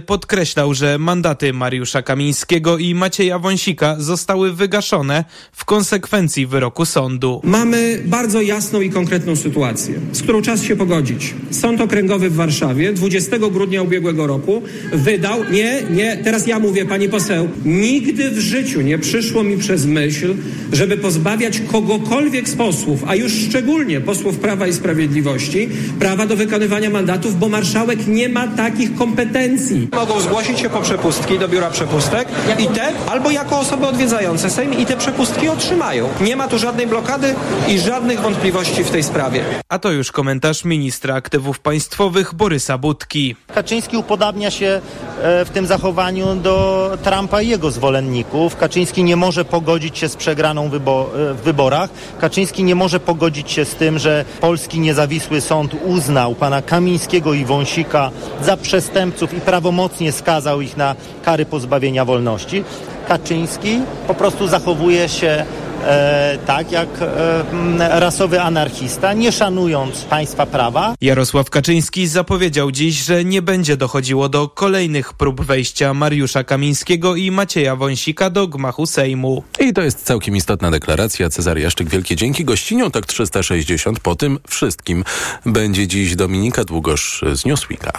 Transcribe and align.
Podkreślał, 0.00 0.74
że 0.74 0.98
mandaty 0.98 1.52
Mariusza 1.52 2.02
Kamińskiego 2.02 2.78
i 2.78 2.94
Macieja 2.94 3.38
Wąsika 3.38 3.96
zostały 3.98 4.52
wygaszone 4.52 5.24
w 5.52 5.64
konsekwencji 5.64 6.46
wyroku 6.46 6.84
sądu. 6.84 7.40
Mamy 7.44 8.02
bardzo 8.04 8.40
jasną 8.40 8.80
i 8.80 8.90
konkretną 8.90 9.36
sytuację, 9.36 9.94
z 10.12 10.22
którą 10.22 10.42
czas 10.42 10.62
się 10.62 10.76
pogodzić. 10.76 11.34
Sąd 11.50 11.80
Okręgowy 11.80 12.30
w 12.30 12.34
Warszawie 12.34 12.92
20 12.92 13.38
grudnia 13.38 13.82
ubiegłego 13.82 14.26
roku 14.26 14.62
wydał, 14.92 15.44
nie, 15.50 15.82
nie, 15.90 16.16
teraz 16.16 16.46
ja 16.46 16.58
mówię 16.58 16.86
pani 16.86 17.08
poseł, 17.08 17.48
nigdy 17.64 18.30
w 18.30 18.38
życiu 18.38 18.80
nie 18.80 18.98
przyszło 18.98 19.42
mi 19.42 19.58
przez 19.58 19.86
myśl, 19.86 20.34
żeby 20.72 20.96
pozbawiać 20.96 21.60
kogokolwiek 21.60 22.48
z 22.48 22.56
posłów, 22.56 23.04
a 23.06 23.14
już 23.14 23.32
szczególnie 23.32 24.00
posłów 24.00 24.38
Prawa 24.38 24.66
i 24.66 24.72
Sprawiedliwości, 24.72 25.68
prawa 25.98 26.26
do 26.26 26.36
wykonywania 26.36 26.90
mandatów, 26.90 27.38
bo 27.38 27.48
marszałek 27.48 28.06
nie 28.06 28.28
ma 28.28 28.48
takich 28.48 28.94
kompetencji. 28.94 29.81
Mogą 29.92 30.20
zgłosić 30.20 30.60
się 30.60 30.70
po 30.70 30.80
przepustki 30.80 31.38
do 31.38 31.48
biura 31.48 31.70
przepustek 31.70 32.28
i 32.58 32.66
te, 32.66 32.92
albo 33.10 33.30
jako 33.30 33.58
osoby 33.58 33.86
odwiedzające 33.86 34.50
Sejm 34.50 34.78
i 34.78 34.86
te 34.86 34.96
przepustki 34.96 35.48
otrzymają. 35.48 36.08
Nie 36.20 36.36
ma 36.36 36.48
tu 36.48 36.58
żadnej 36.58 36.86
blokady 36.86 37.34
i 37.68 37.78
żadnych 37.78 38.20
wątpliwości 38.20 38.84
w 38.84 38.90
tej 38.90 39.02
sprawie. 39.02 39.44
A 39.68 39.78
to 39.78 39.90
już 39.90 40.12
komentarz 40.12 40.64
ministra 40.64 41.14
aktywów 41.14 41.60
państwowych 41.60 42.34
Borysa 42.34 42.78
Budki. 42.78 43.36
Kaczyński 43.54 43.96
upodabnia 43.96 44.50
się 44.50 44.80
e, 45.22 45.44
w 45.44 45.50
tym 45.50 45.66
zachowaniu 45.66 46.34
do 46.34 46.90
Trumpa 47.02 47.42
i 47.42 47.48
jego 47.48 47.70
zwolenników. 47.70 48.56
Kaczyński 48.56 49.04
nie 49.04 49.16
może 49.16 49.44
pogodzić 49.44 49.98
się 49.98 50.08
z 50.08 50.16
przegraną 50.16 50.68
wybo 50.68 51.10
e, 51.30 51.34
w 51.34 51.40
wyborach. 51.40 51.90
Kaczyński 52.20 52.64
nie 52.64 52.74
może 52.74 53.00
pogodzić 53.00 53.50
się 53.50 53.64
z 53.64 53.74
tym, 53.74 53.98
że 53.98 54.24
polski 54.40 54.80
niezawisły 54.80 55.40
sąd 55.40 55.74
uznał 55.84 56.34
pana 56.34 56.62
Kamińskiego 56.62 57.34
i 57.34 57.44
Wąsika 57.44 58.10
za 58.42 58.56
przestępców 58.56 59.34
i 59.34 59.40
prawomocnie 59.72 60.12
skazał 60.12 60.60
ich 60.60 60.76
na 60.76 60.94
kary 61.24 61.46
pozbawienia 61.46 62.04
wolności. 62.04 62.64
Kaczyński 63.08 63.80
po 64.06 64.14
prostu 64.14 64.48
zachowuje 64.48 65.08
się 65.08 65.44
e, 65.84 66.38
tak 66.46 66.72
jak 66.72 66.88
e, 67.00 68.00
rasowy 68.00 68.40
anarchista, 68.40 69.12
nie 69.12 69.32
szanując 69.32 70.04
państwa 70.04 70.46
prawa. 70.46 70.94
Jarosław 71.00 71.50
Kaczyński 71.50 72.06
zapowiedział 72.06 72.70
dziś, 72.70 72.94
że 73.04 73.24
nie 73.24 73.42
będzie 73.42 73.76
dochodziło 73.76 74.28
do 74.28 74.48
kolejnych 74.48 75.12
prób 75.12 75.40
wejścia 75.40 75.94
Mariusza 75.94 76.44
Kamińskiego 76.44 77.16
i 77.16 77.30
Macieja 77.30 77.76
Wąsika 77.76 78.30
do 78.30 78.48
gmachu 78.48 78.86
Sejmu. 78.86 79.42
I 79.60 79.72
to 79.72 79.82
jest 79.82 80.04
całkiem 80.04 80.36
istotna 80.36 80.70
deklaracja. 80.70 81.30
Cezary 81.30 81.60
Jaszczyk, 81.60 81.88
wielkie 81.88 82.16
dzięki. 82.16 82.44
Gościnią 82.44 82.90
tak 82.90 83.06
360 83.06 84.00
po 84.00 84.14
tym 84.14 84.38
wszystkim 84.48 85.04
będzie 85.46 85.86
dziś 85.86 86.16
Dominika 86.16 86.64
Długosz 86.64 87.24
z 87.32 87.44
Newsweeka. 87.44 87.92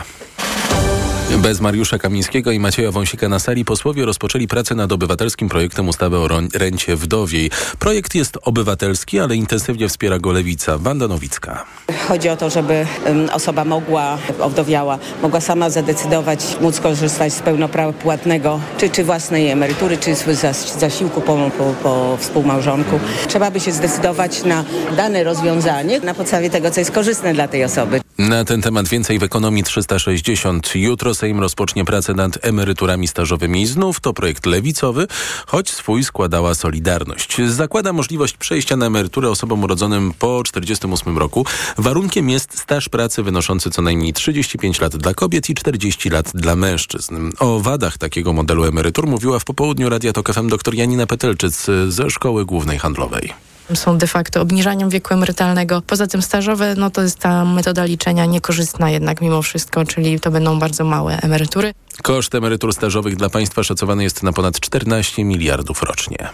Bez 1.31 1.61
Mariusza 1.61 1.97
Kamińskiego 1.97 2.51
i 2.51 2.59
Macieja 2.59 2.91
Wąsika 2.91 3.29
na 3.29 3.39
sali 3.39 3.65
posłowie 3.65 4.05
rozpoczęli 4.05 4.47
pracę 4.47 4.75
nad 4.75 4.91
obywatelskim 4.91 5.49
projektem 5.49 5.89
ustawy 5.89 6.17
o 6.17 6.27
rencie 6.53 6.95
wdowiej. 6.95 7.51
Projekt 7.79 8.15
jest 8.15 8.37
obywatelski, 8.41 9.19
ale 9.19 9.35
intensywnie 9.35 9.89
wspiera 9.89 10.19
go 10.19 10.31
Lewica. 10.31 10.77
Wanda 10.77 11.07
Nowicka. 11.07 11.65
Chodzi 12.07 12.29
o 12.29 12.37
to, 12.37 12.49
żeby 12.49 12.85
osoba 13.33 13.65
mogła, 13.65 14.17
owdowiała, 14.39 14.99
mogła 15.21 15.41
sama 15.41 15.69
zadecydować, 15.69 16.57
móc 16.61 16.79
korzystać 16.79 17.33
z 17.33 17.39
pełnopłatnego, 17.39 18.59
czy, 18.77 18.89
czy 18.89 19.03
własnej 19.03 19.49
emerytury, 19.49 19.97
czy 19.97 20.15
z 20.15 20.79
zasiłku 20.79 21.21
po, 21.21 21.51
po, 21.57 21.73
po 21.83 22.17
współmałżonku. 22.19 22.99
Trzeba 23.27 23.51
by 23.51 23.59
się 23.59 23.71
zdecydować 23.71 24.43
na 24.43 24.63
dane 24.97 25.23
rozwiązanie 25.23 25.99
na 25.99 26.13
podstawie 26.13 26.49
tego, 26.49 26.71
co 26.71 26.79
jest 26.79 26.91
korzystne 26.91 27.33
dla 27.33 27.47
tej 27.47 27.63
osoby. 27.63 28.01
Na 28.17 28.45
ten 28.45 28.61
temat 28.61 28.87
więcej 28.87 29.19
w 29.19 29.23
Ekonomii 29.23 29.63
360. 29.63 30.75
Jutro 30.75 31.15
Sejm 31.15 31.39
rozpocznie 31.39 31.85
pracę 31.85 32.13
nad 32.13 32.45
emeryturami 32.45 33.07
stażowymi. 33.07 33.67
Znów 33.67 33.99
to 33.99 34.13
projekt 34.13 34.45
lewicowy, 34.45 35.07
choć 35.47 35.69
swój 35.69 36.03
składała 36.03 36.55
Solidarność. 36.55 37.37
Zakłada 37.47 37.93
możliwość 37.93 38.37
przejścia 38.37 38.75
na 38.75 38.85
emeryturę 38.85 39.29
osobom 39.29 39.63
urodzonym 39.63 40.13
po 40.19 40.43
48 40.43 41.17
roku. 41.17 41.45
Warunkiem 41.77 42.29
jest 42.29 42.59
staż 42.59 42.89
pracy 42.89 43.23
wynoszący 43.23 43.69
co 43.69 43.81
najmniej 43.81 44.13
35 44.13 44.81
lat 44.81 44.95
dla 44.95 45.13
kobiet 45.13 45.49
i 45.49 45.55
40 45.55 46.09
lat 46.09 46.31
dla 46.33 46.55
mężczyzn. 46.55 47.31
O 47.39 47.59
wadach 47.59 47.97
takiego 47.97 48.33
modelu 48.33 48.65
emerytur 48.65 49.07
mówiła 49.07 49.39
w 49.39 49.45
popołudniu 49.45 49.89
Radia 49.89 50.13
Tok 50.13 50.33
FM 50.33 50.47
dr 50.47 50.73
Janina 50.73 51.05
Petelczyc 51.05 51.65
ze 51.87 52.09
Szkoły 52.09 52.45
Głównej 52.45 52.79
Handlowej 52.79 53.52
są 53.73 53.97
de 53.97 54.07
facto 54.07 54.41
obniżaniem 54.41 54.89
wieku 54.89 55.13
emerytalnego. 55.13 55.81
Poza 55.81 56.07
tym 56.07 56.21
stażowe, 56.21 56.75
no 56.75 56.89
to 56.89 57.01
jest 57.01 57.19
ta 57.19 57.45
metoda 57.45 57.85
liczenia 57.85 58.25
niekorzystna 58.25 58.89
jednak 58.89 59.21
mimo 59.21 59.41
wszystko, 59.41 59.85
czyli 59.85 60.19
to 60.19 60.31
będą 60.31 60.59
bardzo 60.59 60.83
małe 60.83 61.17
emerytury. 61.17 61.73
Koszt 62.01 62.35
emerytur 62.35 62.73
stażowych 62.73 63.15
dla 63.15 63.29
państwa 63.29 63.63
szacowany 63.63 64.03
jest 64.03 64.23
na 64.23 64.33
ponad 64.33 64.59
14 64.59 65.23
miliardów 65.23 65.83
rocznie. 65.83 66.29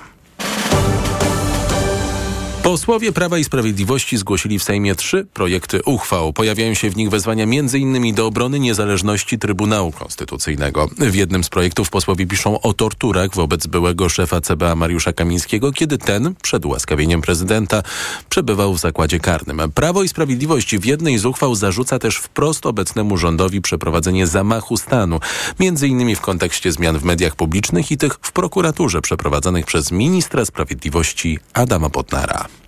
Posłowie 2.69 3.11
Prawa 3.11 3.37
i 3.37 3.43
Sprawiedliwości 3.43 4.17
zgłosili 4.17 4.59
w 4.59 4.63
Sejmie 4.63 4.95
trzy 4.95 5.27
projekty 5.33 5.83
uchwał. 5.83 6.33
Pojawiają 6.33 6.73
się 6.73 6.89
w 6.89 6.97
nich 6.97 7.09
wezwania 7.09 7.43
m.in. 7.43 8.15
do 8.15 8.27
obrony 8.27 8.59
niezależności 8.59 9.39
Trybunału 9.39 9.91
Konstytucyjnego. 9.91 10.89
W 10.97 11.15
jednym 11.15 11.43
z 11.43 11.49
projektów 11.49 11.89
posłowie 11.89 12.27
piszą 12.27 12.61
o 12.61 12.73
torturach 12.73 13.35
wobec 13.35 13.67
byłego 13.67 14.09
szefa 14.09 14.41
CBA 14.41 14.75
Mariusza 14.75 15.13
Kamińskiego, 15.13 15.71
kiedy 15.71 15.97
ten, 15.97 16.35
przed 16.41 16.65
ułaskawieniem 16.65 17.21
prezydenta, 17.21 17.83
przebywał 18.29 18.73
w 18.73 18.79
zakładzie 18.79 19.19
karnym. 19.19 19.61
Prawo 19.75 20.03
i 20.03 20.07
Sprawiedliwość 20.07 20.77
w 20.77 20.85
jednej 20.85 21.17
z 21.17 21.25
uchwał 21.25 21.55
zarzuca 21.55 21.99
też 21.99 22.17
wprost 22.17 22.65
obecnemu 22.65 23.17
rządowi 23.17 23.61
przeprowadzenie 23.61 24.27
zamachu 24.27 24.77
stanu, 24.77 25.19
m.in. 25.59 26.15
w 26.15 26.21
kontekście 26.21 26.71
zmian 26.71 26.99
w 26.99 27.03
mediach 27.03 27.35
publicznych 27.35 27.91
i 27.91 27.97
tych 27.97 28.13
w 28.21 28.31
prokuraturze 28.31 29.01
przeprowadzonych 29.01 29.65
przez 29.65 29.91
ministra 29.91 30.45
sprawiedliwości 30.45 31.39
Adama 31.53 31.89
Potnara. 31.89 32.58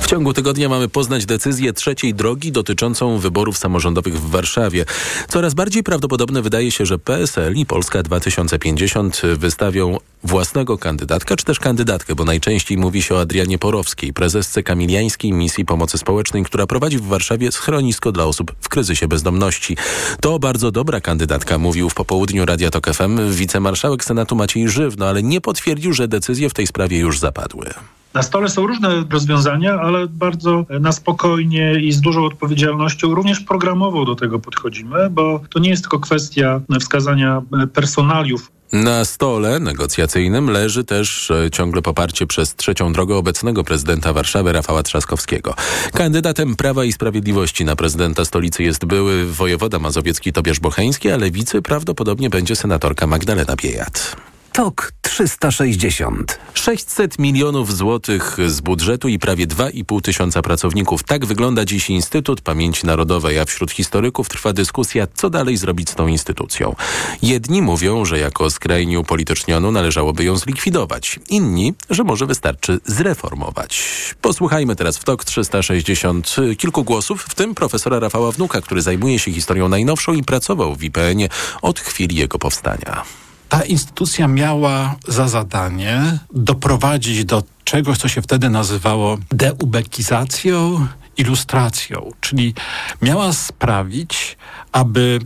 W 0.00 0.06
ciągu 0.06 0.32
tygodnia 0.32 0.68
mamy 0.68 0.88
poznać 0.88 1.26
decyzję 1.26 1.72
trzeciej 1.72 2.14
drogi 2.14 2.52
dotyczącą 2.52 3.18
wyborów 3.18 3.58
samorządowych 3.58 4.20
w 4.20 4.30
Warszawie. 4.30 4.84
Coraz 5.28 5.54
bardziej 5.54 5.82
prawdopodobne 5.82 6.42
wydaje 6.42 6.70
się, 6.70 6.86
że 6.86 6.98
PSL 6.98 7.54
i 7.56 7.66
Polska 7.66 8.02
2050 8.02 9.22
wystawią 9.36 9.98
własnego 10.24 10.78
kandydatka, 10.78 11.36
czy 11.36 11.44
też 11.44 11.58
kandydatkę, 11.58 12.14
bo 12.14 12.24
najczęściej 12.24 12.78
mówi 12.78 13.02
się 13.02 13.14
o 13.14 13.20
Adrianie 13.20 13.58
Porowskiej, 13.58 14.12
prezesce 14.12 14.62
Kamiliańskiej 14.62 15.32
Misji 15.32 15.64
Pomocy 15.64 15.98
Społecznej, 15.98 16.44
która 16.44 16.66
prowadzi 16.66 16.98
w 16.98 17.06
Warszawie 17.06 17.52
schronisko 17.52 18.12
dla 18.12 18.24
osób 18.24 18.52
w 18.60 18.68
kryzysie 18.68 19.08
bezdomności. 19.08 19.76
To 20.20 20.38
bardzo 20.38 20.70
dobra 20.70 21.00
kandydatka, 21.00 21.58
mówił 21.58 21.90
w 21.90 21.94
popołudniu 21.94 22.46
Radia 22.46 22.70
Tok 22.70 22.94
FM 22.94 23.32
wicemarszałek 23.32 24.04
Senatu 24.04 24.36
Maciej 24.36 24.68
Żywno, 24.68 25.08
ale 25.08 25.22
nie 25.22 25.40
potwierdził, 25.40 25.92
że 25.92 26.08
decyzje 26.08 26.50
w 26.50 26.54
tej 26.54 26.66
sprawie 26.66 26.98
już 26.98 27.18
zapadły. 27.18 27.74
Na 28.14 28.22
stole 28.22 28.48
są 28.48 28.66
różne 28.66 29.04
rozwiązania, 29.10 29.74
ale 29.74 30.06
bardzo 30.06 30.66
na 30.80 30.92
spokojnie 30.92 31.74
i 31.80 31.92
z 31.92 32.00
dużą 32.00 32.24
odpowiedzialnością, 32.24 33.14
również 33.14 33.40
programową 33.40 34.04
do 34.04 34.14
tego 34.14 34.38
podchodzimy, 34.38 35.10
bo 35.10 35.40
to 35.50 35.58
nie 35.58 35.70
jest 35.70 35.82
tylko 35.82 35.98
kwestia 35.98 36.60
wskazania 36.80 37.42
personaliów 37.72 38.54
na 38.74 39.04
stole 39.04 39.60
negocjacyjnym 39.60 40.50
leży 40.50 40.84
też 40.84 41.30
e, 41.30 41.50
ciągle 41.50 41.82
poparcie 41.82 42.26
przez 42.26 42.54
trzecią 42.54 42.92
drogę 42.92 43.16
obecnego 43.16 43.64
prezydenta 43.64 44.12
Warszawy 44.12 44.52
Rafała 44.52 44.82
Trzaskowskiego. 44.82 45.54
Kandydatem 45.92 46.56
Prawa 46.56 46.84
i 46.84 46.92
Sprawiedliwości 46.92 47.64
na 47.64 47.76
prezydenta 47.76 48.24
stolicy 48.24 48.62
jest 48.62 48.84
były 48.84 49.26
wojewoda 49.26 49.78
mazowiecki 49.78 50.32
Tobiasz 50.32 50.60
Bocheński, 50.60 51.10
a 51.10 51.16
lewicy 51.16 51.62
prawdopodobnie 51.62 52.30
będzie 52.30 52.56
senatorka 52.56 53.06
Magdalena 53.06 53.56
Biejat. 53.56 54.16
TOK 54.54 54.92
360. 55.02 56.38
600 56.54 57.18
milionów 57.18 57.76
złotych 57.76 58.36
z 58.46 58.60
budżetu 58.60 59.08
i 59.08 59.18
prawie 59.18 59.46
2,5 59.46 60.00
tysiąca 60.00 60.42
pracowników. 60.42 61.02
Tak 61.02 61.26
wygląda 61.26 61.64
dziś 61.64 61.90
Instytut 61.90 62.40
Pamięci 62.40 62.86
Narodowej, 62.86 63.38
a 63.38 63.44
wśród 63.44 63.70
historyków 63.70 64.28
trwa 64.28 64.52
dyskusja, 64.52 65.06
co 65.14 65.30
dalej 65.30 65.56
zrobić 65.56 65.90
z 65.90 65.94
tą 65.94 66.06
instytucją. 66.06 66.74
Jedni 67.22 67.62
mówią, 67.62 68.04
że 68.04 68.18
jako 68.18 68.50
skrajnie 68.50 69.00
upolitycznioną 69.00 69.72
należałoby 69.72 70.24
ją 70.24 70.36
zlikwidować. 70.36 71.20
Inni, 71.28 71.74
że 71.90 72.04
może 72.04 72.26
wystarczy 72.26 72.80
zreformować. 72.86 73.84
Posłuchajmy 74.22 74.76
teraz 74.76 74.98
w 74.98 75.04
TOK 75.04 75.24
360 75.24 76.36
kilku 76.58 76.84
głosów, 76.84 77.22
w 77.22 77.34
tym 77.34 77.54
profesora 77.54 77.98
Rafała 77.98 78.32
Wnuka, 78.32 78.60
który 78.60 78.82
zajmuje 78.82 79.18
się 79.18 79.32
historią 79.32 79.68
najnowszą 79.68 80.12
i 80.12 80.22
pracował 80.22 80.74
w 80.74 80.84
IPN-ie 80.84 81.28
od 81.62 81.80
chwili 81.80 82.16
jego 82.16 82.38
powstania. 82.38 83.23
Ta 83.48 83.62
instytucja 83.62 84.28
miała 84.28 84.94
za 85.08 85.28
zadanie 85.28 86.18
doprowadzić 86.34 87.24
do 87.24 87.42
czegoś, 87.64 87.98
co 87.98 88.08
się 88.08 88.22
wtedy 88.22 88.50
nazywało 88.50 89.18
deubekizacją, 89.30 90.86
ilustracją, 91.16 92.10
czyli 92.20 92.54
miała 93.02 93.32
sprawić, 93.32 94.36
aby 94.72 95.18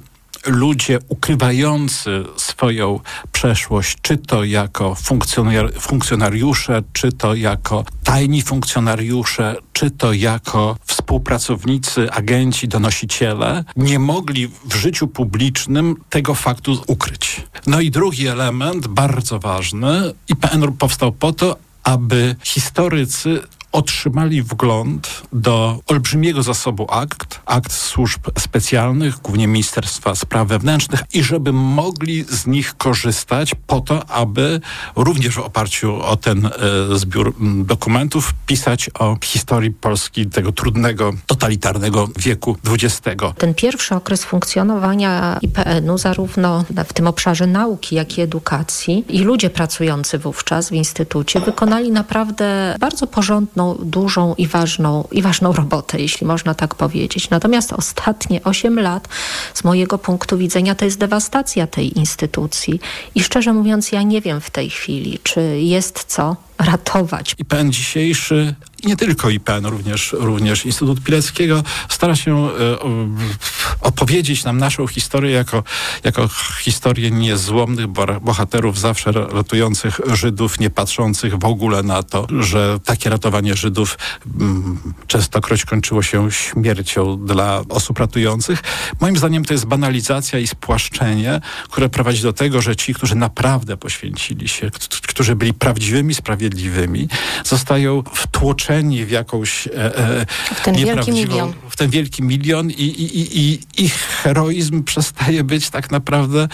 ludzie 0.46 0.98
ukrywający 1.08 2.24
swoją 2.36 3.00
przeszłość, 3.32 3.96
czy 4.02 4.16
to 4.16 4.44
jako 4.44 4.96
funkcjonariusze, 5.80 6.82
czy 6.92 7.12
to 7.12 7.34
jako 7.34 7.84
tajni 8.04 8.42
funkcjonariusze, 8.42 9.56
czy 9.72 9.90
to 9.90 10.12
jako 10.12 10.76
współpracownicy, 10.84 12.12
agenci, 12.12 12.68
donosiciele, 12.68 13.64
nie 13.76 13.98
mogli 13.98 14.48
w 14.64 14.74
życiu 14.74 15.08
publicznym 15.08 15.96
tego 16.10 16.34
faktu 16.34 16.82
ukryć. 16.86 17.42
No 17.66 17.80
i 17.80 17.90
drugi 17.90 18.26
element, 18.26 18.86
bardzo 18.86 19.38
ważny, 19.38 20.12
IPN 20.28 20.72
powstał 20.72 21.12
po 21.12 21.32
to, 21.32 21.56
aby 21.82 22.36
historycy 22.42 23.40
otrzymali 23.72 24.42
wgląd 24.42 25.22
do 25.32 25.80
olbrzymiego 25.86 26.42
zasobu 26.42 26.86
akt, 26.90 27.40
akt 27.46 27.72
służb 27.72 28.20
specjalnych, 28.38 29.18
głównie 29.18 29.48
Ministerstwa 29.48 30.14
Spraw 30.14 30.48
Wewnętrznych 30.48 31.02
i 31.14 31.22
żeby 31.22 31.52
mogli 31.52 32.24
z 32.24 32.46
nich 32.46 32.74
korzystać 32.76 33.54
po 33.66 33.80
to, 33.80 34.10
aby 34.10 34.60
również 34.96 35.34
w 35.34 35.38
oparciu 35.38 36.02
o 36.02 36.16
ten 36.16 36.46
e, 36.46 36.50
zbiór 36.98 37.34
dokumentów 37.64 38.34
pisać 38.46 38.90
o 38.98 39.16
historii 39.24 39.70
Polski 39.70 40.26
tego 40.26 40.52
trudnego, 40.52 41.12
totalitarnego 41.26 42.08
wieku 42.18 42.56
XX. 42.66 43.22
Ten 43.38 43.54
pierwszy 43.54 43.94
okres 43.94 44.24
funkcjonowania 44.24 45.38
IPN-u 45.42 45.98
zarówno 45.98 46.64
w 46.88 46.92
tym 46.92 47.06
obszarze 47.06 47.46
nauki, 47.46 47.96
jak 47.96 48.18
i 48.18 48.20
edukacji 48.20 49.04
i 49.08 49.18
ludzie 49.18 49.50
pracujący 49.50 50.18
wówczas 50.18 50.68
w 50.68 50.72
Instytucie 50.72 51.40
wykonali 51.40 51.90
naprawdę 51.90 52.76
bardzo 52.80 53.06
dużą 53.82 54.34
i 54.38 54.46
ważną, 54.46 55.08
i 55.12 55.22
ważną 55.22 55.52
robotę, 55.52 56.00
jeśli 56.00 56.26
można 56.26 56.54
tak 56.54 56.74
powiedzieć. 56.74 57.30
Natomiast 57.30 57.72
ostatnie 57.72 58.44
8 58.44 58.80
lat 58.80 59.08
z 59.54 59.64
mojego 59.64 59.98
punktu 59.98 60.38
widzenia 60.38 60.74
to 60.74 60.84
jest 60.84 60.98
dewastacja 60.98 61.66
tej 61.66 61.98
instytucji. 61.98 62.80
I 63.14 63.22
szczerze 63.22 63.52
mówiąc, 63.52 63.92
ja 63.92 64.02
nie 64.02 64.20
wiem 64.20 64.40
w 64.40 64.50
tej 64.50 64.70
chwili, 64.70 65.18
czy 65.22 65.40
jest 65.60 66.04
co 66.04 66.36
ratować. 66.58 67.34
IPN 67.38 67.72
dzisiejszy 67.72 68.54
nie 68.84 68.96
tylko 68.96 69.30
IPN, 69.30 69.66
również, 69.66 70.12
również 70.18 70.66
Instytut 70.66 71.02
Pileckiego 71.02 71.62
stara 71.88 72.16
się 72.16 72.36
e, 72.36 72.78
opowiedzieć 73.80 74.44
nam 74.44 74.58
naszą 74.58 74.86
historię 74.86 75.30
jako, 75.30 75.64
jako 76.04 76.28
historię 76.60 77.10
niezłomnych 77.10 77.86
bohaterów, 78.20 78.78
zawsze 78.78 79.12
ratujących 79.12 80.00
Żydów, 80.14 80.60
nie 80.60 80.70
patrzących 80.70 81.38
w 81.38 81.44
ogóle 81.44 81.82
na 81.82 82.02
to, 82.02 82.26
że 82.40 82.78
takie 82.84 83.10
ratowanie 83.10 83.54
Żydów 83.54 83.98
mm, 84.40 84.78
częstokroć 85.06 85.64
kończyło 85.64 86.02
się 86.02 86.32
śmiercią 86.32 87.26
dla 87.26 87.62
osób 87.68 87.98
ratujących. 87.98 88.62
Moim 89.00 89.16
zdaniem 89.16 89.44
to 89.44 89.54
jest 89.54 89.66
banalizacja 89.66 90.38
i 90.38 90.46
spłaszczenie, 90.46 91.40
które 91.70 91.88
prowadzi 91.88 92.22
do 92.22 92.32
tego, 92.32 92.62
że 92.62 92.76
ci, 92.76 92.94
którzy 92.94 93.14
naprawdę 93.14 93.76
poświęcili 93.76 94.48
się, 94.48 94.70
którzy 95.08 95.36
byli 95.36 95.54
prawdziwymi, 95.54 96.14
sprawiedliwymi, 96.14 96.47
zostają 97.44 98.02
wtłoczeni 98.14 99.04
w 99.04 99.10
jakąś 99.10 99.66
e, 99.66 99.98
e, 99.98 100.26
w 100.54 100.60
ten 100.64 100.74
wielki 100.74 101.12
milion. 101.12 101.52
w 101.68 101.76
ten 101.76 101.90
wielki 101.90 102.22
milion 102.22 102.70
i, 102.70 102.74
i, 102.74 103.18
i, 103.18 103.38
i 103.40 103.58
ich 103.84 103.94
heroizm 103.94 104.82
przestaje 104.90 105.44
być 105.44 105.70
tak 105.70 105.90
naprawdę 105.90 106.48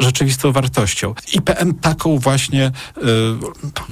rzeczywistą 0.00 0.52
wartością. 0.52 1.14
IPN 1.32 1.74
taką 1.74 2.18
właśnie 2.18 2.64
e, 2.64 2.72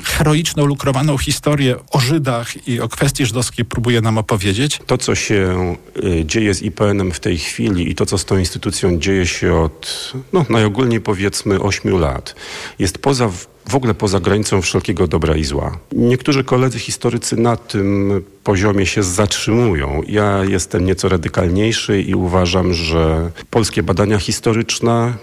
heroiczną, 0.04 0.66
lukrowaną 0.66 1.18
historię 1.18 1.76
o 1.90 2.00
Żydach 2.00 2.68
i 2.68 2.80
o 2.80 2.88
kwestii 2.88 3.26
żydowskiej 3.26 3.64
próbuje 3.64 4.00
nam 4.00 4.18
opowiedzieć. 4.18 4.80
To, 4.86 4.98
co 4.98 5.14
się 5.14 5.76
e, 5.96 6.24
dzieje 6.24 6.54
z 6.54 6.62
IPN-em 6.62 7.12
w 7.12 7.20
tej 7.20 7.38
chwili 7.38 7.90
i 7.90 7.94
to, 7.94 8.06
co 8.06 8.18
z 8.18 8.24
tą 8.24 8.38
instytucją 8.38 8.98
dzieje 8.98 9.26
się 9.26 9.54
od, 9.54 10.12
no 10.32 10.46
najogólniej 10.48 11.00
powiedzmy, 11.00 11.60
ośmiu 11.60 11.98
lat, 11.98 12.34
jest 12.78 12.98
poza 12.98 13.30
w 13.68 13.74
ogóle 13.74 13.94
poza 13.94 14.20
granicą 14.20 14.62
wszelkiego 14.62 15.06
dobra 15.06 15.36
i 15.36 15.44
zła. 15.44 15.78
Niektórzy 15.92 16.44
koledzy 16.44 16.78
historycy 16.78 17.36
na 17.36 17.56
tym 17.56 18.22
poziomie 18.44 18.86
się 18.86 19.02
zatrzymują. 19.02 20.02
Ja 20.06 20.44
jestem 20.44 20.84
nieco 20.84 21.08
radykalniejszy 21.08 22.02
i 22.02 22.14
uważam, 22.14 22.74
że 22.74 23.30
polskie 23.50 23.82
badania 23.82 24.18
historyczne, 24.18 25.14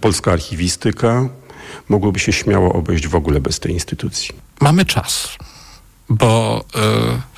polska 0.00 0.32
archiwistyka 0.32 1.28
mogłyby 1.88 2.18
się 2.18 2.32
śmiało 2.32 2.72
obejść 2.72 3.06
w 3.08 3.14
ogóle 3.14 3.40
bez 3.40 3.60
tej 3.60 3.72
instytucji. 3.72 4.34
Mamy 4.60 4.84
czas, 4.84 5.28
bo... 6.08 6.64
Yy 6.74 7.30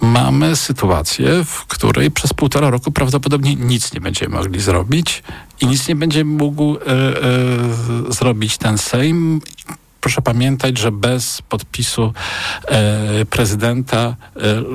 mamy 0.00 0.56
sytuację, 0.56 1.44
w 1.44 1.66
której 1.66 2.10
przez 2.10 2.32
półtora 2.32 2.70
roku 2.70 2.92
prawdopodobnie 2.92 3.54
nic 3.54 3.94
nie 3.94 4.00
będziemy 4.00 4.36
mogli 4.36 4.60
zrobić 4.60 5.22
i 5.60 5.66
nic 5.66 5.88
nie 5.88 5.96
będzie 5.96 6.24
mógł 6.24 6.76
e, 6.76 6.80
e, 6.86 8.12
zrobić 8.12 8.58
ten 8.58 8.78
Sejm. 8.78 9.40
Proszę 10.00 10.22
pamiętać, 10.22 10.78
że 10.78 10.92
bez 10.92 11.42
podpisu 11.42 12.12
e, 12.64 13.24
prezydenta 13.24 14.16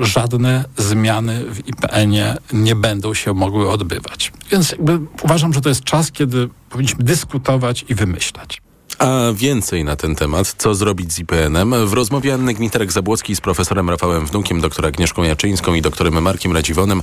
żadne 0.00 0.64
zmiany 0.76 1.44
w 1.44 1.68
IPN-ie 1.68 2.36
nie 2.52 2.74
będą 2.74 3.14
się 3.14 3.34
mogły 3.34 3.70
odbywać. 3.70 4.32
Więc 4.50 4.74
uważam, 5.22 5.52
że 5.52 5.60
to 5.60 5.68
jest 5.68 5.84
czas, 5.84 6.12
kiedy 6.12 6.48
powinniśmy 6.70 7.04
dyskutować 7.04 7.84
i 7.88 7.94
wymyślać. 7.94 8.65
A 8.98 9.32
więcej 9.34 9.84
na 9.84 9.96
ten 9.96 10.14
temat, 10.14 10.54
co 10.58 10.74
zrobić 10.74 11.12
z 11.12 11.18
IPN-em, 11.18 11.86
w 11.86 11.92
rozmowie 11.92 12.34
Anny 12.34 12.54
Gmiterek-Zabłocki 12.54 13.34
z 13.34 13.40
profesorem 13.40 13.90
Rafałem 13.90 14.26
Wnukiem, 14.26 14.60
doktora 14.60 14.88
Agnieszką 14.88 15.22
Jaczyńską 15.22 15.74
i 15.74 15.82
doktorem 15.82 16.22
Markiem 16.22 16.52
Radziwonem 16.52 17.02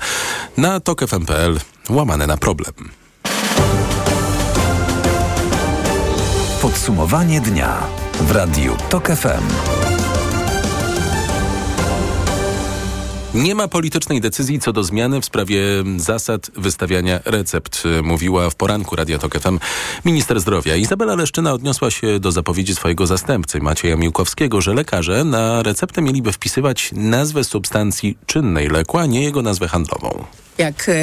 na 0.57 0.79
tok.fm.pl 0.79 1.59
łamane 1.89 2.27
na 2.27 2.37
problem. 2.37 2.73
Podsumowanie 6.61 7.41
dnia 7.41 7.77
w 8.21 8.31
Radiu 8.31 8.75
TOK 8.89 9.07
FM. 9.07 9.82
Nie 13.33 13.56
ma 13.56 13.68
politycznej 13.68 14.21
decyzji 14.21 14.59
co 14.59 14.74
do 14.74 14.83
zmiany 14.83 15.21
w 15.21 15.25
sprawie 15.25 15.62
zasad 15.97 16.51
wystawiania 16.56 17.19
recept, 17.25 17.83
mówiła 18.03 18.50
w 18.50 18.56
poranku 18.56 18.95
Radia 18.95 19.19
Tok 19.19 19.39
FM 19.39 19.59
minister 20.06 20.39
zdrowia. 20.39 20.75
Izabela 20.75 21.15
Leszczyna 21.15 21.53
odniosła 21.53 21.91
się 21.91 22.19
do 22.19 22.31
zapowiedzi 22.31 22.75
swojego 22.75 23.07
zastępcy 23.07 23.59
Macieja 23.59 23.95
Miłkowskiego, 23.95 24.62
że 24.62 24.74
lekarze 24.74 25.24
na 25.24 25.63
receptę 25.63 26.01
mieliby 26.01 26.31
wpisywać 26.31 26.89
nazwę 26.91 27.44
substancji 27.44 28.18
czynnej 28.25 28.68
leku, 28.68 28.97
a 28.97 29.06
nie 29.06 29.24
jego 29.24 29.41
nazwę 29.41 29.68
handlową 29.68 30.25
jak 30.57 30.89
e, 30.89 30.94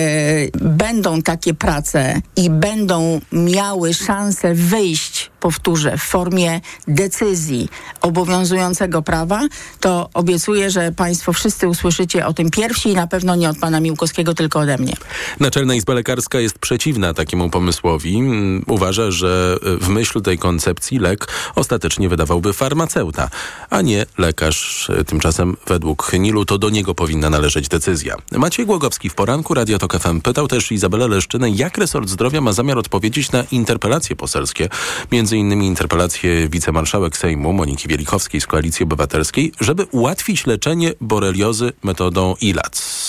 będą 0.60 1.22
takie 1.22 1.54
prace 1.54 2.20
i 2.36 2.50
będą 2.50 3.20
miały 3.32 3.94
szansę 3.94 4.54
wyjść, 4.54 5.30
powtórzę, 5.40 5.98
w 5.98 6.02
formie 6.02 6.60
decyzji 6.88 7.68
obowiązującego 8.00 9.02
prawa, 9.02 9.42
to 9.80 10.10
obiecuję, 10.14 10.70
że 10.70 10.92
Państwo 10.92 11.32
wszyscy 11.32 11.68
usłyszycie 11.68 12.19
o 12.26 12.32
tym 12.32 12.50
pierwsi 12.50 12.88
i 12.88 12.94
na 12.94 13.06
pewno 13.06 13.34
nie 13.34 13.50
od 13.50 13.58
Pana 13.58 13.80
Miłkowskiego, 13.80 14.34
tylko 14.34 14.58
ode 14.58 14.78
mnie. 14.78 14.92
Naczelna 15.40 15.74
Izba 15.74 15.94
Lekarska 15.94 16.40
jest 16.40 16.58
przeciwna 16.58 17.14
takiemu 17.14 17.50
pomysłowi. 17.50 18.18
Mm, 18.18 18.64
uważa, 18.66 19.10
że 19.10 19.56
w 19.80 19.88
myśl 19.88 20.22
tej 20.22 20.38
koncepcji 20.38 20.98
lek 20.98 21.28
ostatecznie 21.54 22.08
wydawałby 22.08 22.52
farmaceuta, 22.52 23.30
a 23.70 23.82
nie 23.82 24.06
lekarz. 24.18 24.90
Tymczasem 25.06 25.56
według 25.66 26.12
Nilu 26.12 26.44
to 26.44 26.58
do 26.58 26.70
niego 26.70 26.94
powinna 26.94 27.30
należeć 27.30 27.68
decyzja. 27.68 28.16
Maciej 28.32 28.66
Głogowski 28.66 29.10
w 29.10 29.14
poranku 29.14 29.54
Radio 29.54 29.78
Tok 29.78 29.98
FM 29.98 30.20
pytał 30.20 30.48
też 30.48 30.72
Izabelę 30.72 31.08
Leszczynę, 31.08 31.50
jak 31.50 31.78
resort 31.78 32.08
zdrowia 32.08 32.40
ma 32.40 32.52
zamiar 32.52 32.78
odpowiedzieć 32.78 33.32
na 33.32 33.44
interpelacje 33.50 34.16
poselskie, 34.16 34.68
między 35.12 35.36
innymi 35.36 35.66
interpelację 35.66 36.48
wicemarszałek 36.48 37.16
Sejmu 37.16 37.52
Moniki 37.52 37.88
Wielichowskiej 37.88 38.40
z 38.40 38.46
Koalicji 38.46 38.84
Obywatelskiej, 38.84 39.52
żeby 39.60 39.84
ułatwić 39.84 40.46
leczenie 40.46 40.92
boreliozy 41.00 41.72
metodą 41.82 42.09
ILAC. 42.40 43.00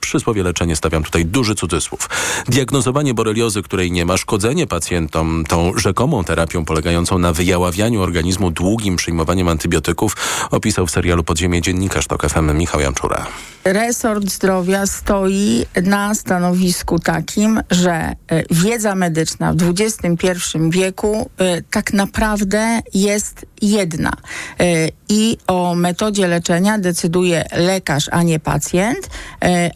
Przysłowie 0.00 0.42
leczenie 0.42 0.76
stawiam 0.76 1.04
tutaj 1.04 1.24
duży 1.24 1.54
cudzysłów. 1.54 2.10
Diagnozowanie 2.48 3.14
boreliozy, 3.14 3.62
której 3.62 3.92
nie 3.92 4.04
ma, 4.04 4.16
szkodzenie 4.16 4.66
pacjentom 4.66 5.44
tą 5.48 5.78
rzekomą 5.78 6.24
terapią 6.24 6.64
polegającą 6.64 7.18
na 7.18 7.32
wyjaławianiu 7.32 8.02
organizmu 8.02 8.50
długim 8.50 8.96
przyjmowaniem 8.96 9.48
antybiotyków 9.48 10.16
opisał 10.50 10.86
w 10.86 10.90
serialu 10.90 11.24
Podziemie 11.24 11.62
dziennikarz 11.62 12.06
TOK 12.06 12.28
FM 12.28 12.56
Michał 12.56 12.80
Janczura. 12.80 13.26
Resort 13.64 14.30
zdrowia 14.30 14.86
stoi 14.86 15.64
na 15.82 16.14
stanowisku 16.14 16.98
takim, 16.98 17.60
że 17.70 17.92
e, 17.92 18.16
wiedza 18.50 18.94
medyczna 18.94 19.52
w 19.52 19.74
XXI 19.80 20.58
wieku 20.70 21.30
e, 21.38 21.62
tak 21.62 21.92
naprawdę 21.92 22.80
jest 22.94 23.46
jedna. 23.62 24.12
E, 24.60 24.88
i 25.08 25.36
o 25.46 25.74
metodzie 25.74 26.26
leczenia 26.26 26.78
decyduje 26.78 27.44
lekarz, 27.52 28.08
a 28.12 28.22
nie 28.22 28.40
pacjent, 28.40 29.10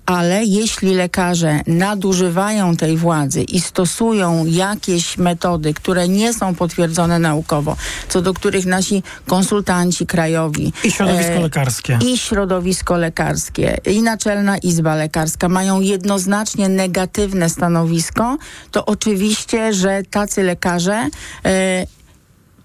ale 0.06 0.44
jeśli 0.44 0.94
lekarze 0.94 1.60
nadużywają 1.66 2.76
tej 2.76 2.96
władzy 2.96 3.42
i 3.42 3.60
stosują 3.60 4.46
jakieś 4.46 5.18
metody, 5.18 5.74
które 5.74 6.08
nie 6.08 6.34
są 6.34 6.54
potwierdzone 6.54 7.18
naukowo, 7.18 7.76
co 8.08 8.22
do 8.22 8.34
których 8.34 8.66
nasi 8.66 9.02
konsultanci 9.26 10.06
krajowi 10.06 10.72
i 10.84 10.90
środowisko 10.90 11.40
lekarskie. 11.40 11.98
i 12.06 12.18
środowisko 12.18 12.96
lekarskie 12.96 13.78
i 13.86 14.02
Naczelna 14.02 14.58
Izba 14.58 14.94
Lekarska 14.94 15.48
mają 15.48 15.80
jednoznacznie 15.80 16.68
negatywne 16.68 17.50
stanowisko, 17.50 18.38
to 18.70 18.86
oczywiście, 18.86 19.72
że 19.72 20.02
tacy 20.10 20.42
lekarze 20.42 21.08
e, 21.44 21.86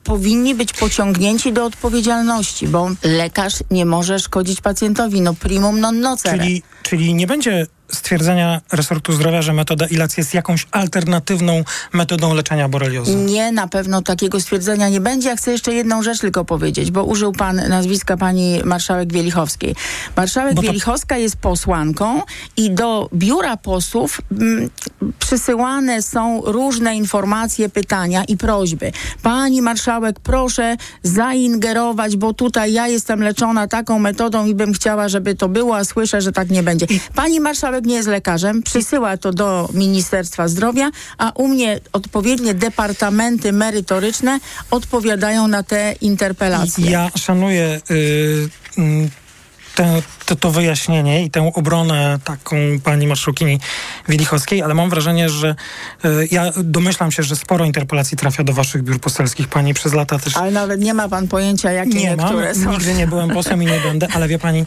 powinni 0.08 0.56
być 0.56 0.74
pociągnięci 0.74 1.54
do 1.54 1.66
odpowiedzialności, 1.66 2.68
bo 2.68 2.90
lekarz 3.04 3.54
nie 3.72 3.86
może 3.86 4.20
szkodzić 4.20 4.62
pacjentowi. 4.62 5.22
No 5.22 5.34
primum 5.34 5.80
non 5.80 6.00
nocere. 6.00 6.38
Czyli, 6.38 6.64
czyli 6.84 7.14
nie 7.14 7.28
będzie 7.28 7.68
stwierdzenia 7.91 8.62
resortu 8.72 9.13
zdrowia, 9.13 9.41
że 9.41 9.53
metoda 9.53 9.86
ILAC 9.86 10.17
jest 10.17 10.34
jakąś 10.34 10.67
alternatywną 10.72 11.63
metodą 11.94 12.34
leczenia 12.34 12.70
boreliozy? 12.70 13.15
Nie, 13.15 13.51
na 13.51 13.67
pewno 13.67 14.01
takiego 14.01 14.41
stwierdzenia 14.41 14.89
nie 14.89 15.01
będzie. 15.01 15.29
Ja 15.29 15.36
chcę 15.36 15.51
jeszcze 15.51 15.74
jedną 15.74 16.03
rzecz 16.03 16.20
tylko 16.20 16.46
powiedzieć, 16.46 16.91
bo 16.91 17.03
użył 17.03 17.32
pan 17.32 17.62
nazwiska 17.70 18.17
pani 18.17 18.62
marszałek 18.65 19.13
Wielichowskiej. 19.13 19.75
Marszałek 20.15 20.56
to... 20.56 20.62
Wielichowska 20.62 21.17
jest 21.17 21.38
posłanką 21.38 22.22
i 22.58 22.72
do 22.72 23.10
biura 23.13 23.58
posłów 23.58 24.22
m, 24.32 24.38
mm, 24.41 24.70
przysyłane 25.20 26.01
są 26.01 26.41
różne 26.46 26.96
informacje, 26.96 27.70
pytania 27.70 28.24
i 28.24 28.38
prośby. 28.38 28.91
Pani 29.22 29.62
marszałek, 29.62 30.20
proszę 30.20 30.77
zaingerować, 31.03 32.17
bo 32.17 32.34
tutaj 32.34 32.74
ja 32.74 32.88
jestem 32.88 33.24
leczona 33.24 33.67
taką 33.67 34.00
metodą 34.00 34.46
i 34.46 34.56
bym 34.56 34.74
chciała, 34.74 35.10
żeby 35.10 35.36
to 35.36 35.50
było, 35.50 35.77
a 35.77 35.84
słyszę, 35.84 36.22
że 36.22 36.32
tak 36.32 36.50
nie 36.50 36.63
będzie. 36.63 36.88
Pani 37.15 37.39
marszałek 37.39 37.77
nie 37.86 37.96
jest 37.96 38.08
lekarzem, 38.08 38.64
przysyła 38.64 39.18
to 39.18 39.34
do 39.34 39.70
Ministerstwa 39.74 40.48
Zdrowia, 40.48 40.92
a 41.18 41.32
u 41.36 41.48
mnie 41.48 41.80
odpowiednie 41.94 42.54
departamenty 42.54 43.54
merytoryczne 43.54 44.40
odpowiadają 44.72 45.48
na 45.48 45.64
te 45.64 45.96
interpelacje. 46.02 46.92
Ja 46.92 47.12
szanuję 47.16 47.82
y, 47.92 47.94
y, 48.78 49.10
tę, 49.78 50.02
to, 50.26 50.36
to 50.36 50.52
wyjaśnienie 50.52 51.24
i 51.24 51.32
tę 51.32 51.52
obronę 51.54 52.20
taką 52.24 52.56
pani 52.84 53.08
marszałkini 53.08 53.60
Wielichowskiej, 54.10 54.62
ale 54.62 54.74
mam 54.74 54.90
wrażenie, 54.90 55.30
że 55.30 55.56
y, 56.06 56.28
ja 56.32 56.52
domyślam 56.64 57.12
się, 57.12 57.24
że 57.24 57.36
sporo 57.36 57.66
interpelacji 57.66 58.18
trafia 58.18 58.44
do 58.44 58.54
waszych 58.54 58.84
biur 58.84 59.00
poselskich. 59.00 59.48
Pani 59.48 59.74
przez 59.74 59.94
lata 59.94 60.20
też... 60.20 60.38
Ale 60.38 60.52
nawet 60.52 60.82
nie 60.82 60.94
ma 60.94 61.10
pan 61.10 61.28
pojęcia, 61.28 61.72
jakie 61.72 61.90
nie 61.90 62.10
niektóre 62.10 62.54
mam, 62.54 62.64
są. 62.64 62.72
Nigdy 62.72 62.94
nie 62.94 63.08
byłem 63.08 63.30
posłem 63.30 63.64
i 63.64 63.66
nie 63.66 63.80
będę, 63.80 64.08
ale 64.14 64.28
wie 64.28 64.40
pani, 64.40 64.66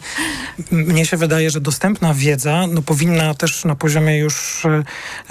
mnie 0.71 1.05
się 1.05 1.17
wydaje, 1.17 1.49
że 1.49 1.61
dostępna 1.61 2.13
wiedza 2.13 2.67
no, 2.67 2.81
powinna 2.81 3.33
też 3.33 3.65
na 3.65 3.75
poziomie 3.75 4.17
już 4.17 4.65
y, 4.65 4.69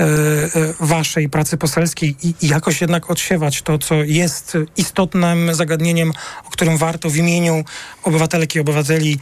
y, 0.00 0.74
waszej 0.80 1.28
pracy 1.28 1.56
poselskiej 1.56 2.16
i, 2.22 2.34
i 2.42 2.48
jakoś 2.48 2.80
jednak 2.80 3.10
odsiewać 3.10 3.62
to, 3.62 3.78
co 3.78 3.94
jest 3.94 4.58
istotnym 4.76 5.54
zagadnieniem, 5.54 6.12
o 6.46 6.50
którym 6.50 6.76
warto 6.76 7.10
w 7.10 7.16
imieniu 7.16 7.64
obywatelek 8.02 8.54
i 8.54 8.60
obywateli 8.60 9.18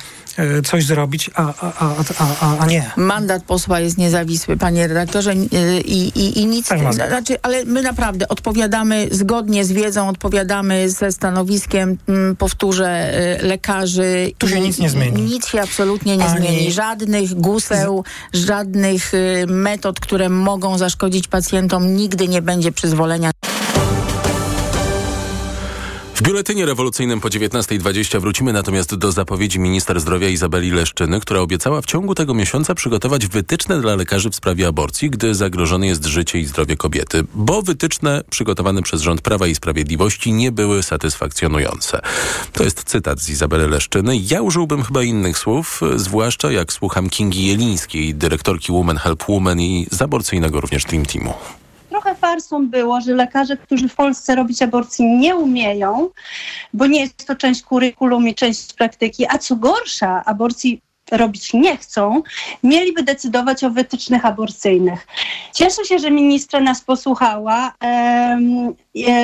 coś 0.64 0.86
zrobić, 0.86 1.30
a, 1.34 1.54
a, 1.60 1.94
a, 2.18 2.58
a, 2.58 2.66
nie. 2.66 2.90
Mandat 2.96 3.44
posła 3.44 3.80
jest 3.80 3.98
niezawisły, 3.98 4.56
panie 4.56 4.88
redaktorze, 4.88 5.34
i, 5.34 6.12
i, 6.14 6.40
i 6.40 6.46
nic. 6.46 6.68
Tak, 6.68 6.94
znaczy, 6.94 7.36
ale 7.42 7.64
my 7.64 7.82
naprawdę 7.82 8.28
odpowiadamy 8.28 9.08
zgodnie 9.10 9.64
z 9.64 9.72
wiedzą, 9.72 10.08
odpowiadamy 10.08 10.90
ze 10.90 11.12
stanowiskiem, 11.12 11.98
powtórzę, 12.38 13.12
lekarzy. 13.42 14.32
Tu 14.38 14.48
się 14.48 14.60
nic 14.60 14.78
nie 14.78 14.90
zmieni. 14.90 15.22
Nic 15.22 15.46
się 15.46 15.62
absolutnie 15.62 16.16
nie 16.16 16.24
Ani... 16.24 16.46
zmieni. 16.46 16.72
Żadnych 16.72 17.34
guseł, 17.34 18.04
żadnych 18.32 19.12
metod, 19.46 20.00
które 20.00 20.28
mogą 20.28 20.78
zaszkodzić 20.78 21.28
pacjentom, 21.28 21.96
nigdy 21.96 22.28
nie 22.28 22.42
będzie 22.42 22.72
przyzwolenia. 22.72 23.30
W 26.18 26.22
biuletynie 26.22 26.66
rewolucyjnym 26.66 27.20
po 27.20 27.28
19.20 27.28 28.20
wrócimy 28.20 28.52
natomiast 28.52 28.94
do 28.94 29.12
zapowiedzi 29.12 29.58
minister 29.58 30.00
zdrowia 30.00 30.28
Izabeli 30.28 30.70
Leszczyny, 30.70 31.20
która 31.20 31.40
obiecała 31.40 31.80
w 31.80 31.86
ciągu 31.86 32.14
tego 32.14 32.34
miesiąca 32.34 32.74
przygotować 32.74 33.26
wytyczne 33.26 33.80
dla 33.80 33.96
lekarzy 33.96 34.30
w 34.30 34.34
sprawie 34.34 34.66
aborcji, 34.66 35.10
gdy 35.10 35.34
zagrożone 35.34 35.86
jest 35.86 36.04
życie 36.04 36.38
i 36.38 36.46
zdrowie 36.46 36.76
kobiety, 36.76 37.24
bo 37.34 37.62
wytyczne 37.62 38.22
przygotowane 38.30 38.82
przez 38.82 39.02
rząd 39.02 39.20
Prawa 39.20 39.46
i 39.46 39.54
Sprawiedliwości 39.54 40.32
nie 40.32 40.52
były 40.52 40.82
satysfakcjonujące. 40.82 42.00
To 42.52 42.64
jest 42.64 42.84
cytat 42.84 43.20
z 43.20 43.28
Izabeli 43.30 43.70
Leszczyny. 43.70 44.16
Ja 44.16 44.42
użyłbym 44.42 44.82
chyba 44.82 45.02
innych 45.02 45.38
słów, 45.38 45.80
zwłaszcza 45.96 46.52
jak 46.52 46.72
słucham 46.72 47.10
Kingi 47.10 47.46
Jelińskiej, 47.46 48.14
dyrektorki 48.14 48.72
Women 48.72 48.96
Help 48.96 49.24
Women 49.28 49.60
i 49.60 49.86
z 49.90 50.02
aborcyjnego 50.02 50.60
również 50.60 50.84
Dream 50.84 51.06
Teamu 51.06 51.34
trochę 52.00 52.14
farsą 52.14 52.66
było, 52.66 53.00
że 53.00 53.14
lekarze, 53.14 53.56
którzy 53.56 53.88
w 53.88 53.94
Polsce 53.94 54.34
robić 54.34 54.62
aborcji 54.62 55.06
nie 55.06 55.36
umieją, 55.36 56.08
bo 56.74 56.86
nie 56.86 57.00
jest 57.00 57.26
to 57.26 57.36
część 57.36 57.62
kurykulum 57.62 58.28
i 58.28 58.34
część 58.34 58.72
praktyki, 58.72 59.26
a 59.28 59.38
co 59.38 59.56
gorsza, 59.56 60.22
aborcji 60.24 60.80
robić 61.10 61.54
nie 61.54 61.76
chcą, 61.76 62.22
mieliby 62.62 63.02
decydować 63.02 63.64
o 63.64 63.70
wytycznych 63.70 64.24
aborcyjnych. 64.24 65.06
Cieszę 65.54 65.84
się, 65.84 65.98
że 65.98 66.10
ministra 66.10 66.60
nas 66.60 66.80
posłuchała, 66.80 67.72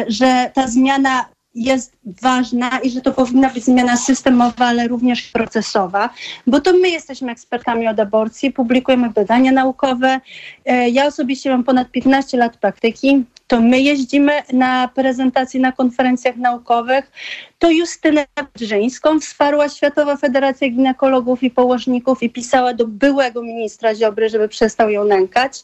że 0.09 0.51
ta 0.55 0.67
zmiana 0.67 1.25
jest 1.55 1.97
ważna 2.23 2.79
i 2.79 2.91
że 2.91 3.01
to 3.01 3.13
powinna 3.13 3.51
być 3.51 3.65
zmiana 3.65 3.97
systemowa, 3.97 4.67
ale 4.67 4.89
również 4.89 5.23
procesowa, 5.23 6.11
bo 6.47 6.61
to 6.61 6.73
my 6.73 6.91
jesteśmy 6.91 7.33
ekspertami 7.33 7.89
od 7.89 8.01
aborcji, 8.01 8.53
publikujemy 8.53 9.11
badania 9.11 9.53
naukowe. 9.53 10.21
E, 10.65 10.91
ja 10.91 11.07
osobiście 11.07 11.51
mam 11.51 11.65
ponad 11.65 11.91
15 11.91 12.37
lat 12.37 12.57
praktyki. 12.57 13.25
To 13.47 13.61
my 13.61 13.81
jeździmy 13.81 14.33
na 14.53 14.89
prezentacje 14.89 15.61
na 15.61 15.73
konferencjach 15.73 16.37
naukowych. 16.37 17.13
To 17.59 17.71
Justynę 17.71 18.25
Brzeńską 18.55 19.21
wsparła 19.21 19.69
Światowa 19.69 20.17
Federacja 20.17 20.69
Ginekologów 20.69 21.43
i 21.43 21.51
Położników 21.51 22.23
i 22.23 22.31
pisała 22.31 22.75
do 22.75 22.87
byłego 22.87 23.43
ministra 23.43 23.95
Ziobry, 23.95 24.29
żeby 24.29 24.49
przestał 24.49 24.91
ją 24.91 25.05
nękać. 25.05 25.63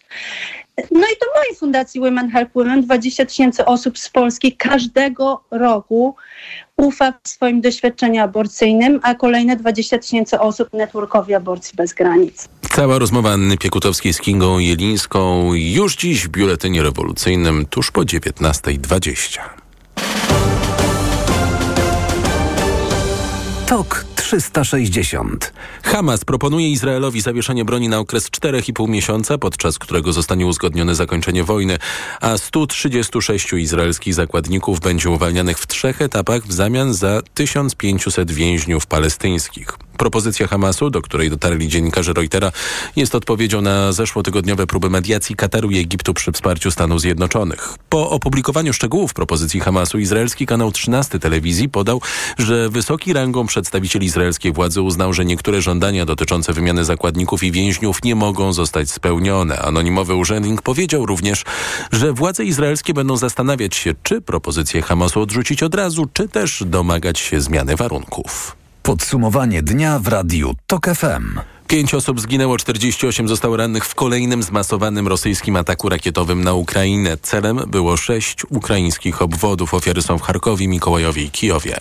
No 0.90 1.00
i 1.00 1.16
do 1.20 1.26
mojej 1.36 1.56
fundacji 1.58 2.00
Women 2.00 2.30
Help 2.30 2.50
Women 2.54 2.82
20 2.82 3.26
tysięcy 3.26 3.64
osób 3.64 3.98
z 3.98 4.08
Polski 4.08 4.56
każdego 4.56 5.44
roku 5.50 6.16
ufa 6.80 7.12
w 7.24 7.28
swoim 7.28 7.60
doświadczeniu 7.60 8.22
aborcyjnym, 8.22 9.00
a 9.02 9.14
kolejne 9.14 9.56
20 9.56 9.98
tysięcy 9.98 10.40
osób 10.40 10.72
networkowi 10.72 11.34
Aborcji 11.34 11.76
Bez 11.76 11.94
Granic. 11.94 12.48
Cała 12.70 12.98
rozmowa 12.98 13.30
Anny 13.30 13.56
Piekutowskiej 13.56 14.12
z 14.12 14.20
Kingą 14.20 14.58
Jelińską 14.58 15.50
już 15.54 15.96
dziś 15.96 16.26
w 16.26 16.28
Biuletynie 16.28 16.82
Rewolucyjnym 16.82 17.66
tuż 17.66 17.90
po 17.90 18.00
19.20. 18.00 19.40
TOK 23.66 24.09
360. 24.30 25.52
Hamas 25.82 26.24
proponuje 26.24 26.68
Izraelowi 26.68 27.20
zawieszenie 27.20 27.64
broni 27.64 27.88
na 27.88 27.98
okres 27.98 28.30
4,5 28.30 28.88
miesiąca, 28.88 29.38
podczas 29.38 29.78
którego 29.78 30.12
zostanie 30.12 30.46
uzgodnione 30.46 30.94
zakończenie 30.94 31.44
wojny, 31.44 31.78
a 32.20 32.38
136 32.38 33.52
izraelskich 33.52 34.14
zakładników 34.14 34.80
będzie 34.80 35.10
uwalnianych 35.10 35.58
w 35.58 35.66
trzech 35.66 36.02
etapach 36.02 36.42
w 36.46 36.52
zamian 36.52 36.94
za 36.94 37.22
1500 37.34 38.30
więźniów 38.30 38.86
palestyńskich. 38.86 39.79
Propozycja 40.00 40.46
Hamasu, 40.46 40.90
do 40.90 41.02
której 41.02 41.30
dotarli 41.30 41.68
dziennikarze 41.68 42.12
Reutera, 42.12 42.52
jest 42.96 43.14
odpowiedzią 43.14 43.60
na 43.60 43.92
zeszłotygodniowe 43.92 44.66
próby 44.66 44.90
mediacji 44.90 45.36
Kataru 45.36 45.70
i 45.70 45.78
Egiptu 45.78 46.14
przy 46.14 46.32
wsparciu 46.32 46.70
Stanów 46.70 47.00
Zjednoczonych. 47.00 47.74
Po 47.88 48.10
opublikowaniu 48.10 48.72
szczegółów 48.72 49.14
propozycji 49.14 49.60
Hamasu, 49.60 49.98
izraelski 49.98 50.46
kanał 50.46 50.72
13 50.72 51.18
telewizji 51.18 51.68
podał, 51.68 52.00
że 52.38 52.68
wysoki 52.68 53.12
rangą 53.12 53.46
przedstawiciel 53.46 54.02
izraelskiej 54.02 54.52
władzy 54.52 54.82
uznał, 54.82 55.12
że 55.12 55.24
niektóre 55.24 55.62
żądania 55.62 56.04
dotyczące 56.04 56.52
wymiany 56.52 56.84
zakładników 56.84 57.42
i 57.42 57.52
więźniów 57.52 58.02
nie 58.04 58.14
mogą 58.14 58.52
zostać 58.52 58.90
spełnione. 58.90 59.58
Anonimowy 59.58 60.14
urzędnik 60.14 60.62
powiedział 60.62 61.06
również, 61.06 61.44
że 61.92 62.12
władze 62.12 62.44
izraelskie 62.44 62.94
będą 62.94 63.16
zastanawiać 63.16 63.76
się, 63.76 63.94
czy 64.02 64.20
propozycję 64.20 64.82
Hamasu 64.82 65.20
odrzucić 65.20 65.62
od 65.62 65.74
razu, 65.74 66.08
czy 66.12 66.28
też 66.28 66.64
domagać 66.66 67.18
się 67.18 67.40
zmiany 67.40 67.76
warunków. 67.76 68.59
Podsumowanie 68.82 69.62
dnia 69.62 69.98
w 69.98 70.08
radiu 70.08 70.54
TOK 70.66 70.86
FM. 70.86 71.40
Pięć 71.68 71.94
osób 71.94 72.20
zginęło, 72.20 72.58
48 72.58 73.28
zostało 73.28 73.56
rannych 73.56 73.84
w 73.84 73.94
kolejnym 73.94 74.42
zmasowanym 74.42 75.08
rosyjskim 75.08 75.56
ataku 75.56 75.88
rakietowym 75.88 76.44
na 76.44 76.54
Ukrainę. 76.54 77.16
Celem 77.22 77.56
było 77.56 77.96
sześć 77.96 78.44
ukraińskich 78.48 79.22
obwodów. 79.22 79.74
Ofiary 79.74 80.02
są 80.02 80.18
w 80.18 80.22
Charkowie, 80.22 80.68
Mikołajowie 80.68 81.22
i 81.22 81.30
Kijowie. 81.30 81.76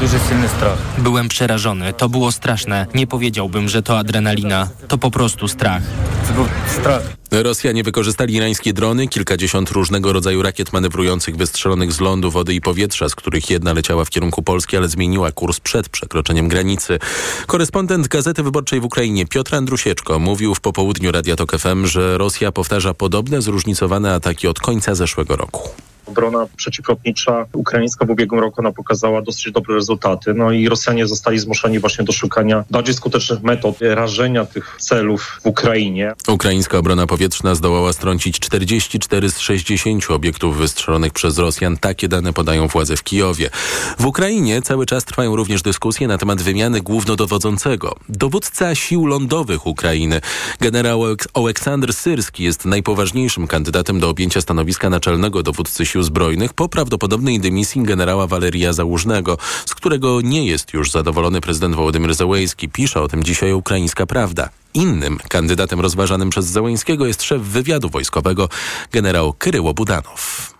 Duży 0.00 0.18
silny 0.28 0.48
strach. 0.48 0.78
Byłem 0.98 1.28
przerażony. 1.28 1.92
To 1.92 2.08
było 2.08 2.32
straszne. 2.32 2.86
Nie 2.94 3.06
powiedziałbym, 3.06 3.68
że 3.68 3.82
to 3.82 3.98
adrenalina. 3.98 4.68
To 4.88 4.98
po 4.98 5.10
prostu 5.10 5.48
strach. 5.48 5.82
To 6.28 6.34
był 6.34 6.46
strach. 6.80 7.02
Rosjanie 7.30 7.82
wykorzystali 7.82 8.34
irańskie 8.34 8.72
drony, 8.72 9.08
kilkadziesiąt 9.08 9.70
różnego 9.70 10.12
rodzaju 10.12 10.42
rakiet 10.42 10.72
manewrujących 10.72 11.36
wystrzelonych 11.36 11.92
z 11.92 12.00
lądu, 12.00 12.30
wody 12.30 12.54
i 12.54 12.60
powietrza, 12.60 13.08
z 13.08 13.14
których 13.14 13.50
jedna 13.50 13.72
leciała 13.72 14.04
w 14.04 14.10
kierunku 14.10 14.42
Polski, 14.42 14.76
ale 14.76 14.88
zmieniła 14.88 15.32
kurs 15.32 15.60
przed 15.60 15.88
przekroczeniem 15.88 16.48
granicy. 16.48 16.98
Korespondent 17.46 18.08
Gazety 18.08 18.42
Wyborczej 18.42 18.80
w 18.80 18.84
Ukrainie 18.84 19.26
Piotr 19.26 19.54
Andrusieczko 19.54 20.18
mówił 20.18 20.54
w 20.54 20.60
popołudniu 20.60 21.12
Radia 21.12 21.36
Tok 21.36 21.58
FM, 21.58 21.86
że 21.86 22.18
Rosja 22.18 22.52
powtarza 22.52 22.94
podobne 22.94 23.42
zróżnicowane 23.42 24.14
ataki 24.14 24.48
od 24.48 24.60
końca 24.60 24.94
zeszłego 24.94 25.36
roku. 25.36 25.68
Obrona 26.06 26.46
przeciwlotnicza 26.56 27.46
ukraińska 27.52 28.06
w 28.06 28.10
ubiegłym 28.10 28.40
roku 28.40 28.60
ona 28.60 28.72
pokazała 28.72 29.22
dosyć 29.22 29.52
dobre 29.52 29.74
rezultaty. 29.74 30.34
No 30.34 30.52
i 30.52 30.68
Rosjanie 30.68 31.06
zostali 31.06 31.38
zmuszeni 31.38 31.78
właśnie 31.78 32.04
do 32.04 32.12
szukania 32.12 32.64
bardziej 32.70 32.94
skutecznych 32.94 33.42
metod 33.42 33.76
rażenia 33.80 34.44
tych 34.44 34.76
celów 34.80 35.40
w 35.42 35.46
Ukrainie. 35.46 36.12
Ukraińska 36.28 36.78
obrona 36.78 37.06
powietrzna 37.06 37.54
zdołała 37.54 37.92
strącić 37.92 38.40
44 38.40 39.30
z 39.30 39.38
60 39.38 40.10
obiektów 40.10 40.56
wystrzelonych 40.56 41.12
przez 41.12 41.38
Rosjan. 41.38 41.76
Takie 41.76 42.08
dane 42.08 42.32
podają 42.32 42.68
władze 42.68 42.96
w 42.96 43.02
Kijowie. 43.02 43.50
W 43.98 44.06
Ukrainie 44.06 44.62
cały 44.62 44.86
czas 44.86 45.04
trwają 45.04 45.36
również 45.36 45.62
dyskusje 45.62 46.08
na 46.08 46.18
temat 46.18 46.42
wymiany 46.42 46.80
głównodowodzącego. 46.80 47.96
Dowódca 48.08 48.74
sił 48.74 49.06
lądowych 49.06 49.66
Ukrainy, 49.66 50.20
generał 50.60 51.02
Oleksandr 51.34 51.92
Syrski 51.92 52.44
jest 52.44 52.64
najpoważniejszym 52.64 53.46
kandydatem 53.46 54.00
do 54.00 54.08
objęcia 54.08 54.40
stanowiska 54.40 54.90
naczelnego 54.90 55.42
dowódcy 55.42 55.86
sił 55.86 55.93
zbrojnych 56.02 56.52
po 56.52 56.68
prawdopodobnej 56.68 57.40
dymisji 57.40 57.82
generała 57.82 58.26
Waleria 58.26 58.72
Załużnego, 58.72 59.38
z 59.66 59.74
którego 59.74 60.20
nie 60.20 60.46
jest 60.46 60.74
już 60.74 60.90
zadowolony 60.90 61.40
prezydent 61.40 61.74
Wołodymyr 61.74 62.14
Zełejski. 62.14 62.68
Pisze 62.68 63.00
o 63.00 63.08
tym 63.08 63.24
dzisiaj 63.24 63.52
ukraińska 63.52 64.06
prawda. 64.06 64.48
Innym 64.74 65.18
kandydatem 65.28 65.80
rozważanym 65.80 66.30
przez 66.30 66.46
Zełęńskiego 66.46 67.06
jest 67.06 67.22
szef 67.22 67.42
wywiadu 67.42 67.88
wojskowego 67.88 68.48
generał 68.92 69.32
Kryło 69.32 69.74
Budanow. 69.74 70.54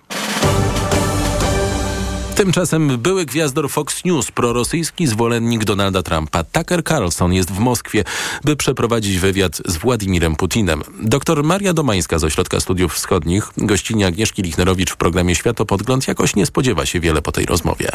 Tymczasem 2.34 2.98
były 2.98 3.24
gwiazdor 3.24 3.70
Fox 3.70 4.04
News, 4.04 4.30
prorosyjski 4.30 5.06
zwolennik 5.06 5.64
Donalda 5.64 6.02
Trumpa, 6.02 6.44
Tucker 6.44 6.84
Carlson 6.84 7.32
jest 7.32 7.50
w 7.50 7.58
Moskwie, 7.58 8.04
by 8.44 8.56
przeprowadzić 8.56 9.18
wywiad 9.18 9.56
z 9.66 9.76
Władimirem 9.76 10.36
Putinem. 10.36 10.82
Doktor 11.02 11.44
Maria 11.44 11.74
Domańska 11.74 12.18
z 12.18 12.24
Ośrodka 12.24 12.60
Studiów 12.60 12.94
Wschodnich, 12.94 13.48
gościnie 13.56 14.06
Agnieszki 14.06 14.42
Lichnerowicz 14.42 14.92
w 14.92 14.96
programie 14.96 15.34
Światopodgląd 15.34 16.08
jakoś 16.08 16.36
nie 16.36 16.46
spodziewa 16.46 16.86
się 16.86 17.00
wiele 17.00 17.22
po 17.22 17.32
tej 17.32 17.46
rozmowie. 17.46 17.88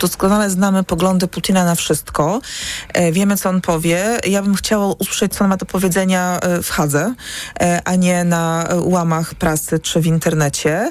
Doskonale 0.00 0.50
znamy 0.50 0.84
poglądy 0.84 1.28
Putina 1.28 1.64
na 1.64 1.74
wszystko. 1.74 2.40
E, 2.88 3.12
wiemy, 3.12 3.36
co 3.36 3.48
on 3.48 3.60
powie. 3.60 4.18
Ja 4.26 4.42
bym 4.42 4.54
chciała 4.54 4.86
usłyszeć, 4.86 5.34
co 5.34 5.44
on 5.44 5.50
ma 5.50 5.56
do 5.56 5.66
powiedzenia 5.66 6.38
e, 6.40 6.62
w 6.62 6.70
Hadze, 6.70 7.14
e, 7.60 7.82
a 7.84 7.96
nie 7.96 8.24
na 8.24 8.68
łamach 8.76 9.34
prasy 9.34 9.78
czy 9.78 10.00
w 10.00 10.06
internecie. 10.06 10.90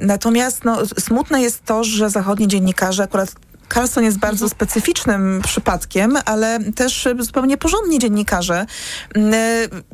Natomiast 0.00 0.64
no, 0.64 0.86
smutne 0.86 1.42
jest 1.42 1.59
to, 1.64 1.84
że 1.84 2.10
zachodni 2.10 2.48
dziennikarze 2.48 3.02
akurat 3.02 3.34
Carlson 3.74 4.04
jest 4.04 4.18
bardzo 4.18 4.44
mhm. 4.44 4.50
specyficznym 4.50 5.40
przypadkiem, 5.44 6.18
ale 6.24 6.58
też 6.72 7.08
zupełnie 7.18 7.56
porządni 7.56 7.98
dziennikarze 7.98 8.66
mm, 9.14 9.34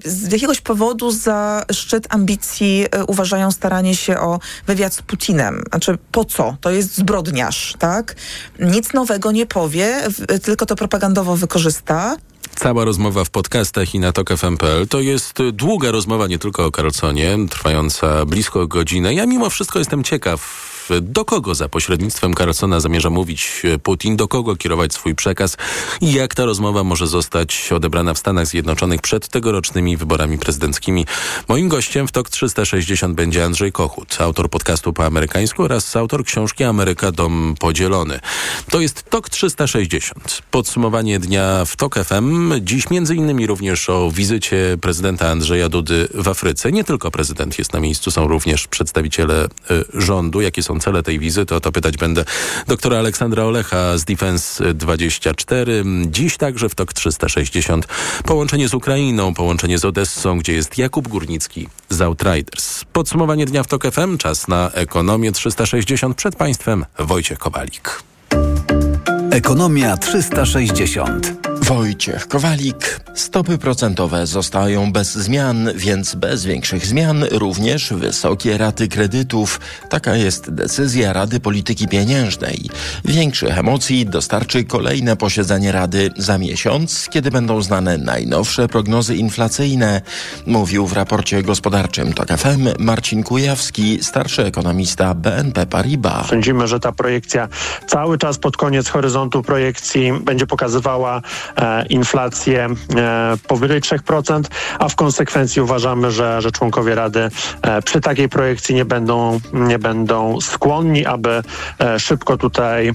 z 0.05 0.33
jakiegoś 0.33 0.61
powodu 0.61 1.11
za 1.11 1.65
szczyt 1.73 2.07
ambicji 2.09 2.87
e, 2.91 3.05
uważają 3.05 3.51
staranie 3.51 3.97
się 3.97 4.19
o 4.19 4.39
wywiad 4.67 4.95
z 4.95 5.03
Putinem. 5.03 5.63
Znaczy 5.71 5.99
po 6.13 6.25
co? 6.25 6.57
To 6.61 6.71
jest 6.71 6.97
zbrodniarz, 6.97 7.75
tak? 7.79 8.17
Nic 8.61 8.93
nowego 8.93 9.33
nie 9.33 9.47
powie, 9.47 10.03
tylko 10.43 10.67
to 10.67 10.77
propagandowo 10.77 11.37
wykorzysta. 11.37 12.17
Cała 12.57 12.85
rozmowa 12.85 13.25
w 13.25 13.31
podcastach 13.31 13.95
i 13.95 14.01
na 14.01 14.13
tok.fm.pl 14.13 14.89
to 14.89 15.01
jest 15.01 15.39
długa 15.53 15.91
rozmowa 15.91 16.27
nie 16.27 16.39
tylko 16.39 16.67
o 16.67 16.71
Carlsonie, 16.71 17.37
trwająca 17.51 18.27
blisko 18.27 18.67
godzinę. 18.67 19.15
Ja 19.15 19.27
mimo 19.27 19.51
wszystko 19.51 19.79
jestem 19.79 20.05
ciekaw, 20.05 20.41
do 21.03 21.25
kogo 21.25 21.55
za 21.55 21.69
pośrednictwem 21.69 22.35
Carlsona 22.35 22.81
zamierza 22.81 23.11
mówić 23.11 23.63
Putin, 23.83 24.17
do 24.17 24.29
kogo 24.29 24.57
kierować 24.57 24.95
swój 24.95 25.15
przekaz 25.15 25.57
i 26.01 26.13
jak 26.13 26.35
ta 26.35 26.45
rozmowa 26.45 26.85
może 26.85 27.07
zostać 27.07 27.73
odebrana 27.73 28.15
w 28.15 28.19
Stanach 28.19 28.47
Zjednoczonych 28.47 29.01
przed 29.01 29.29
tegorocznymi 29.29 29.97
wyborami 29.97 30.39
prezydenckimi. 30.39 31.07
Moim 31.49 31.69
gościem 31.69 32.09
w 32.09 32.13
TOK 32.13 32.31
360 32.31 33.15
będzie 33.15 33.45
Andrzej 33.45 33.73
Kochut, 33.73 34.17
autor 34.21 34.51
podcastu 34.51 34.93
po 34.93 35.05
amerykańsku 35.05 35.63
oraz 35.63 35.97
autor 35.97 36.25
książki 36.25 36.65
Ameryka 36.65 37.13
Dom 37.13 37.55
Podzielony. 37.61 38.21
To 38.71 38.81
jest 38.81 39.03
TOK 39.11 39.31
360. 39.31 40.43
Podsumowanie 40.51 41.19
dnia 41.19 41.65
w 41.65 41.77
TOK 41.77 41.95
FM. 41.95 42.53
Dziś 42.61 42.91
między 42.91 43.15
innymi 43.15 43.47
również 43.47 43.91
o 43.91 44.11
wizycie 44.11 44.79
prezydenta 44.81 45.29
Andrzeja 45.29 45.69
Dudy 45.69 46.09
w 46.15 46.29
Afryce. 46.29 46.73
Nie 46.73 46.85
tylko 46.85 47.11
prezydent 47.11 47.59
jest 47.59 47.73
na 47.73 47.81
miejscu, 47.81 48.11
są 48.11 48.29
również 48.29 48.67
przedstawiciele 48.67 49.45
y, 49.45 49.85
rządu. 49.95 50.41
Jakie 50.41 50.63
są 50.63 50.76
cele 50.81 51.03
tej 51.03 51.19
wizyty? 51.19 51.55
O 51.55 51.61
to 51.61 51.73
pytać 51.73 51.97
będę 51.97 52.25
doktora 52.67 52.99
Aleksandra 52.99 53.45
Olecha 53.45 53.99
z 53.99 54.05
Defense 54.05 54.75
24. 54.75 55.85
Dziś 56.07 56.37
także 56.37 56.69
w 56.69 56.75
TOK 56.75 56.93
360 56.93 57.87
połączenie 58.25 58.69
z 58.69 58.75
Ukrainą, 58.75 59.35
połączenie 59.35 59.79
z 59.79 59.85
Odessą, 59.85 60.39
gdzie 60.39 60.53
jest 60.53 60.79
Jakub 60.79 61.09
Górnicki 61.09 61.69
z 61.89 62.01
Outriders. 62.01 62.85
Podsumowanie 62.93 63.47
dnia 63.47 63.63
w 63.63 63.67
TOK 63.67 63.93
FM. 63.93 64.19
Czas 64.19 64.49
na 64.49 64.71
ekonomię 64.71 65.33
360. 65.33 66.17
Przed 66.17 66.37
Państwem 66.37 66.85
Wojciech 66.99 67.39
Kowalik. 67.39 68.03
Ekonomia 69.31 69.97
360. 69.97 71.46
Wojciech 71.67 72.29
Kowalik. 72.29 73.01
Stopy 73.15 73.59
procentowe 73.59 74.27
zostają 74.27 74.93
bez 74.93 75.15
zmian, 75.15 75.71
więc 75.75 76.15
bez 76.15 76.45
większych 76.45 76.87
zmian 76.87 77.25
również 77.31 77.93
wysokie 77.93 78.59
raty 78.59 78.89
kredytów. 78.89 79.61
Taka 79.89 80.17
jest 80.17 80.51
decyzja 80.51 81.13
Rady 81.13 81.41
Polityki 81.41 81.89
Pieniężnej. 81.89 82.71
Większych 83.05 83.59
emocji 83.59 84.07
dostarczy 84.07 84.65
kolejne 84.65 85.17
posiedzenie 85.17 85.73
Rady 85.73 86.11
za 86.17 86.39
miesiąc, 86.39 87.09
kiedy 87.11 87.31
będą 87.31 87.63
znane 87.63 87.99
najnowsze 87.99 88.69
prognozy 88.69 89.17
inflacyjne, 89.17 90.03
mówił 90.47 90.87
w 90.87 90.93
raporcie 90.93 91.43
gospodarczym 91.43 92.13
TOK 92.13 92.29
FM 92.29 92.69
Marcin 92.79 93.23
Kujawski, 93.23 93.99
starszy 94.03 94.45
ekonomista 94.45 95.15
BNP 95.15 95.67
Paribas. 95.67 96.27
Sądzimy, 96.27 96.67
że 96.67 96.81
ta 96.81 96.93
projekcja 96.93 97.49
cały 97.87 98.19
czas 98.19 98.39
pod 98.39 98.57
koniec 98.57 98.89
horyzontu 98.89 99.43
projekcji 99.43 100.13
będzie 100.13 100.47
pokazywała 100.47 101.23
inflację 101.91 102.69
e, 102.97 103.37
powyżej 103.49 103.81
3%, 103.81 104.43
a 104.79 104.89
w 104.89 104.97
konsekwencji 104.97 105.63
uważamy, 105.63 106.11
że, 106.11 106.43
że 106.43 106.53
członkowie 106.53 106.95
Rady 106.95 107.29
e, 107.63 107.83
przy 107.83 108.01
takiej 108.01 108.29
projekcji 108.29 108.75
nie 108.75 108.85
będą, 108.85 109.41
nie 109.53 109.79
będą 109.79 110.41
skłonni, 110.41 111.07
aby 111.07 111.43
szybko 111.99 112.37
tutaj 112.37 112.93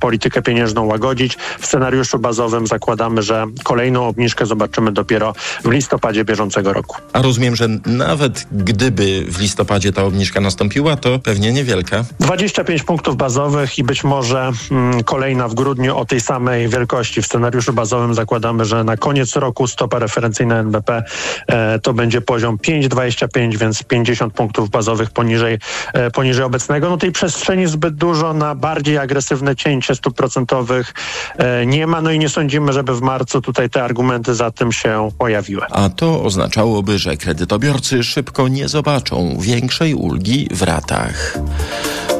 politykę 0.00 0.42
pieniężną 0.42 0.84
łagodzić. 0.84 1.36
W 1.60 1.66
scenariuszu 1.66 2.18
bazowym 2.18 2.66
zakładamy, 2.66 3.22
że 3.22 3.46
kolejną 3.64 4.06
obniżkę 4.06 4.46
zobaczymy 4.46 4.92
dopiero 4.92 5.34
w 5.64 5.70
listopadzie 5.70 6.24
bieżącego 6.24 6.72
roku. 6.72 6.96
A 7.12 7.22
rozumiem, 7.22 7.56
że 7.56 7.68
nawet 7.86 8.46
gdyby 8.52 9.24
w 9.28 9.40
listopadzie 9.40 9.92
ta 9.92 10.02
obniżka 10.02 10.40
nastąpiła, 10.40 10.96
to 10.96 11.18
pewnie 11.18 11.52
niewielka. 11.52 12.04
25 12.20 12.82
punktów 12.82 13.16
bazowych 13.16 13.78
i 13.78 13.84
być 13.84 14.04
może 14.04 14.52
mm, 14.70 15.04
kolejna 15.04 15.48
w 15.48 15.54
grudniu 15.54 15.96
o 15.96 16.04
tej 16.04 16.20
samej 16.20 16.68
wielkości 16.68 17.22
w 17.22 17.26
scenariuszu 17.26 17.72
bazowym 17.74 18.14
zakładamy, 18.14 18.64
że 18.64 18.84
na 18.84 18.96
koniec 18.96 19.36
roku 19.36 19.66
stopa 19.66 19.98
referencyjna 19.98 20.58
NBP 20.58 21.02
e, 21.46 21.78
to 21.78 21.94
będzie 21.94 22.20
poziom 22.20 22.58
5,25, 22.58 23.56
więc 23.56 23.82
50 23.82 24.34
punktów 24.34 24.70
bazowych 24.70 25.10
poniżej, 25.10 25.58
e, 25.94 26.10
poniżej 26.10 26.44
obecnego. 26.44 26.88
No 26.88 26.96
tej 26.96 27.12
przestrzeni 27.12 27.66
zbyt 27.66 27.94
dużo 27.94 28.34
na 28.34 28.54
bardziej 28.54 28.98
agresywne 28.98 29.56
cięcie 29.56 29.94
stóp 29.94 30.16
procentowych 30.16 30.94
e, 31.36 31.66
nie 31.66 31.86
ma, 31.86 32.00
no 32.00 32.10
i 32.10 32.18
nie 32.18 32.28
sądzimy, 32.28 32.72
żeby 32.72 32.94
w 32.94 33.00
marcu 33.00 33.40
tutaj 33.40 33.70
te 33.70 33.84
argumenty 33.84 34.34
za 34.34 34.50
tym 34.50 34.72
się 34.72 35.08
pojawiły. 35.18 35.62
A 35.70 35.88
to 35.88 36.22
oznaczałoby, 36.22 36.98
że 36.98 37.16
kredytobiorcy 37.16 38.04
szybko 38.04 38.48
nie 38.48 38.68
zobaczą 38.68 39.36
większej 39.40 39.94
ulgi 39.94 40.48
w 40.52 40.62
ratach. 40.62 41.38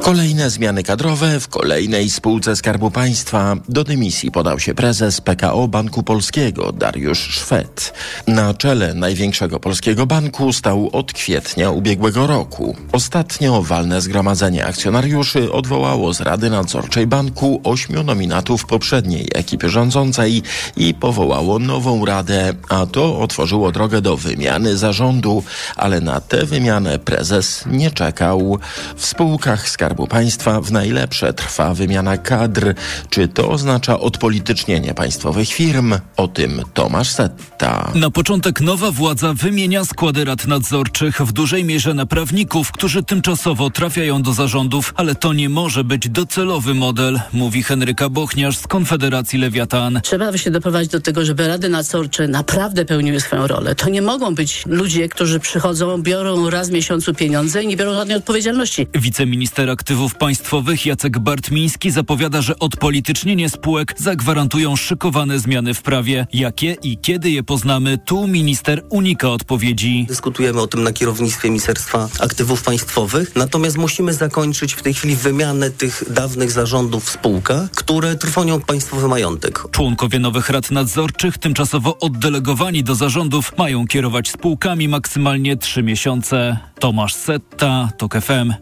Kolejne 0.04 0.50
zmiany 0.50 0.82
kadrowe 0.82 1.40
w 1.40 1.48
kolejnej 1.48 2.10
spółce 2.10 2.56
Skarbu 2.56 2.90
Państwa. 2.90 3.56
Do 3.68 3.84
dymisji 3.84 4.30
podał 4.30 4.60
się 4.60 4.74
prezes 4.74 5.20
PKO 5.20 5.68
Banku 5.68 6.02
Polskiego 6.02 6.72
Dariusz 6.72 7.18
Szwed. 7.18 7.92
Na 8.26 8.54
czele 8.54 8.94
największego 8.94 9.60
polskiego 9.60 10.06
banku 10.06 10.52
stał 10.52 10.90
od 10.92 11.12
kwietnia 11.12 11.70
ubiegłego 11.70 12.26
roku. 12.26 12.76
Ostatnio 12.92 13.62
walne 13.62 14.00
zgromadzenie 14.00 14.66
akcjonariuszy 14.66 15.52
odwołało 15.52 16.14
z 16.14 16.20
Rady 16.20 16.50
Nadzorczej 16.50 17.06
Banku 17.06 17.60
ośmiu 17.64 18.02
nominatów 18.02 18.66
poprzedniej 18.66 19.28
ekipy 19.34 19.68
rządzącej 19.68 20.42
i 20.76 20.94
powołało 20.94 21.58
nową 21.58 22.04
radę, 22.04 22.54
a 22.68 22.86
to 22.86 23.18
otworzyło 23.18 23.72
drogę 23.72 24.00
do 24.00 24.16
wymiany 24.16 24.76
zarządu, 24.76 25.42
ale 25.76 26.00
na 26.00 26.20
tę 26.20 26.46
wymianę 26.46 26.98
prezes 26.98 27.64
nie 27.66 27.90
czekał. 27.90 28.58
W 28.96 29.06
spółkach 29.06 29.68
Skarbu 29.68 29.93
Skarbu 29.94 30.06
Państwa 30.06 30.60
w 30.60 30.72
najlepsze 30.72 31.32
trwa 31.32 31.74
wymiana 31.74 32.18
kadr. 32.18 32.74
Czy 33.10 33.28
to 33.28 33.50
oznacza 33.50 34.00
odpolitycznienie 34.00 34.94
państwowych 34.94 35.48
firm? 35.48 35.94
O 36.16 36.28
tym 36.28 36.62
Tomasz 36.74 37.08
Setta. 37.08 37.92
Na 37.94 38.10
początek 38.10 38.60
nowa 38.60 38.90
władza 38.90 39.34
wymienia 39.34 39.84
składy 39.84 40.24
rad 40.24 40.46
nadzorczych 40.46 41.20
w 41.20 41.32
dużej 41.32 41.64
mierze 41.64 41.94
na 41.94 42.06
prawników, 42.06 42.72
którzy 42.72 43.02
tymczasowo 43.02 43.70
trafiają 43.70 44.22
do 44.22 44.32
zarządów, 44.32 44.92
ale 44.96 45.14
to 45.14 45.32
nie 45.32 45.48
może 45.48 45.84
być 45.84 46.08
docelowy 46.08 46.74
model, 46.74 47.20
mówi 47.32 47.62
Henryka 47.62 48.08
Bochniarz 48.08 48.58
z 48.58 48.66
Konfederacji 48.66 49.38
Lewiatan. 49.38 50.00
Trzeba 50.02 50.38
się 50.38 50.50
doprowadzić 50.50 50.92
do 50.92 51.00
tego, 51.00 51.24
żeby 51.24 51.48
rady 51.48 51.68
nadzorcze 51.68 52.28
naprawdę 52.28 52.84
pełniły 52.84 53.20
swoją 53.20 53.46
rolę. 53.46 53.74
To 53.74 53.88
nie 53.88 54.02
mogą 54.02 54.34
być 54.34 54.66
ludzie, 54.66 55.08
którzy 55.08 55.40
przychodzą, 55.40 56.02
biorą 56.02 56.50
raz 56.50 56.68
w 56.68 56.72
miesiącu 56.72 57.14
pieniądze 57.14 57.62
i 57.62 57.66
nie 57.66 57.76
biorą 57.76 57.94
żadnej 57.94 58.16
odpowiedzialności. 58.16 58.86
Wiceminister 58.94 59.70
aktywów 59.84 60.14
państwowych 60.14 60.86
Jacek 60.86 61.18
Bartmiński 61.18 61.90
zapowiada, 61.90 62.42
że 62.42 62.58
odpolitycznienie 62.58 63.48
spółek 63.48 63.94
zagwarantują 63.96 64.76
szykowane 64.76 65.38
zmiany 65.38 65.74
w 65.74 65.82
prawie. 65.82 66.26
Jakie 66.32 66.76
i 66.82 66.98
kiedy 66.98 67.30
je 67.30 67.42
poznamy, 67.42 67.98
tu 67.98 68.26
minister 68.26 68.82
unika 68.90 69.28
odpowiedzi. 69.28 70.06
Dyskutujemy 70.08 70.60
o 70.60 70.66
tym 70.66 70.82
na 70.82 70.92
kierownictwie 70.92 71.48
Ministerstwa 71.48 72.08
Aktywów 72.20 72.62
Państwowych, 72.62 73.36
natomiast 73.36 73.78
musimy 73.78 74.14
zakończyć 74.14 74.74
w 74.74 74.82
tej 74.82 74.94
chwili 74.94 75.16
wymianę 75.16 75.70
tych 75.70 76.04
dawnych 76.10 76.50
zarządów 76.50 77.04
w 77.04 77.10
spółkach, 77.10 77.70
które 77.70 78.16
trwonią 78.16 78.60
państwowy 78.60 79.08
majątek. 79.08 79.64
Członkowie 79.70 80.18
nowych 80.18 80.50
rad 80.50 80.70
nadzorczych, 80.70 81.38
tymczasowo 81.38 81.98
oddelegowani 81.98 82.84
do 82.84 82.94
zarządów, 82.94 83.52
mają 83.58 83.86
kierować 83.86 84.30
spółkami 84.30 84.88
maksymalnie 84.88 85.56
trzy 85.56 85.82
miesiące. 85.82 86.58
Tomasz 86.80 87.14
Setta, 87.14 87.88
TOK 87.98 88.14
FM. 88.20 88.52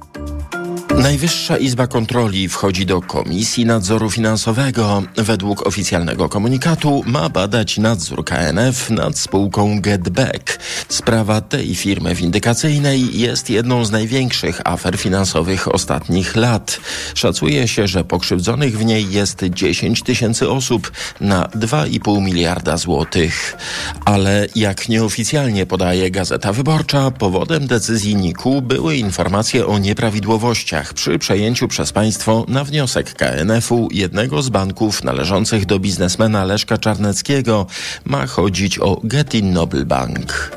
Najwyższa 0.98 1.56
Izba 1.56 1.86
Kontroli 1.86 2.48
wchodzi 2.48 2.86
do 2.86 3.00
Komisji 3.00 3.66
Nadzoru 3.66 4.10
Finansowego. 4.10 5.02
Według 5.16 5.66
oficjalnego 5.66 6.28
komunikatu 6.28 7.02
ma 7.06 7.28
badać 7.28 7.78
nadzór 7.78 8.24
KNF 8.24 8.90
nad 8.90 9.18
spółką 9.18 9.80
GetBack. 9.80 10.58
Sprawa 10.88 11.40
tej 11.40 11.74
firmy 11.74 12.14
windykacyjnej 12.14 13.18
jest 13.18 13.50
jedną 13.50 13.84
z 13.84 13.90
największych 13.90 14.60
afer 14.64 14.96
finansowych 14.98 15.74
ostatnich 15.74 16.36
lat. 16.36 16.80
Szacuje 17.14 17.68
się, 17.68 17.86
że 17.86 18.04
pokrzywdzonych 18.04 18.78
w 18.78 18.84
niej 18.84 19.10
jest 19.10 19.44
10 19.44 20.02
tysięcy 20.02 20.50
osób 20.50 20.92
na 21.20 21.44
2,5 21.44 22.22
miliarda 22.22 22.76
złotych. 22.76 23.56
Ale 24.04 24.46
jak 24.56 24.88
nieoficjalnie 24.88 25.66
podaje 25.66 26.10
Gazeta 26.10 26.52
Wyborcza, 26.52 27.10
powodem 27.10 27.66
decyzji 27.66 28.16
NIK-u 28.16 28.62
były 28.62 28.96
informacje 28.96 29.66
o 29.66 29.78
nieprawidłowościach 29.78 30.81
przy 30.94 31.18
przejęciu 31.18 31.68
przez 31.68 31.92
państwo 31.92 32.44
na 32.48 32.64
wniosek 32.64 33.14
KNF-u 33.14 33.88
jednego 33.90 34.42
z 34.42 34.48
banków 34.48 35.04
należących 35.04 35.66
do 35.66 35.78
biznesmena 35.78 36.44
Leszka 36.44 36.78
Czarneckiego. 36.78 37.66
Ma 38.04 38.26
chodzić 38.26 38.78
o 38.78 39.00
Getin 39.04 39.52
Noble 39.52 39.84
Bank. 39.84 40.50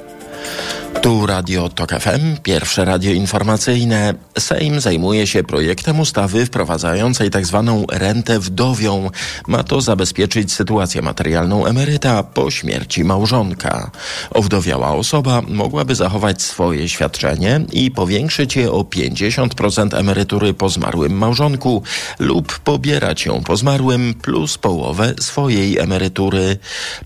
Tu 1.05 1.25
Radio 1.25 1.69
TOK 1.69 1.91
FM, 1.91 2.37
pierwsze 2.43 2.85
radio 2.85 3.11
informacyjne. 3.11 4.13
Sejm 4.39 4.79
zajmuje 4.79 5.27
się 5.27 5.43
projektem 5.43 5.99
ustawy 5.99 6.45
wprowadzającej 6.45 7.29
tzw. 7.31 7.85
Tak 7.87 7.99
rentę 7.99 8.39
wdowią. 8.39 9.09
Ma 9.47 9.63
to 9.63 9.81
zabezpieczyć 9.81 10.53
sytuację 10.53 11.01
materialną 11.01 11.65
emeryta 11.65 12.23
po 12.23 12.51
śmierci 12.51 13.03
małżonka. 13.03 13.91
Owdowiała 14.31 14.91
osoba 14.91 15.41
mogłaby 15.47 15.95
zachować 15.95 16.41
swoje 16.41 16.89
świadczenie 16.89 17.61
i 17.71 17.91
powiększyć 17.91 18.55
je 18.55 18.71
o 18.71 18.81
50% 18.81 19.99
emerytury 19.99 20.53
po 20.53 20.69
zmarłym 20.69 21.17
małżonku 21.17 21.83
lub 22.19 22.59
pobierać 22.59 23.25
ją 23.25 23.43
po 23.43 23.57
zmarłym 23.57 24.13
plus 24.21 24.57
połowę 24.57 25.13
swojej 25.19 25.79
emerytury. 25.79 26.57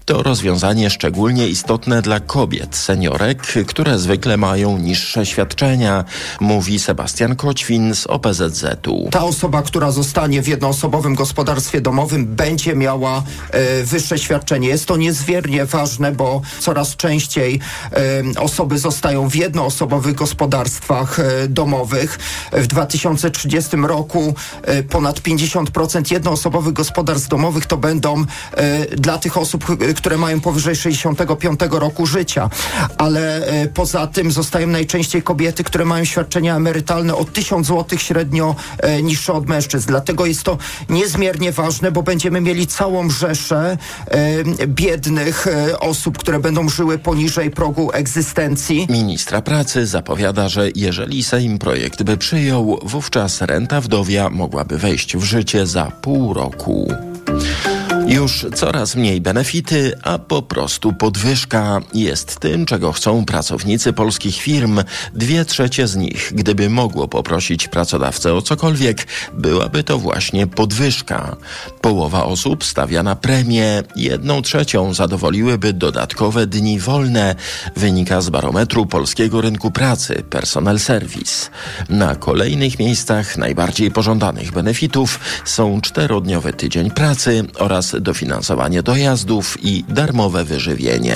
To 0.06 0.24
rozwiązanie 0.24 0.90
szczególnie 0.90 1.48
istotne 1.48 2.02
dla 2.02 2.20
kobiet, 2.20 2.76
seniorek, 2.76 3.44
które 3.68 3.88
zwykle 3.97 4.38
mają 4.38 4.78
niższe 4.78 5.25
świadczenia, 5.25 6.06
mówi 6.39 6.80
Sebastian 6.80 7.36
Koćwin 7.36 7.95
z 7.95 8.08
OPZZ-u. 8.08 9.10
Ta 9.12 9.23
osoba, 9.23 9.62
która 9.62 9.91
zostanie 9.91 10.41
w 10.41 10.47
jednoosobowym 10.47 11.15
gospodarstwie 11.15 11.82
domowym, 11.82 12.25
będzie 12.25 12.75
miała 12.75 13.23
e, 13.52 13.84
wyższe 13.84 14.19
świadczenie. 14.19 14.67
Jest 14.67 14.86
to 14.86 14.97
niezmiernie 14.97 15.65
ważne, 15.65 16.12
bo 16.12 16.41
coraz 16.60 16.95
częściej 16.95 17.60
e, 18.36 18.41
osoby 18.41 18.78
zostają 18.78 19.30
w 19.30 19.36
jednoosobowych 19.36 20.15
gospodarstwach 20.15 21.19
e, 21.19 21.47
domowych. 21.47 22.19
W 22.52 22.67
2030 22.67 23.78
roku 23.78 24.34
ponad 24.89 25.19
50% 25.19 26.12
jednoosobowych 26.12 26.73
gospodarstw 26.73 27.30
domowych 27.30 27.65
to 27.65 27.78
będą 27.78 28.25
dla 28.97 29.17
tych 29.17 29.38
osób, 29.38 29.65
które 29.95 30.17
mają 30.17 30.41
powyżej 30.41 30.75
65 30.75 31.60
roku 31.71 32.06
życia. 32.06 32.49
Ale 32.97 33.47
poza 33.74 34.08
tym 34.08 34.32
zostają 34.32 34.68
najczęściej 34.68 35.22
kobiety, 35.24 35.64
które 35.64 35.86
mają 35.86 36.06
świadczenia 36.06 36.56
emerytalne 36.56 37.16
o 37.16 37.26
1000 37.26 37.68
zł 37.68 38.00
średnio 38.00 38.56
e, 38.78 39.02
niższe 39.02 39.34
od 39.34 39.48
mężczyzn. 39.48 39.88
Dlatego 39.88 40.26
jest 40.26 40.44
to 40.44 40.58
niezmiernie 40.90 41.52
ważne, 41.52 41.92
bo 41.92 42.04
będziemy 42.04 42.42
mieli 42.42 42.68
całą 42.68 43.10
rzeszę 43.10 43.78
e, 44.08 44.68
biednych 44.68 45.48
e, 45.48 45.80
osób, 45.80 46.18
które 46.18 46.40
będą 46.40 46.70
żyły 46.70 46.98
poniżej 46.98 47.52
progu 47.52 47.92
egzystencji. 47.94 48.88
Ministra 48.90 49.42
pracy 49.42 49.86
zapowiada, 49.86 50.50
że 50.50 50.70
jeżeli 50.76 51.24
Sejm 51.24 51.60
projekt 51.60 52.04
by 52.04 52.18
przyjął, 52.18 52.80
wówczas 52.84 53.42
renta 53.42 53.82
wdowia 53.82 54.30
mogłaby 54.30 54.78
wejść 54.78 55.18
w 55.18 55.24
życie 55.24 55.68
za 55.68 55.92
pół 56.02 56.34
roku. 56.34 57.09
Już 58.10 58.45
coraz 58.56 58.95
mniej 58.95 59.22
benefity, 59.22 59.98
a 60.04 60.19
po 60.19 60.41
prostu 60.41 60.93
podwyżka 60.93 61.82
jest 61.93 62.39
tym, 62.39 62.65
czego 62.65 62.91
chcą 62.91 63.26
pracownicy 63.26 63.93
polskich 63.93 64.36
firm. 64.36 64.84
Dwie 65.13 65.45
trzecie 65.45 65.88
z 65.88 65.95
nich, 65.95 66.32
gdyby 66.36 66.69
mogło 66.69 67.08
poprosić 67.08 67.67
pracodawcę 67.67 68.34
o 68.34 68.41
cokolwiek, 68.41 69.08
byłaby 69.34 69.84
to 69.84 70.00
właśnie 70.00 70.48
podwyżka. 70.48 71.36
Połowa 71.82 72.26
osób 72.26 72.63
stawia 72.63 73.04
na 73.04 73.15
premię, 73.15 73.84
jedną 73.95 74.41
trzecią 74.41 74.93
zadowoliłyby 74.93 75.74
dodatkowe 75.74 76.48
dni 76.48 76.80
wolne, 76.80 77.36
wynika 77.76 78.22
z 78.22 78.30
barometru 78.30 78.86
polskiego 78.86 79.41
rynku 79.41 79.72
pracy 79.72 80.24
Personal 80.30 80.80
Service. 80.80 81.50
Na 81.89 82.15
kolejnych 82.15 82.80
miejscach 82.80 83.38
najbardziej 83.38 83.91
pożądanych 83.91 84.52
benefitów 84.52 85.19
są 85.45 85.82
czterodniowy 85.82 86.54
tydzień 86.54 86.91
pracy 86.91 87.43
oraz 87.58 87.99
dofinansowanie 88.02 88.84
dojazdów 88.84 89.58
i 89.64 89.84
darmowe 89.90 90.44
wyżywienie. 90.44 91.16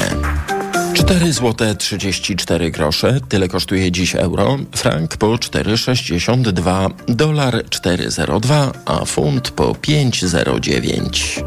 4 0.93 1.34
zł 1.34 1.76
34 1.76 2.72
grosze, 2.72 3.19
tyle 3.30 3.48
kosztuje 3.48 3.91
dziś 3.91 4.15
euro, 4.15 4.58
frank 4.76 5.17
po 5.17 5.28
4,62, 5.28 6.89
dolar 7.08 7.54
4,02, 7.56 8.72
a 8.86 9.06
funt 9.06 9.52
po 9.52 9.72
5,09. 9.72 11.43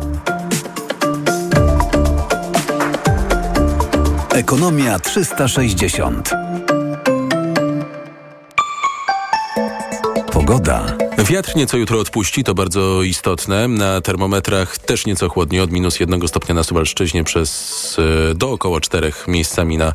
Ekonomia 4.35 4.99
360. 4.99 6.31
Pogoda. 10.33 11.06
Wiatr 11.18 11.57
nieco 11.57 11.76
jutro 11.76 12.00
odpuści, 12.00 12.44
to 12.44 12.55
bardzo 12.55 13.02
istotne. 13.02 13.68
Na 13.68 14.00
termometrach 14.00 14.79
też 14.79 15.07
nieco 15.07 15.29
chłodniej, 15.29 15.61
od 15.61 15.72
minus 15.72 16.00
jednego 16.00 16.29
stopnia 16.29 16.55
na 16.55 16.62
Suwalszczyźnie 16.62 17.24
przez 17.24 17.96
e, 18.31 18.35
do 18.35 18.50
około 18.50 18.81
czterech 18.81 19.29
miejscami 19.29 19.79
na 19.79 19.92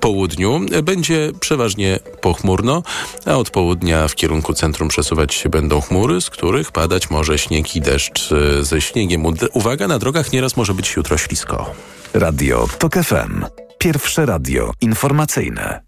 południu. 0.00 0.60
Będzie 0.82 1.32
przeważnie 1.40 1.98
pochmurno, 2.20 2.82
a 3.26 3.36
od 3.36 3.50
południa 3.50 4.08
w 4.08 4.14
kierunku 4.14 4.54
centrum 4.54 4.88
przesuwać 4.88 5.34
się 5.34 5.48
będą 5.48 5.80
chmury, 5.80 6.20
z 6.20 6.30
których 6.30 6.72
padać 6.72 7.10
może 7.10 7.38
śnieg 7.38 7.76
i 7.76 7.80
deszcz 7.80 8.32
e, 8.32 8.64
ze 8.64 8.80
śniegiem. 8.80 9.22
Uwaga, 9.52 9.88
na 9.88 9.98
drogach 9.98 10.32
nieraz 10.32 10.56
może 10.56 10.74
być 10.74 10.96
jutro 10.96 11.18
ślisko. 11.18 11.70
Radio 12.14 12.68
TOK 12.78 12.94
FM. 12.94 13.44
Pierwsze 13.78 14.26
radio 14.26 14.72
informacyjne. 14.80 15.80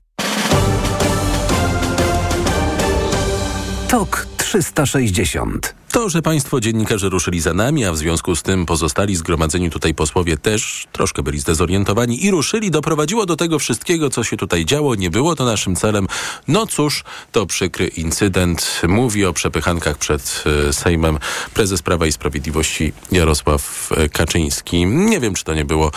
TOK 3.89 4.32
360. 4.53 5.75
To, 5.93 6.09
że 6.09 6.23
państwo 6.23 6.61
dziennikarze 6.61 7.09
ruszyli 7.09 7.41
za 7.41 7.55
nami, 7.55 7.85
a 7.85 7.93
w 7.93 7.97
związku 7.97 8.37
z 8.37 8.43
tym 8.43 8.67
pozostali 8.67 9.17
zgromadzeni 9.17 9.71
tutaj 9.71 9.95
posłowie 9.95 10.37
też 10.37 10.87
troszkę 10.93 11.23
byli 11.23 11.41
zdezorientowani 11.41 12.25
i 12.25 12.31
ruszyli, 12.31 12.71
doprowadziło 12.71 13.27
do 13.27 13.37
tego 13.37 13.59
wszystkiego, 13.59 14.11
co 14.11 14.25
się 14.25 14.37
tutaj 14.37 14.65
działo. 14.65 14.95
Nie 14.95 15.11
było 15.11 15.35
to 15.35 15.45
naszym 15.45 15.77
celem. 15.77 16.07
No 16.49 16.67
cóż, 16.67 17.05
to 17.33 17.47
przykry 17.47 17.87
incydent. 17.87 18.83
Mówi 18.89 19.25
o 19.25 19.33
przepychankach 19.33 19.99
przed 19.99 20.45
e, 20.69 20.73
Sejmem 20.73 21.19
prezes 21.55 21.83
Prawa 21.83 22.07
i 22.07 22.13
Sprawiedliwości 22.13 22.93
Jarosław 23.11 23.91
e, 23.97 24.09
Kaczyński. 24.09 24.87
Nie 24.87 25.21
wiem, 25.21 25.35
czy 25.35 25.45
to 25.45 25.55
nie 25.55 25.65
było 25.65 25.91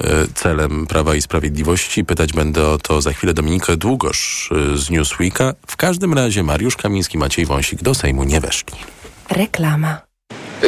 e, 0.00 0.26
celem 0.34 0.86
Prawa 0.86 1.14
i 1.14 1.22
Sprawiedliwości. 1.22 2.04
Pytać 2.04 2.32
będę 2.32 2.68
o 2.68 2.78
to 2.78 3.02
za 3.02 3.12
chwilę 3.12 3.34
Dominikę 3.34 3.76
Długosz 3.76 4.50
z 4.74 4.90
Newsweeka. 4.90 5.54
W 5.66 5.76
każdym 5.76 6.14
razie 6.14 6.42
Mariusz 6.42 6.76
Kamiński, 6.76 7.18
Maciej 7.18 7.46
Wąsik 7.46 7.82
do 7.82 7.94
Sejmu 7.94 8.24
nie 8.24 8.40
weszli. 8.40 9.01
Reklama. 9.32 10.11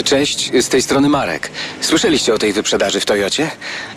Cześć, 0.02 0.50
z 0.60 0.68
tej 0.68 0.82
strony 0.82 1.08
Marek. 1.08 1.50
Słyszeliście 1.80 2.34
o 2.34 2.38
tej 2.38 2.52
wyprzedaży 2.52 3.00
w 3.00 3.04
Toyocie? 3.04 3.50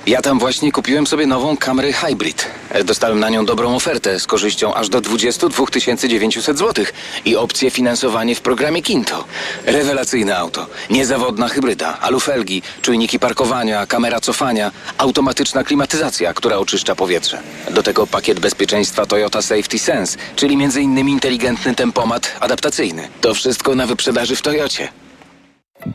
Ja 0.07 0.21
tam 0.21 0.39
właśnie 0.39 0.71
kupiłem 0.71 1.07
sobie 1.07 1.27
nową 1.27 1.57
Camry 1.57 1.93
Hybrid. 1.93 2.47
Dostałem 2.85 3.19
na 3.19 3.29
nią 3.29 3.45
dobrą 3.45 3.75
ofertę 3.75 4.19
z 4.19 4.27
korzyścią 4.27 4.73
aż 4.73 4.89
do 4.89 5.01
22 5.01 5.65
900 6.07 6.57
zł 6.57 6.85
i 7.25 7.35
opcję 7.35 7.71
finansowanie 7.71 8.35
w 8.35 8.41
programie 8.41 8.81
Kinto. 8.81 9.25
Rewelacyjne 9.65 10.37
auto, 10.37 10.67
niezawodna 10.89 11.47
hybryda, 11.47 11.99
alufelgi, 11.99 12.61
czujniki 12.81 13.19
parkowania, 13.19 13.85
kamera 13.85 14.19
cofania, 14.19 14.71
automatyczna 14.97 15.63
klimatyzacja, 15.63 16.33
która 16.33 16.57
oczyszcza 16.57 16.95
powietrze. 16.95 17.39
Do 17.71 17.83
tego 17.83 18.07
pakiet 18.07 18.39
bezpieczeństwa 18.39 19.05
Toyota 19.05 19.41
Safety 19.41 19.79
Sense, 19.79 20.17
czyli 20.35 20.53
m.in. 20.53 21.09
inteligentny 21.09 21.75
tempomat 21.75 22.35
adaptacyjny. 22.39 23.07
To 23.21 23.33
wszystko 23.33 23.75
na 23.75 23.87
wyprzedaży 23.87 24.35
w 24.35 24.41
Toyocie. 24.41 25.06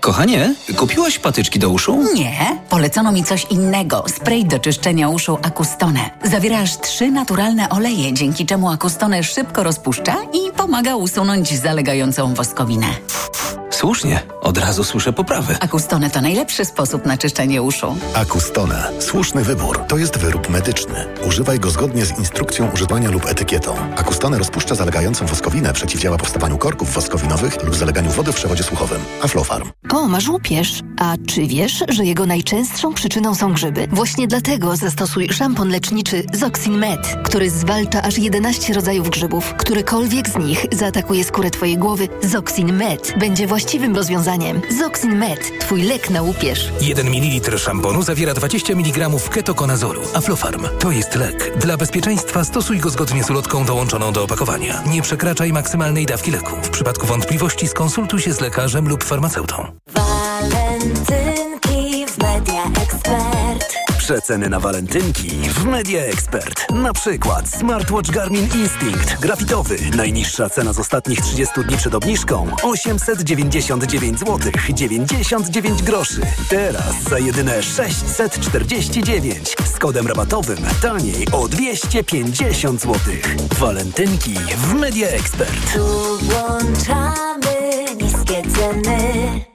Kochanie, 0.00 0.54
kupiłaś 0.76 1.18
patyczki 1.18 1.58
do 1.58 1.70
uszu? 1.70 2.04
Nie, 2.14 2.58
polecono 2.72 3.12
mi 3.12 3.24
coś 3.24 3.46
innego. 3.50 4.04
Spray 4.08 4.44
do 4.44 4.58
czyszczenia 4.58 5.08
uszu 5.08 5.38
Akustone. 5.42 6.10
Zawiera 6.24 6.60
aż 6.60 6.80
trzy 6.80 7.10
naturalne 7.10 7.68
oleje, 7.68 8.12
dzięki 8.12 8.46
czemu 8.46 8.68
Akustone 8.68 9.22
szybko 9.22 9.62
rozpuszcza 9.62 10.16
i 10.32 10.52
pomaga 10.56 10.96
usunąć 10.96 11.60
zalegającą 11.60 12.34
woskowinę. 12.34 12.86
Słusznie, 13.70 14.20
od 14.40 14.58
razu 14.58 14.84
słyszę 14.84 15.12
poprawy. 15.12 15.56
Akustone 15.60 16.10
to 16.10 16.20
najlepszy 16.20 16.64
sposób 16.64 17.06
na 17.06 17.18
czyszczenie 17.18 17.62
uszu. 17.62 17.96
Akustone. 18.14 18.90
Słuszny 18.98 19.44
wybór. 19.44 19.80
To 19.88 19.98
jest 19.98 20.18
wyrób 20.18 20.48
medyczny. 20.48 21.04
Używaj 21.26 21.60
go 21.60 21.70
zgodnie 21.70 22.06
z 22.06 22.18
instrukcją 22.18 22.70
używania 22.70 23.10
lub 23.10 23.26
etykietą. 23.26 23.74
Akustone 23.96 24.38
rozpuszcza 24.38 24.74
zalegającą 24.74 25.26
woskowinę, 25.26 25.72
przeciwdziała 25.72 26.18
powstawaniu 26.18 26.58
korków 26.58 26.94
woskowinowych 26.94 27.64
lub 27.64 27.74
zaleganiu 27.74 28.10
wody 28.10 28.32
w 28.32 28.36
przewodzie 28.36 28.62
słuchowym. 28.62 29.00
Aflofarm. 29.22 29.70
O, 29.90 30.08
masz 30.08 30.28
łupież. 30.28 30.80
A 30.98 31.14
czy 31.26 31.46
wiesz, 31.46 31.84
że 31.88 32.04
jego 32.04 32.26
najczęstszą 32.62 32.94
przyczyną 32.94 33.34
są 33.34 33.52
grzyby? 33.52 33.88
Właśnie 33.92 34.28
dlatego 34.28 34.76
zastosuj 34.76 35.28
szampon 35.28 35.68
leczniczy 35.68 36.22
Zoxin 36.32 36.78
Med, 36.78 37.16
który 37.24 37.50
zwalcza 37.50 38.02
aż 38.02 38.18
11 38.18 38.74
rodzajów 38.74 39.10
grzybów. 39.10 39.54
Którykolwiek 39.54 40.28
z 40.28 40.38
nich 40.38 40.66
zaatakuje 40.72 41.24
skórę 41.24 41.50
twojej 41.50 41.76
głowy, 41.76 42.08
Zoxin 42.22 42.72
Med 42.72 43.14
będzie 43.18 43.46
właściwym 43.46 43.96
rozwiązaniem. 43.96 44.60
Zoxin 44.78 45.16
Med, 45.16 45.58
twój 45.60 45.82
lek 45.82 46.10
na 46.10 46.22
łupież. 46.22 46.72
1 46.80 47.06
ml 47.06 47.58
szamponu 47.58 48.02
zawiera 48.02 48.34
20 48.34 48.72
mg 48.72 49.10
ketokonazoru. 49.30 50.02
Aflofarm 50.14 50.66
to 50.78 50.90
jest 50.90 51.14
lek. 51.14 51.58
Dla 51.58 51.76
bezpieczeństwa 51.76 52.44
stosuj 52.44 52.78
go 52.78 52.90
zgodnie 52.90 53.24
z 53.24 53.30
ulotką 53.30 53.64
dołączoną 53.64 54.12
do 54.12 54.24
opakowania. 54.24 54.82
Nie 54.86 55.02
przekraczaj 55.02 55.52
maksymalnej 55.52 56.06
dawki 56.06 56.30
leku. 56.30 56.56
W 56.62 56.70
przypadku 56.70 57.06
wątpliwości 57.06 57.68
skonsultuj 57.68 58.20
się 58.20 58.32
z 58.32 58.40
lekarzem 58.40 58.88
lub 58.88 59.04
farmaceutą. 59.04 59.66
Expert. 64.02 64.22
Przeceny 64.22 64.48
na 64.48 64.60
walentynki 64.60 65.28
w 65.28 65.64
Media 65.64 66.00
Expert. 66.00 66.70
Na 66.70 66.92
przykład 66.92 67.48
smartwatch 67.48 68.10
Garmin 68.10 68.44
Instinct 68.44 69.20
grafitowy. 69.20 69.76
Najniższa 69.96 70.48
cena 70.48 70.72
z 70.72 70.78
ostatnich 70.78 71.20
30 71.20 71.64
dni 71.64 71.76
przed 71.76 71.94
obniżką 71.94 72.50
899 72.62 74.18
zł 74.18 74.52
99 74.74 75.82
groszy. 75.82 76.20
Teraz 76.48 77.02
za 77.02 77.18
jedyne 77.18 77.62
649 77.62 79.56
z 79.64 79.78
kodem 79.78 80.06
rabatowym 80.06 80.58
taniej 80.82 81.26
o 81.32 81.48
250 81.48 82.80
zł. 82.80 82.98
Walentynki 83.58 84.34
w 84.56 84.74
Media 84.74 85.08
Expert. 85.08 85.72
Tu 85.72 86.18
włączamy 86.18 87.84
niskie 88.00 88.42
ceny. 88.42 89.51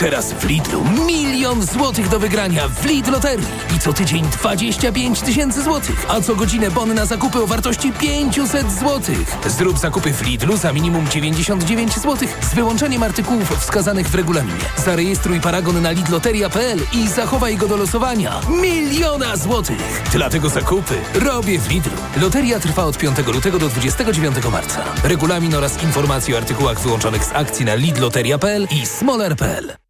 Teraz 0.00 0.32
w 0.32 0.44
Lidlu 0.44 0.84
milion 1.06 1.62
złotych 1.62 2.08
do 2.08 2.18
wygrania 2.18 2.68
w 2.68 2.84
Lidl 2.84 3.10
Loterii. 3.10 3.46
I 3.76 3.78
co 3.78 3.92
tydzień 3.92 4.24
25 4.24 5.20
tysięcy 5.20 5.62
złotych. 5.62 6.06
A 6.08 6.20
co 6.20 6.36
godzinę 6.36 6.70
bon 6.70 6.94
na 6.94 7.06
zakupy 7.06 7.42
o 7.42 7.46
wartości 7.46 7.92
500 7.92 8.72
złotych. 8.72 9.36
Zrób 9.46 9.78
zakupy 9.78 10.12
w 10.12 10.22
Lidlu 10.22 10.56
za 10.56 10.72
minimum 10.72 11.08
99 11.08 11.98
złotych 11.98 12.38
z 12.42 12.54
wyłączeniem 12.54 13.02
artykułów 13.02 13.58
wskazanych 13.58 14.08
w 14.08 14.14
regulaminie. 14.14 14.58
Zarejestruj 14.84 15.40
paragon 15.40 15.82
na 15.82 15.90
lidloteria.pl 15.90 16.78
i 16.92 17.08
zachowaj 17.08 17.56
go 17.56 17.68
do 17.68 17.76
losowania. 17.76 18.40
Miliona 18.62 19.36
złotych. 19.36 20.02
Dlatego 20.12 20.48
zakupy 20.48 20.94
robię 21.14 21.58
w 21.58 21.70
Lidlu. 21.70 21.96
Loteria 22.20 22.60
trwa 22.60 22.84
od 22.84 22.98
5 22.98 23.18
lutego 23.26 23.58
do 23.58 23.68
29 23.68 24.36
marca. 24.52 24.84
Regulamin 25.04 25.54
oraz 25.54 25.82
informacje 25.82 26.34
o 26.34 26.38
artykułach 26.38 26.80
wyłączonych 26.80 27.24
z 27.24 27.32
akcji 27.32 27.64
na 27.64 27.74
lidloteria.pl 27.74 28.66
i 28.70 28.86
smoler.pl. 29.70 29.89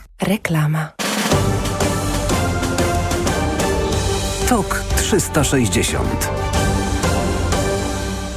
Reklama. 0.21 0.91
TOK 4.49 4.83
360 4.97 6.29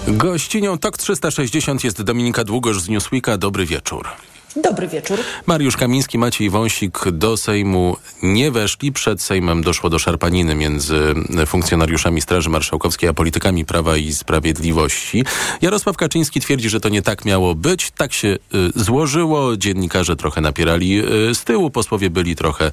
Gościnią 0.08 0.78
TOK 0.78 0.98
360 0.98 1.84
jest 1.84 2.02
Dominika 2.02 2.44
Długosz 2.44 2.80
z 2.80 2.88
Newsweeka. 2.88 3.38
Dobry 3.38 3.66
wieczór. 3.66 4.08
Dobry 4.56 4.88
wieczór. 4.88 5.18
Mariusz 5.46 5.76
Kamiński, 5.76 6.18
Maciej 6.18 6.50
Wąsik 6.50 7.10
do 7.12 7.36
Sejmu 7.36 7.96
nie 8.22 8.50
weszli. 8.50 8.92
Przed 8.92 9.22
Sejmem 9.22 9.62
doszło 9.62 9.90
do 9.90 9.98
szarpaniny 9.98 10.54
między 10.54 11.14
funkcjonariuszami 11.46 12.20
Straży 12.20 12.50
Marszałkowskiej 12.50 13.08
a 13.08 13.12
politykami 13.14 13.64
Prawa 13.64 13.96
i 13.96 14.12
Sprawiedliwości. 14.12 15.24
Jarosław 15.62 15.96
Kaczyński 15.96 16.40
twierdzi, 16.40 16.68
że 16.68 16.80
to 16.80 16.88
nie 16.88 17.02
tak 17.02 17.24
miało 17.24 17.54
być. 17.54 17.90
Tak 17.90 18.12
się 18.12 18.28
y, 18.28 18.38
złożyło. 18.74 19.56
Dziennikarze 19.56 20.16
trochę 20.16 20.40
napierali 20.40 21.02
y, 21.30 21.34
z 21.34 21.44
tyłu. 21.44 21.70
Posłowie 21.70 22.10
byli 22.10 22.36
trochę 22.36 22.70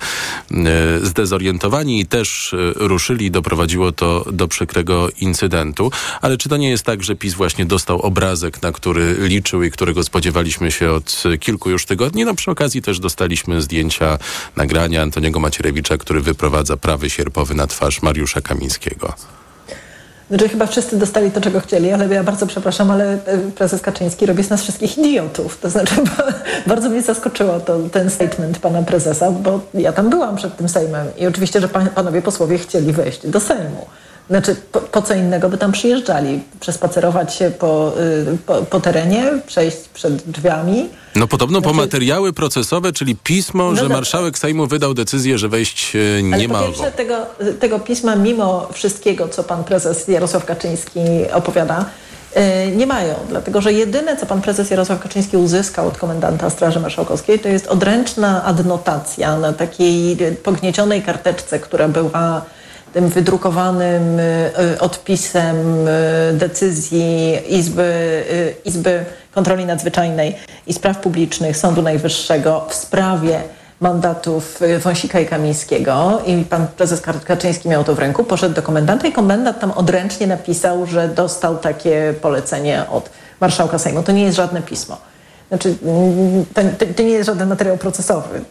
y, 0.51 1.05
zdezorientowani 1.05 1.99
i 1.99 2.05
też 2.05 2.55
ruszyli. 2.75 3.31
Doprowadziło 3.31 3.91
to 3.91 4.25
do 4.31 4.47
przykrego 4.47 5.09
incydentu. 5.09 5.91
Ale 6.21 6.37
czy 6.37 6.49
to 6.49 6.57
nie 6.57 6.69
jest 6.69 6.83
tak, 6.83 7.03
że 7.03 7.15
PiS 7.15 7.33
właśnie 7.33 7.65
dostał 7.65 8.01
obrazek, 8.01 8.61
na 8.61 8.71
który 8.71 9.15
liczył 9.19 9.63
i 9.63 9.71
którego 9.71 10.03
spodziewaliśmy 10.03 10.71
się 10.71 10.91
od 10.91 11.23
kilku 11.39 11.70
już 11.71 11.85
tygodni. 11.85 12.25
No 12.25 12.35
przy 12.35 12.51
okazji 12.51 12.81
też 12.81 12.99
dostaliśmy 12.99 13.61
zdjęcia, 13.61 14.17
nagrania 14.55 15.01
Antoniego 15.01 15.39
Macierewicza, 15.39 15.97
który 15.97 16.21
wyprowadza 16.21 16.77
prawy 16.77 17.09
sierpowy 17.09 17.55
na 17.55 17.67
twarz 17.67 18.01
Mariusza 18.01 18.41
Kamińskiego. 18.41 19.13
Znaczy 20.31 20.49
chyba 20.49 20.65
wszyscy 20.65 20.97
dostali 20.97 21.31
to, 21.31 21.41
czego 21.41 21.59
chcieli, 21.59 21.91
ale 21.91 22.07
ja 22.07 22.23
bardzo 22.23 22.47
przepraszam, 22.47 22.91
ale 22.91 23.13
e, 23.13 23.37
prezes 23.55 23.81
Kaczyński 23.81 24.25
robi 24.25 24.43
z 24.43 24.49
nas 24.49 24.61
wszystkich 24.61 24.97
idiotów. 24.97 25.59
To 25.59 25.69
znaczy 25.69 25.95
bardzo 26.67 26.89
mnie 26.89 27.01
zaskoczyło 27.01 27.59
to, 27.59 27.79
ten 27.91 28.09
statement 28.09 28.59
pana 28.59 28.83
prezesa, 28.83 29.31
bo 29.31 29.59
ja 29.73 29.93
tam 29.93 30.09
byłam 30.09 30.35
przed 30.35 30.57
tym 30.57 30.69
Sejmem 30.69 31.07
i 31.17 31.27
oczywiście, 31.27 31.61
że 31.61 31.67
pan, 31.67 31.89
panowie 31.89 32.21
posłowie 32.21 32.57
chcieli 32.57 32.93
wejść 32.93 33.27
do 33.27 33.39
Sejmu. 33.39 33.85
Znaczy, 34.31 34.55
po, 34.71 34.81
po, 34.81 35.01
co 35.01 35.13
innego 35.13 35.49
by 35.49 35.57
tam 35.57 35.71
przyjeżdżali? 35.71 36.43
Przespacerować 36.59 37.35
się 37.35 37.51
po, 37.59 37.93
y, 38.33 38.37
po, 38.45 38.53
po, 38.53 38.79
terenie, 38.79 39.23
przejść 39.47 39.77
przed 39.77 40.15
drzwiami? 40.15 40.89
No 41.15 41.27
podobno 41.27 41.59
znaczy... 41.59 41.75
po 41.75 41.81
materiały 41.81 42.33
procesowe, 42.33 42.93
czyli 42.93 43.15
pismo, 43.15 43.63
no 43.63 43.75
że 43.75 43.81
dobrze. 43.81 43.95
marszałek 43.95 44.37
Sejmu 44.37 44.67
wydał 44.67 44.93
decyzję, 44.93 45.37
że 45.37 45.49
wejść 45.49 45.95
e, 45.95 46.23
nie 46.23 46.35
Ale 46.35 46.47
ma. 46.47 46.59
Po 46.59 46.65
pierwsze, 46.65 46.91
tego, 46.91 47.15
tego 47.59 47.79
pisma, 47.79 48.15
mimo 48.15 48.69
wszystkiego, 48.73 49.27
co 49.27 49.43
pan 49.43 49.63
prezes 49.63 50.07
Jarosław 50.07 50.45
Kaczyński 50.45 50.99
opowiada, 51.33 51.85
E, 52.33 52.67
nie 52.67 52.87
mają, 52.87 53.15
dlatego 53.29 53.61
że 53.61 53.73
jedyne, 53.73 54.17
co 54.17 54.25
pan 54.25 54.41
prezes 54.41 54.69
Jarosław 54.69 54.99
Kaczyński 54.99 55.37
uzyskał 55.37 55.87
od 55.87 55.97
komendanta 55.97 56.49
Straży 56.49 56.79
Marszałkowskiej, 56.79 57.39
to 57.39 57.49
jest 57.49 57.67
odręczna 57.67 58.43
adnotacja 58.43 59.37
na 59.37 59.53
takiej 59.53 60.17
pogniecionej 60.43 61.01
karteczce, 61.01 61.59
która 61.59 61.87
była 61.87 62.41
tym 62.93 63.07
wydrukowanym 63.09 64.19
e, 64.19 64.79
odpisem 64.79 65.87
e, 65.87 66.33
decyzji 66.33 67.37
Izby, 67.49 68.23
Izby 68.65 69.05
Kontroli 69.31 69.65
Nadzwyczajnej 69.65 70.35
i 70.67 70.73
Spraw 70.73 70.97
Publicznych 70.97 71.57
Sądu 71.57 71.81
Najwyższego 71.81 72.65
w 72.69 72.73
sprawie 72.73 73.41
mandatów 73.79 74.59
Wąsika 74.83 75.19
i 75.19 75.25
Kamińskiego 75.25 76.21
i 76.25 76.45
pan 76.45 76.67
prezes 76.67 77.01
Kaczyński 77.25 77.69
miał 77.69 77.83
to 77.83 77.95
w 77.95 77.99
ręku, 77.99 78.23
poszedł 78.23 78.55
do 78.55 78.61
komendanta 78.61 79.07
i 79.07 79.11
komendant 79.11 79.59
tam 79.59 79.71
odręcznie 79.71 80.27
napisał, 80.27 80.85
że 80.85 81.07
dostał 81.07 81.57
takie 81.57 82.13
polecenie 82.21 82.85
od 82.89 83.09
marszałka 83.39 83.79
Sejmu. 83.79 84.03
To 84.03 84.11
nie 84.11 84.23
jest 84.23 84.37
żadne 84.37 84.61
pismo. 84.61 85.10
Znaczy, 85.51 85.75
to, 86.53 86.85
to, 86.95 87.03
nie 87.03 87.09
jest 87.09 87.25
żaden 87.25 87.49
materiał 87.49 87.77
procesowy, 87.77 88.41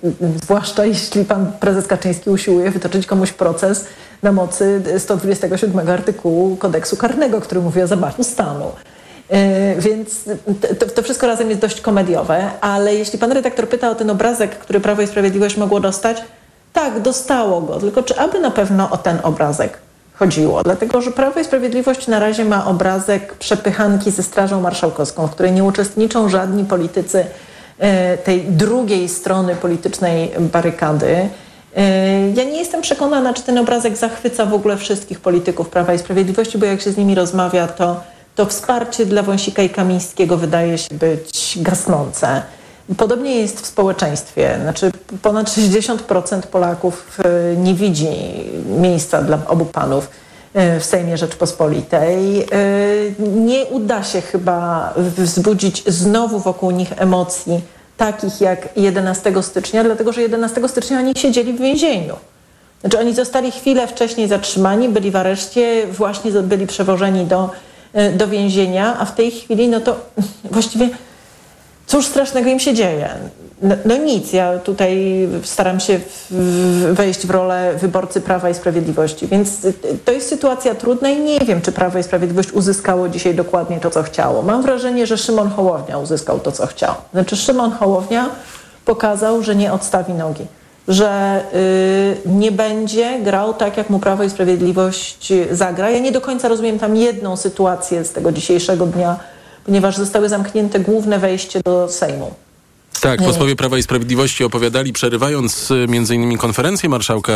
zwłaszcza 0.42 0.84
jeśli 0.84 1.24
pan 1.24 1.52
prezes 1.60 1.86
Kaczyński 1.86 2.30
usiłuje 2.30 2.70
wytoczyć 2.70 3.06
komuś 3.06 3.32
proces 3.32 3.84
na 4.22 4.32
mocy 4.32 4.82
127 4.98 5.88
artykułu 5.88 6.56
kodeksu 6.56 6.96
karnego, 6.96 7.40
który 7.40 7.60
mówi 7.60 7.82
o 7.82 7.86
zamachu 7.86 8.24
stanu. 8.24 8.64
E, 9.30 9.74
więc 9.80 10.24
to, 10.78 10.86
to, 10.86 11.02
wszystko 11.02 11.26
razem 11.26 11.48
jest 11.48 11.60
dość 11.60 11.80
komediowe, 11.80 12.50
ale 12.60 12.94
jeśli 12.94 13.18
pan 13.18 13.32
redaktor 13.32 13.68
pyta 13.68 13.90
o 13.90 13.94
ten 13.94 14.10
obrazek, 14.10 14.58
który 14.58 14.80
Prawo 14.80 15.02
i 15.02 15.06
Sprawiedliwość 15.06 15.56
mogło 15.56 15.80
dostać, 15.80 16.22
tak, 16.72 17.00
dostało 17.00 17.60
go, 17.60 17.80
tylko 17.80 18.02
czy 18.02 18.18
aby 18.18 18.40
na 18.40 18.50
pewno 18.50 18.90
o 18.90 18.96
ten 18.96 19.18
obrazek 19.22 19.78
chodziło? 20.20 20.62
Dlatego, 20.62 21.00
że 21.00 21.10
Prawo 21.10 21.40
i 21.40 21.44
Sprawiedliwość 21.44 22.06
na 22.06 22.18
razie 22.18 22.44
ma 22.44 22.66
obrazek 22.66 23.34
przepychanki 23.34 24.10
ze 24.10 24.22
Strażą 24.22 24.60
Marszałkowską, 24.60 25.26
w 25.26 25.30
której 25.30 25.52
nie 25.52 25.64
uczestniczą 25.64 26.28
żadni 26.28 26.64
politycy 26.64 27.26
e, 27.78 28.18
tej 28.18 28.44
drugiej 28.44 29.08
strony 29.08 29.56
politycznej 29.56 30.30
barykady. 30.38 31.28
E, 31.76 32.30
ja 32.30 32.44
nie 32.44 32.58
jestem 32.58 32.82
przekonana, 32.82 33.34
czy 33.34 33.42
ten 33.42 33.58
obrazek 33.58 33.96
zachwyca 33.96 34.46
w 34.46 34.54
ogóle 34.54 34.76
wszystkich 34.76 35.20
polityków 35.20 35.68
Prawa 35.68 35.94
i 35.94 35.98
Sprawiedliwości, 35.98 36.58
bo 36.58 36.66
jak 36.66 36.80
się 36.80 36.92
z 36.92 36.96
nimi 36.96 37.14
rozmawia, 37.14 37.66
to 37.66 38.00
to 38.34 38.46
wsparcie 38.46 39.06
dla 39.06 39.22
Wąsika 39.22 39.62
i 39.62 39.70
Kamińskiego 39.70 40.36
wydaje 40.36 40.78
się 40.78 40.94
być 40.94 41.58
gasnące. 41.62 42.42
Podobnie 42.96 43.40
jest 43.40 43.60
w 43.60 43.66
społeczeństwie. 43.66 44.58
Znaczy 44.62 44.90
ponad 45.22 45.48
60% 45.48 46.42
Polaków 46.42 47.18
e, 47.24 47.56
nie 47.56 47.74
widzi 47.74 48.08
miejsca 48.66 49.22
dla 49.22 49.38
obu 49.46 49.64
panów 49.64 50.10
e, 50.54 50.80
w 50.80 50.84
Sejmie 50.84 51.16
Rzeczpospolitej. 51.16 52.42
E, 52.42 52.46
nie 53.18 53.64
uda 53.64 54.02
się 54.02 54.20
chyba 54.20 54.94
wzbudzić 54.96 55.84
znowu 55.86 56.38
wokół 56.38 56.70
nich 56.70 56.92
emocji 56.96 57.60
takich 57.96 58.40
jak 58.40 58.68
11 58.76 59.42
stycznia, 59.42 59.84
dlatego 59.84 60.12
że 60.12 60.22
11 60.22 60.68
stycznia 60.68 60.98
oni 60.98 61.12
siedzieli 61.16 61.52
w 61.52 61.60
więzieniu. 61.60 62.16
Znaczy 62.80 62.98
oni 62.98 63.14
zostali 63.14 63.50
chwilę 63.50 63.86
wcześniej 63.86 64.28
zatrzymani, 64.28 64.88
byli 64.88 65.10
w 65.10 65.16
areszcie, 65.16 65.86
właśnie 65.86 66.30
byli 66.30 66.66
przewożeni 66.66 67.26
do 67.26 67.50
do 68.16 68.28
więzienia, 68.28 68.96
a 68.98 69.04
w 69.04 69.14
tej 69.14 69.30
chwili 69.30 69.68
no 69.68 69.80
to 69.80 69.96
właściwie 70.50 70.88
cóż 71.90 72.06
strasznego 72.06 72.50
im 72.50 72.60
się 72.60 72.74
dzieje? 72.74 73.08
No, 73.62 73.74
no 73.84 73.96
nic, 73.96 74.32
ja 74.32 74.58
tutaj 74.58 75.28
staram 75.42 75.80
się 75.80 76.00
wejść 76.92 77.26
w 77.26 77.30
rolę 77.30 77.74
wyborcy 77.80 78.20
Prawa 78.20 78.50
i 78.50 78.54
Sprawiedliwości, 78.54 79.26
więc 79.26 79.66
to 80.04 80.12
jest 80.12 80.28
sytuacja 80.28 80.74
trudna 80.74 81.10
i 81.10 81.20
nie 81.20 81.38
wiem, 81.38 81.62
czy 81.62 81.72
Prawo 81.72 81.98
i 81.98 82.02
Sprawiedliwość 82.02 82.52
uzyskało 82.52 83.08
dzisiaj 83.08 83.34
dokładnie 83.34 83.80
to, 83.80 83.90
co 83.90 84.02
chciało. 84.02 84.42
Mam 84.42 84.62
wrażenie, 84.62 85.06
że 85.06 85.18
Szymon 85.18 85.50
Hołownia 85.50 85.98
uzyskał 85.98 86.40
to, 86.40 86.52
co 86.52 86.66
chciał. 86.66 86.94
Znaczy 87.12 87.36
Szymon 87.36 87.70
Hołownia 87.70 88.30
pokazał, 88.84 89.42
że 89.42 89.56
nie 89.56 89.72
odstawi 89.72 90.14
nogi 90.14 90.46
że 90.88 91.42
y, 91.54 92.28
nie 92.28 92.52
będzie 92.52 93.20
grał 93.20 93.54
tak, 93.54 93.76
jak 93.76 93.90
mu 93.90 93.98
Prawo 93.98 94.24
i 94.24 94.30
Sprawiedliwość 94.30 95.32
zagra. 95.50 95.90
Ja 95.90 95.98
nie 95.98 96.12
do 96.12 96.20
końca 96.20 96.48
rozumiem 96.48 96.78
tam 96.78 96.96
jedną 96.96 97.36
sytuację 97.36 98.04
z 98.04 98.12
tego 98.12 98.32
dzisiejszego 98.32 98.86
dnia, 98.86 99.16
ponieważ 99.64 99.96
zostały 99.96 100.28
zamknięte 100.28 100.80
główne 100.80 101.18
wejście 101.18 101.60
do 101.64 101.88
Sejmu. 101.88 102.30
Tak, 103.00 103.22
posłowie 103.22 103.56
Prawa 103.56 103.78
i 103.78 103.82
Sprawiedliwości 103.82 104.44
opowiadali, 104.44 104.92
przerywając 104.92 105.70
y, 105.70 105.86
między 105.88 106.14
innymi 106.14 106.38
konferencję 106.38 106.88
marszałka 106.88 107.32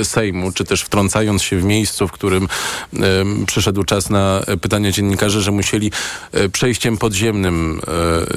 y, 0.00 0.04
Sejmu, 0.04 0.52
czy 0.52 0.64
też 0.64 0.82
wtrącając 0.82 1.42
się 1.42 1.56
w 1.58 1.64
miejscu, 1.64 2.08
w 2.08 2.12
którym 2.12 2.48
y, 2.94 2.98
przyszedł 3.46 3.84
czas 3.84 4.10
na 4.10 4.42
pytania 4.60 4.90
dziennikarzy, 4.90 5.40
że 5.40 5.50
musieli 5.50 5.90
y, 6.34 6.48
przejściem 6.48 6.96
podziemnym 6.96 7.80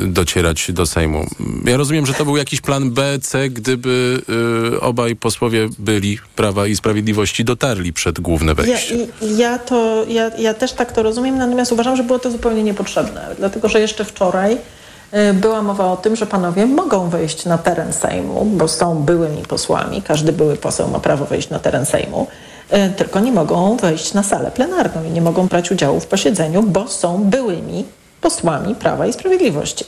docierać 0.08 0.72
do 0.72 0.86
Sejmu. 0.86 1.28
Ja 1.66 1.78
rozumiem, 1.78 2.06
że 2.06 2.14
to 2.14 2.26
był 2.26 2.38
jakiś 2.38 2.62
plan 2.62 2.92
B, 2.92 3.20
C, 3.22 3.50
gdyby 3.50 4.22
obaj 4.82 5.16
posłowie 5.16 5.70
byli 5.80 6.20
Prawa 6.36 6.68
i 6.68 6.76
Sprawiedliwości 6.76 7.46
dotarli 7.46 7.94
przed 7.94 8.20
główne 8.20 8.56
wejście. 8.56 8.98
Ja, 8.98 9.06
ja, 9.38 9.60
to, 9.60 10.06
ja, 10.08 10.32
ja 10.38 10.54
też 10.54 10.74
tak 10.74 10.92
to 10.92 11.04
rozumiem, 11.04 11.38
natomiast 11.38 11.72
uważam, 11.72 11.96
że 11.96 12.04
było 12.04 12.20
to 12.20 12.32
zupełnie 12.32 12.64
niepotrzebne, 12.64 13.36
dlatego 13.38 13.70
że 13.70 13.80
jeszcze 13.80 14.06
wczoraj 14.06 14.58
była 15.34 15.62
mowa 15.62 15.92
o 15.92 15.98
tym, 15.98 16.16
że 16.16 16.26
panowie 16.26 16.66
mogą 16.66 17.10
wejść 17.10 17.46
na 17.46 17.58
teren 17.58 17.94
Sejmu, 17.94 18.46
bo 18.46 18.68
są 18.68 18.96
byłymi 18.96 19.44
posłami. 19.44 20.02
Każdy 20.02 20.32
były 20.32 20.56
poseł 20.56 20.88
ma 20.88 21.00
prawo 21.00 21.26
wejść 21.26 21.50
na 21.50 21.60
teren 21.60 21.86
Sejmu, 21.86 22.28
y, 22.74 22.90
tylko 22.90 23.20
nie 23.20 23.32
mogą 23.32 23.78
wejść 23.78 24.14
na 24.14 24.24
salę 24.24 24.52
plenarną 24.52 25.04
i 25.04 25.12
nie 25.12 25.22
mogą 25.22 25.48
brać 25.48 25.72
udziału 25.72 26.00
w 26.00 26.08
posiedzeniu, 26.08 26.64
bo 26.64 26.88
są 26.88 27.24
byłymi 27.24 27.86
posłami 28.22 28.76
Prawa 28.76 29.08
i 29.08 29.14
Sprawiedliwości. 29.14 29.86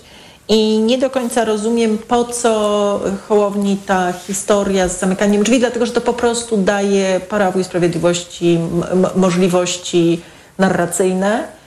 I 0.48 0.80
nie 0.80 0.98
do 0.98 1.10
końca 1.10 1.46
rozumiem, 1.46 1.98
po 1.98 2.26
co 2.26 3.00
Hołowni 3.28 3.78
ta 3.86 4.14
historia 4.14 4.88
z 4.88 5.00
zamykaniem 5.00 5.44
drzwi, 5.44 5.60
dlatego 5.60 5.86
że 5.86 5.92
to 5.92 6.02
po 6.02 6.14
prostu 6.14 6.58
daje 6.58 7.20
Prawu 7.20 7.60
i 7.60 7.64
Sprawiedliwości 7.64 8.60
możliwości 9.16 10.22
narracyjne 10.58 11.44
E, 11.44 11.59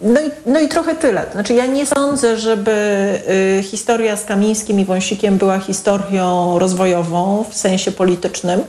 no 0.00 0.20
i, 0.20 0.30
no 0.46 0.60
i 0.60 0.68
trochę 0.68 0.94
tyle. 0.94 1.26
Znaczy 1.32 1.54
ja 1.54 1.66
nie 1.66 1.86
sądzę, 1.86 2.36
żeby 2.36 2.72
y, 3.58 3.62
historia 3.62 4.16
z 4.16 4.24
Kamińskim 4.24 4.80
i 4.80 4.84
Wąsikiem 4.84 5.38
była 5.38 5.58
historią 5.58 6.58
rozwojową 6.58 7.44
w 7.50 7.54
sensie 7.54 7.92
politycznym. 7.92 8.60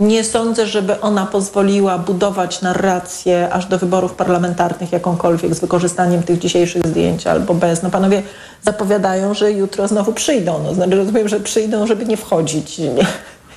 Nie 0.00 0.24
sądzę, 0.24 0.66
żeby 0.66 1.00
ona 1.00 1.26
pozwoliła 1.26 1.98
budować 1.98 2.62
narrację 2.62 3.48
aż 3.52 3.66
do 3.66 3.78
wyborów 3.78 4.14
parlamentarnych 4.14 4.92
jakąkolwiek 4.92 5.54
z 5.54 5.60
wykorzystaniem 5.60 6.22
tych 6.22 6.38
dzisiejszych 6.38 6.86
zdjęć 6.86 7.26
albo 7.26 7.54
bez. 7.54 7.82
No 7.82 7.90
panowie 7.90 8.22
zapowiadają, 8.62 9.34
że 9.34 9.52
jutro 9.52 9.88
znowu 9.88 10.12
przyjdą. 10.12 10.60
No, 10.64 10.74
znaczy 10.74 10.96
rozumiem, 10.96 11.28
że 11.28 11.40
przyjdą, 11.40 11.86
żeby 11.86 12.06
nie 12.06 12.16
wchodzić. 12.16 12.78
Nie. 12.78 13.06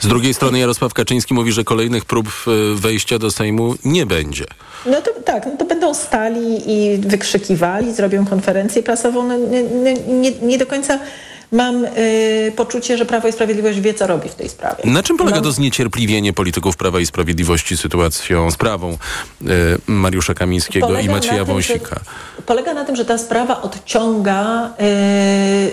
Z 0.03 0.07
drugiej 0.07 0.33
strony 0.33 0.59
Jarosław 0.59 0.93
Kaczyński 0.93 1.33
mówi, 1.33 1.51
że 1.51 1.63
kolejnych 1.63 2.05
prób 2.05 2.27
e, 2.27 2.75
wejścia 2.75 3.19
do 3.19 3.31
Sejmu 3.31 3.75
nie 3.85 4.05
będzie. 4.05 4.45
No 4.85 5.01
to 5.01 5.11
tak, 5.25 5.45
no 5.45 5.51
to 5.57 5.65
będą 5.65 5.93
stali 5.93 6.61
i 6.65 6.97
wykrzykiwali, 6.97 7.93
zrobią 7.93 8.25
konferencję 8.25 8.83
prasową. 8.83 9.27
No, 9.27 9.37
nie, 9.37 9.93
nie, 9.93 10.31
nie 10.31 10.57
do 10.57 10.65
końca 10.65 10.99
mam 11.51 11.85
y, 11.85 12.51
poczucie, 12.55 12.97
że 12.97 13.05
Prawo 13.05 13.27
i 13.27 13.31
Sprawiedliwość 13.31 13.79
wie, 13.79 13.93
co 13.93 14.07
robi 14.07 14.29
w 14.29 14.35
tej 14.35 14.49
sprawie. 14.49 14.83
Na 14.85 15.03
czym 15.03 15.17
polega 15.17 15.37
no. 15.37 15.43
to 15.43 15.51
zniecierpliwienie 15.51 16.33
polityków 16.33 16.77
Prawa 16.77 16.99
i 16.99 17.05
Sprawiedliwości 17.05 17.77
sytuacją, 17.77 18.51
sprawą 18.51 18.91
y, 18.91 19.47
Mariusza 19.87 20.33
Kamińskiego 20.33 20.87
polega 20.87 21.05
i 21.05 21.09
Macieja 21.09 21.45
Wąsika? 21.45 21.99
Polega 22.45 22.73
na 22.73 22.85
tym, 22.85 22.95
że 22.95 23.05
ta 23.05 23.17
sprawa 23.17 23.61
odciąga 23.61 24.69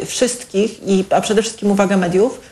y, 0.02 0.06
wszystkich, 0.06 0.80
i, 0.86 1.04
a 1.10 1.20
przede 1.20 1.42
wszystkim 1.42 1.70
uwaga 1.70 1.96
mediów, 1.96 2.49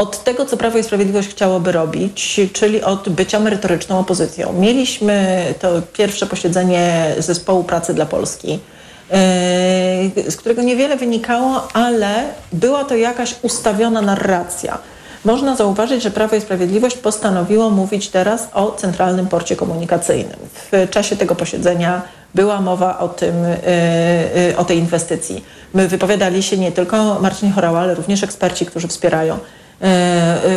od 0.00 0.24
tego, 0.24 0.46
co 0.46 0.56
Prawo 0.56 0.78
i 0.78 0.82
Sprawiedliwość 0.82 1.28
chciałoby 1.28 1.72
robić, 1.72 2.40
czyli 2.52 2.82
od 2.82 3.08
bycia 3.08 3.40
merytoryczną 3.40 3.98
opozycją. 3.98 4.52
Mieliśmy 4.52 5.44
to 5.60 5.68
pierwsze 5.92 6.26
posiedzenie 6.26 7.14
Zespołu 7.18 7.64
Pracy 7.64 7.94
dla 7.94 8.06
Polski, 8.06 8.48
yy, 8.52 10.30
z 10.30 10.36
którego 10.36 10.62
niewiele 10.62 10.96
wynikało, 10.96 11.68
ale 11.72 12.24
była 12.52 12.84
to 12.84 12.96
jakaś 12.96 13.34
ustawiona 13.42 14.02
narracja. 14.02 14.78
Można 15.24 15.56
zauważyć, 15.56 16.02
że 16.02 16.10
Prawo 16.10 16.36
i 16.36 16.40
Sprawiedliwość 16.40 16.96
postanowiło 16.96 17.70
mówić 17.70 18.08
teraz 18.08 18.48
o 18.54 18.72
centralnym 18.72 19.26
porcie 19.26 19.56
komunikacyjnym. 19.56 20.36
W 20.72 20.90
czasie 20.90 21.16
tego 21.16 21.34
posiedzenia 21.34 22.02
była 22.34 22.60
mowa 22.60 22.98
o, 22.98 23.08
tym, 23.08 23.34
yy, 23.42 24.42
yy, 24.42 24.56
o 24.56 24.64
tej 24.64 24.78
inwestycji. 24.78 25.44
My 25.74 25.88
wypowiadali 25.88 26.42
się 26.42 26.58
nie 26.58 26.72
tylko 26.72 27.20
Marcin 27.20 27.52
Chorała, 27.52 27.80
ale 27.80 27.94
również 27.94 28.24
eksperci, 28.24 28.66
którzy 28.66 28.88
wspierają 28.88 29.38
E, 29.38 29.38
e, 29.38 29.59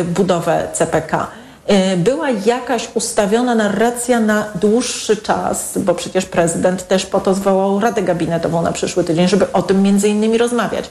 budowę 0.04 0.68
CPK. 0.72 1.26
E, 1.66 1.96
była 1.96 2.30
jakaś 2.30 2.88
ustawiona 2.94 3.54
narracja 3.54 4.20
na 4.20 4.44
dłuższy 4.54 5.16
czas, 5.16 5.78
bo 5.78 5.94
przecież 5.94 6.24
prezydent 6.24 6.88
też 6.88 7.06
po 7.06 7.20
to 7.20 7.34
zwołał 7.34 7.80
Radę 7.80 8.02
Gabinetową 8.02 8.62
na 8.62 8.72
przyszły 8.72 9.04
tydzień, 9.04 9.28
żeby 9.28 9.52
o 9.52 9.62
tym 9.62 9.82
między 9.82 10.08
innymi 10.08 10.38
rozmawiać. 10.38 10.90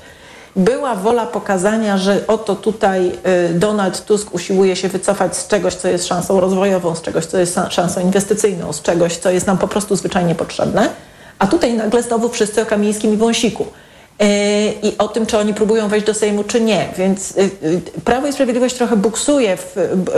była 0.55 0.95
wola 0.95 1.25
pokazania, 1.25 1.97
że 1.97 2.27
oto 2.27 2.55
tutaj 2.55 3.11
Donald 3.53 4.05
Tusk 4.05 4.33
usiłuje 4.33 4.75
się 4.75 4.89
wycofać 4.89 5.37
z 5.37 5.47
czegoś, 5.47 5.75
co 5.75 5.87
jest 5.87 6.07
szansą 6.07 6.39
rozwojową, 6.39 6.95
z 6.95 7.01
czegoś, 7.01 7.25
co 7.25 7.37
jest 7.37 7.59
szansą 7.69 8.01
inwestycyjną, 8.01 8.73
z 8.73 8.81
czegoś, 8.81 9.17
co 9.17 9.29
jest 9.29 9.47
nam 9.47 9.57
po 9.57 9.67
prostu 9.67 9.95
zwyczajnie 9.95 10.35
potrzebne, 10.35 10.89
a 11.39 11.47
tutaj 11.47 11.73
nagle 11.73 12.03
znowu 12.03 12.29
wszyscy 12.29 12.61
o 12.61 12.65
Kamińskim 12.65 13.13
i 13.13 13.17
Wąsiku. 13.17 13.65
Y, 14.21 14.73
I 14.83 14.97
o 14.97 15.07
tym, 15.07 15.25
czy 15.25 15.37
oni 15.37 15.53
próbują 15.53 15.87
wejść 15.87 16.05
do 16.05 16.13
Sejmu, 16.13 16.43
czy 16.43 16.61
nie. 16.61 16.89
Więc 16.97 17.31
y, 17.31 17.51
y, 17.63 17.81
Prawo 18.05 18.27
i 18.27 18.33
Sprawiedliwość 18.33 18.75
trochę 18.75 18.97
buksuje 18.97 19.57
w, 19.57 19.75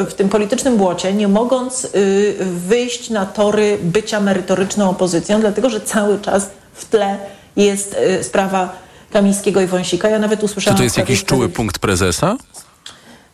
w 0.09 0.13
tym 0.13 0.29
politycznym 0.29 0.77
błocie, 0.77 1.13
nie 1.13 1.27
mogąc 1.27 1.85
y, 1.85 2.35
wyjść 2.39 3.09
na 3.09 3.25
tory 3.25 3.77
bycia 3.81 4.19
merytoryczną 4.19 4.89
opozycją, 4.89 5.39
dlatego 5.39 5.69
że 5.69 5.81
cały 5.81 6.19
czas 6.19 6.49
w 6.73 6.85
tle 6.85 7.17
jest 7.55 7.95
sprawa 8.21 8.75
Kamińskiego 9.11 9.61
i 9.61 9.67
Wąsika. 9.67 10.09
Ja 10.09 10.19
nawet 10.19 10.39
Czy 10.39 10.45
usłyszałam... 10.45 10.77
to 10.77 10.83
jest 10.83 10.97
jakiś 10.97 11.23
czuły 11.23 11.49
punkt 11.49 11.79
prezesa? 11.79 12.37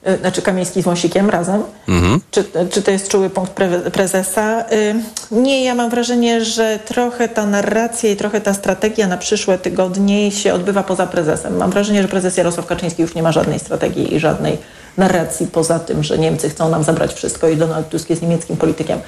Y, 0.07 0.17
Znaczy 0.17 0.41
Kamiński 0.41 0.81
z 0.81 0.85
Wąsikiem 0.85 1.29
razem. 1.29 1.63
Mhm. 1.87 2.21
Czy, 2.31 2.43
czy 2.71 2.81
to 2.81 2.91
jest 2.91 3.07
czuły 3.07 3.29
punkt 3.29 3.51
pre, 3.51 3.79
prezesa? 3.79 4.65
Y, 4.71 4.95
Nie, 5.31 5.63
ja 5.63 5.75
mam 5.75 5.89
wrażenie, 5.89 6.45
że 6.45 6.79
trochę 6.85 7.29
ta 7.29 7.45
narracja 7.45 8.09
i 8.11 8.15
trochę 8.15 8.41
ta 8.41 8.53
strategia 8.53 9.07
na 9.07 9.17
przyszłe 9.17 9.57
tygodnie 9.57 10.31
się 10.31 10.53
odbywa 10.53 10.83
poza 10.83 11.07
prezesem. 11.07 11.57
Mam 11.57 11.71
wrażenie, 11.71 12.01
że 12.01 12.07
prezes 12.07 12.37
Jarosław 12.37 12.65
Kaczyński 12.65 13.01
już 13.01 13.15
nie 13.15 13.23
ma 13.23 13.31
żadnej 13.31 13.59
strategii 13.59 14.15
i 14.15 14.19
żadnej 14.19 14.57
narracji 14.97 15.47
poza 15.47 15.79
tym, 15.79 16.03
że 16.03 16.17
Niemcy 16.17 16.49
chcą 16.49 16.69
nam 16.69 16.83
zabrać 16.83 17.13
wszystko 17.13 17.49
i 17.49 17.57
Donald 17.57 17.89
Tusk 17.89 18.09
jest 18.09 18.21
niemieckim 18.21 18.58
politykiem. 18.58 18.99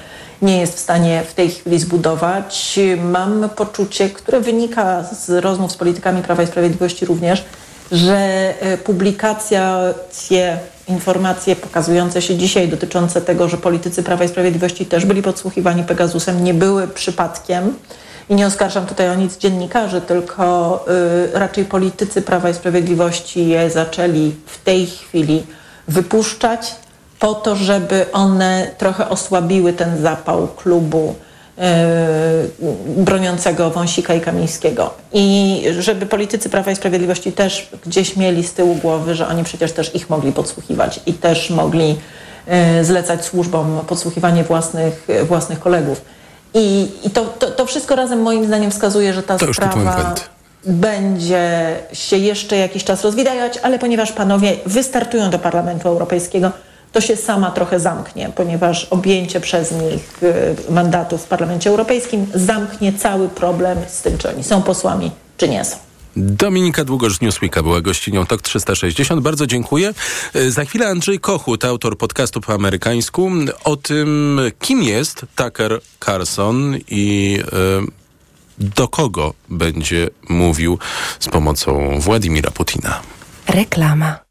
Nie 0.42 0.60
jest 0.60 0.76
w 0.76 0.78
stanie 0.78 1.22
w 1.28 1.34
tej 1.34 1.50
chwili 1.50 1.78
zbudować. 1.78 2.80
Mam 3.04 3.48
poczucie, 3.56 4.10
które 4.10 4.40
wynika 4.40 5.02
z 5.02 5.30
rozmów 5.30 5.72
z 5.72 5.76
politykami 5.76 6.22
Prawa 6.22 6.42
i 6.42 6.46
Sprawiedliwości 6.46 7.06
również, 7.06 7.44
że 7.92 8.16
e, 8.60 8.78
publikacje, 8.78 9.60
informacje 10.88 11.56
pokazujące 11.56 12.22
się 12.22 12.36
dzisiaj 12.36 12.68
dotyczące 12.68 13.20
tego, 13.20 13.48
że 13.48 13.56
politycy 13.56 14.02
Prawa 14.02 14.24
i 14.24 14.28
Sprawiedliwości 14.28 14.86
też 14.86 15.04
byli 15.06 15.22
podsłuchiwani 15.22 15.84
Pegasusem, 15.84 16.44
nie 16.44 16.54
były 16.54 16.88
przypadkiem. 16.88 17.74
I 18.28 18.34
nie 18.34 18.46
oskarżam 18.46 18.86
tutaj 18.86 19.10
o 19.10 19.14
nic 19.14 19.38
dziennikarzy, 19.38 20.00
tylko 20.00 20.84
y, 21.34 21.38
raczej 21.38 21.64
politycy 21.64 22.22
Prawa 22.22 22.50
i 22.50 22.54
Sprawiedliwości 22.54 23.48
je 23.48 23.70
zaczęli 23.70 24.34
w 24.46 24.64
tej 24.64 24.86
chwili 24.86 25.46
wypuszczać 25.88 26.74
po 27.18 27.34
to, 27.34 27.56
żeby 27.56 28.06
one 28.12 28.70
trochę 28.78 29.08
osłabiły 29.08 29.72
ten 29.72 30.02
zapał 30.02 30.48
klubu 30.48 31.14
broniącego 32.96 33.70
Wąsika 33.70 34.14
i 34.14 34.20
Kamińskiego. 34.20 34.94
I 35.12 35.62
żeby 35.78 36.06
politycy 36.06 36.48
Prawa 36.48 36.70
i 36.70 36.76
Sprawiedliwości 36.76 37.32
też 37.32 37.70
gdzieś 37.86 38.16
mieli 38.16 38.44
z 38.44 38.52
tyłu 38.52 38.74
głowy, 38.74 39.14
że 39.14 39.28
oni 39.28 39.44
przecież 39.44 39.72
też 39.72 39.94
ich 39.94 40.10
mogli 40.10 40.32
podsłuchiwać 40.32 41.00
i 41.06 41.12
też 41.12 41.50
mogli 41.50 41.96
y, 42.80 42.84
zlecać 42.84 43.24
służbom 43.24 43.80
podsłuchiwanie 43.86 44.44
własnych, 44.44 45.08
własnych 45.24 45.60
kolegów. 45.60 46.00
I, 46.54 46.88
i 47.04 47.10
to, 47.10 47.24
to, 47.24 47.50
to 47.50 47.66
wszystko 47.66 47.96
razem 47.96 48.22
moim 48.22 48.46
zdaniem 48.46 48.70
wskazuje, 48.70 49.14
że 49.14 49.22
ta 49.22 49.38
To 49.38 49.54
sprawa 49.54 50.14
będzie 50.66 51.76
się 51.92 52.16
jeszcze 52.16 52.56
jakiś 52.56 52.84
czas 52.84 53.04
rozwijać, 53.04 53.58
ale 53.62 53.78
ponieważ 53.78 54.12
panowie 54.12 54.56
wystartują 54.66 55.30
do 55.30 55.38
Parlamentu 55.38 55.88
Europejskiego, 55.88 56.50
to 56.94 57.00
się 57.00 57.16
sama 57.16 57.50
trochę 57.50 57.80
zamknie, 57.80 58.32
ponieważ 58.36 58.84
objęcie 58.84 59.40
przez 59.40 59.72
nich 59.72 60.22
y, 60.68 60.72
mandatów 60.72 61.22
w 61.22 61.26
Parlamencie 61.26 61.70
Europejskim 61.70 62.26
zamknie 62.34 62.92
cały 62.92 63.28
problem 63.28 63.78
z 63.88 64.02
tym, 64.02 64.18
czy 64.18 64.28
oni 64.28 64.44
są 64.44 64.62
posłami, 64.62 65.10
czy 65.36 65.48
nie 65.48 65.64
są. 65.64 65.76
Dominika 66.16 66.84
Długosz 66.84 67.16
z 67.16 67.20
Newsweeka 67.20 67.62
była 67.62 67.80
gościnią 67.80 68.26
TOK 68.26 68.42
360. 68.42 69.22
Bardzo 69.22 69.46
dziękuję. 69.46 69.94
E, 70.34 70.50
Za 70.50 70.64
chwilę 70.64 70.88
Andrzej 70.88 71.20
Kochut, 71.20 71.64
autor 71.64 71.98
podcastu 71.98 72.40
po 72.40 72.52
amerykańsku, 72.52 73.30
o 73.64 73.76
tym, 73.76 74.40
kim 74.60 74.82
jest 74.82 75.26
Tucker 75.36 75.80
Carlson 76.04 76.76
i 76.88 77.38
e, 77.52 78.04
do 78.58 78.88
kogo 78.88 79.34
będzie 79.48 80.10
mówił 80.28 80.78
z 81.20 81.28
pomocą 81.28 82.00
Władimira 82.00 82.50
Putina. 82.50 83.00
Reklama. 83.48 84.23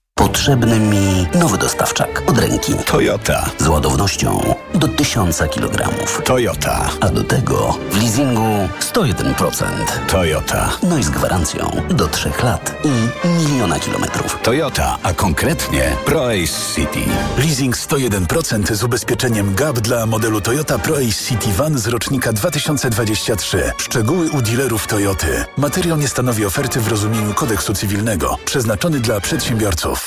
Potrzebny 0.44 0.80
mi 0.80 1.28
nowy 1.40 1.58
dostawczak 1.58 2.24
od 2.28 2.38
ręki. 2.38 2.74
Toyota. 2.86 3.50
Z 3.58 3.68
ładownością 3.68 4.56
do 4.74 4.88
1000 4.88 5.38
kg. 5.38 5.90
Toyota. 6.24 6.90
A 7.02 7.10
do 7.10 7.24
tego 7.24 7.78
w 7.92 7.98
leasingu 8.02 8.70
101%. 8.94 9.66
Toyota. 10.08 10.70
No 10.84 10.98
i 10.98 11.04
z 11.04 11.10
gwarancją 11.10 11.72
do 11.90 12.08
3 12.08 12.32
lat 12.44 12.76
i 12.84 13.28
miliona 13.28 13.80
kilometrów. 13.80 14.40
Toyota, 14.44 14.98
a 15.04 15.14
konkretnie 15.14 15.96
ProAce 16.06 16.76
City. 16.76 17.00
Leasing 17.38 17.78
101% 17.78 18.76
z 18.76 18.84
ubezpieczeniem 18.84 19.56
GAP 19.56 19.80
dla 19.80 20.06
modelu 20.06 20.42
Toyota 20.42 20.80
ProAce 20.80 21.26
City 21.28 21.54
Van 21.54 21.78
z 21.80 21.88
rocznika 21.88 22.34
2023. 22.34 23.72
Szczegóły 23.78 24.30
u 24.30 24.42
dealerów 24.42 24.88
Toyoty. 24.88 25.46
Materiał 25.58 25.98
nie 25.98 26.08
stanowi 26.08 26.46
oferty 26.46 26.80
w 26.80 26.88
rozumieniu 26.88 27.34
kodeksu 27.34 27.74
cywilnego, 27.74 28.38
przeznaczony 28.46 29.00
dla 29.00 29.22
przedsiębiorców. 29.22 30.03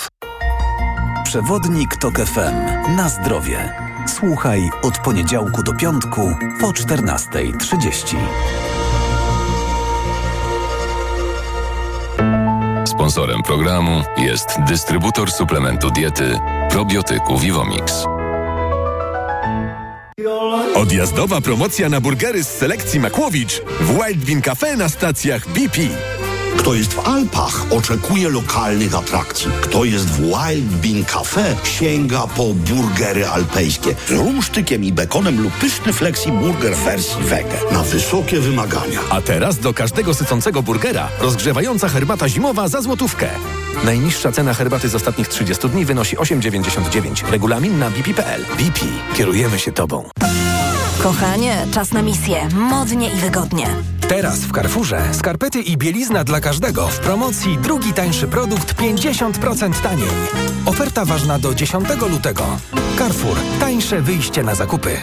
Przewodnik 1.24 1.97
TOK 1.97 2.18
FM. 2.18 2.55
Na 2.97 3.09
zdrowie. 3.09 3.72
Słuchaj 4.07 4.70
od 4.82 4.99
poniedziałku 4.99 5.62
do 5.62 5.74
piątku 5.74 6.36
po 6.61 6.66
14.30. 6.66 8.16
Sponsorem 12.86 13.42
programu 13.42 14.03
jest 14.16 14.47
dystrybutor 14.68 15.32
suplementu 15.32 15.90
diety 15.90 16.38
probiotyku 16.70 17.38
Vivomix. 17.38 18.07
Odjazdowa 20.74 21.40
promocja 21.40 21.88
na 21.88 22.01
burgery 22.01 22.44
z 22.44 22.49
selekcji 22.49 23.01
Makłowicz 23.01 23.62
w 23.80 23.94
Wild 23.94 24.24
Bean 24.24 24.42
Cafe 24.42 24.76
na 24.76 24.88
stacjach 24.88 25.49
BP. 25.49 25.80
Kto 26.59 26.74
jest 26.74 26.94
w 26.94 27.09
Alpach, 27.09 27.66
oczekuje 27.70 28.28
lokalnych 28.28 28.94
atrakcji. 28.94 29.50
Kto 29.61 29.84
jest 29.84 30.07
w 30.07 30.20
Wild 30.20 30.64
Bean 30.64 31.04
Cafe, 31.04 31.57
sięga 31.64 32.26
po 32.26 32.44
burgery 32.54 33.26
alpejskie 33.26 33.94
z 34.09 34.11
rumsztykiem 34.11 34.84
i 34.84 34.92
bekonem 34.92 35.42
lub 35.42 35.52
pyszny 35.52 35.92
flexi 35.92 36.32
burger 36.32 36.76
w 36.76 36.84
wersji 36.84 37.22
wege. 37.22 37.59
Na 37.72 37.82
wysokie 37.82 38.40
wymagania. 38.40 39.00
A 39.11 39.20
teraz 39.20 39.59
do 39.59 39.74
każdego 39.74 40.14
sycącego 40.14 40.62
burgera 40.62 41.09
rozgrzewająca 41.20 41.88
herbata 41.88 42.28
zimowa 42.28 42.68
za 42.68 42.82
złotówkę. 42.82 43.28
Najniższa 43.84 44.32
cena 44.32 44.54
herbaty 44.54 44.88
z 44.88 44.94
ostatnich 44.94 45.28
30 45.28 45.68
dni 45.68 45.84
wynosi 45.84 46.16
8,99. 46.16 47.30
Regulamin 47.30 47.78
na 47.78 47.90
bp.pl. 47.90 48.44
BP. 48.59 48.80
Kierujemy 49.16 49.59
się 49.59 49.72
Tobą. 49.72 50.09
Kochanie, 51.02 51.66
czas 51.74 51.92
na 51.92 52.02
misję. 52.02 52.48
Modnie 52.54 53.12
i 53.14 53.16
wygodnie. 53.16 53.66
Teraz 54.09 54.38
w 54.38 54.52
Carrefourze 54.52 55.14
skarpety 55.14 55.62
i 55.62 55.76
bielizna 55.76 56.24
dla 56.24 56.40
każdego 56.40 56.86
w 56.86 56.98
promocji 56.98 57.59
drugi 57.59 57.92
tańszy 57.92 58.28
produkt 58.28 58.74
50% 58.74 59.82
taniej. 59.82 60.09
Oferta 60.66 61.04
ważna 61.04 61.38
do 61.38 61.54
10 61.54 61.88
lutego. 62.11 62.44
Carrefour. 62.98 63.36
Tańsze 63.61 64.00
wyjście 64.00 64.42
na 64.42 64.54
zakupy. 64.54 65.02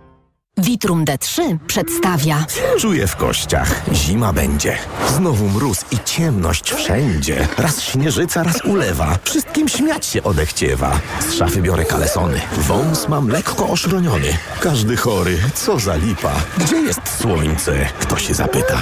Vitrum 0.61 1.05
D3 1.05 1.57
przedstawia 1.67 2.45
Czuję 2.79 3.07
w 3.07 3.15
kościach. 3.15 3.81
Zima 3.93 4.33
będzie. 4.33 4.77
Znowu 5.17 5.49
mróz 5.49 5.85
i 5.91 5.97
ciemność 6.05 6.73
wszędzie. 6.73 7.47
Raz 7.57 7.81
śnieżyca, 7.81 8.43
raz 8.43 8.65
ulewa. 8.65 9.17
Wszystkim 9.23 9.67
śmiać 9.69 10.05
się 10.05 10.23
odechciewa. 10.23 10.99
Z 11.19 11.33
szafy 11.33 11.61
biorę 11.61 11.85
kalesony. 11.85 12.41
Wąs 12.57 13.07
mam 13.07 13.27
lekko 13.27 13.69
oszroniony. 13.69 14.37
Każdy 14.59 14.97
chory. 14.97 15.37
Co 15.53 15.79
za 15.79 15.95
lipa. 15.95 16.33
Gdzie 16.57 16.75
jest 16.75 17.01
słońce? 17.21 17.85
Kto 17.99 18.17
się 18.17 18.33
zapyta. 18.33 18.81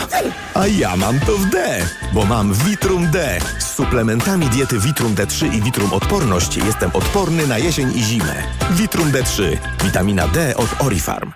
A 0.54 0.68
ja 0.68 0.96
mam 0.96 1.20
to 1.20 1.38
w 1.38 1.46
D, 1.46 1.86
bo 2.14 2.26
mam 2.26 2.54
Vitrum 2.54 3.12
D. 3.12 3.40
Z 3.60 3.76
suplementami 3.76 4.46
diety 4.46 4.80
Vitrum 4.80 5.16
D3 5.16 5.56
i 5.56 5.62
Vitrum 5.62 5.94
Odporność 5.94 6.58
jestem 6.58 6.92
odporny 6.94 7.48
na 7.48 7.58
jesień 7.58 7.92
i 7.98 8.04
zimę. 8.04 8.44
Vitrum 8.72 9.12
D3. 9.12 9.58
Witamina 9.84 10.28
D 10.28 10.56
od 10.58 10.82
Orifarm. 10.82 11.32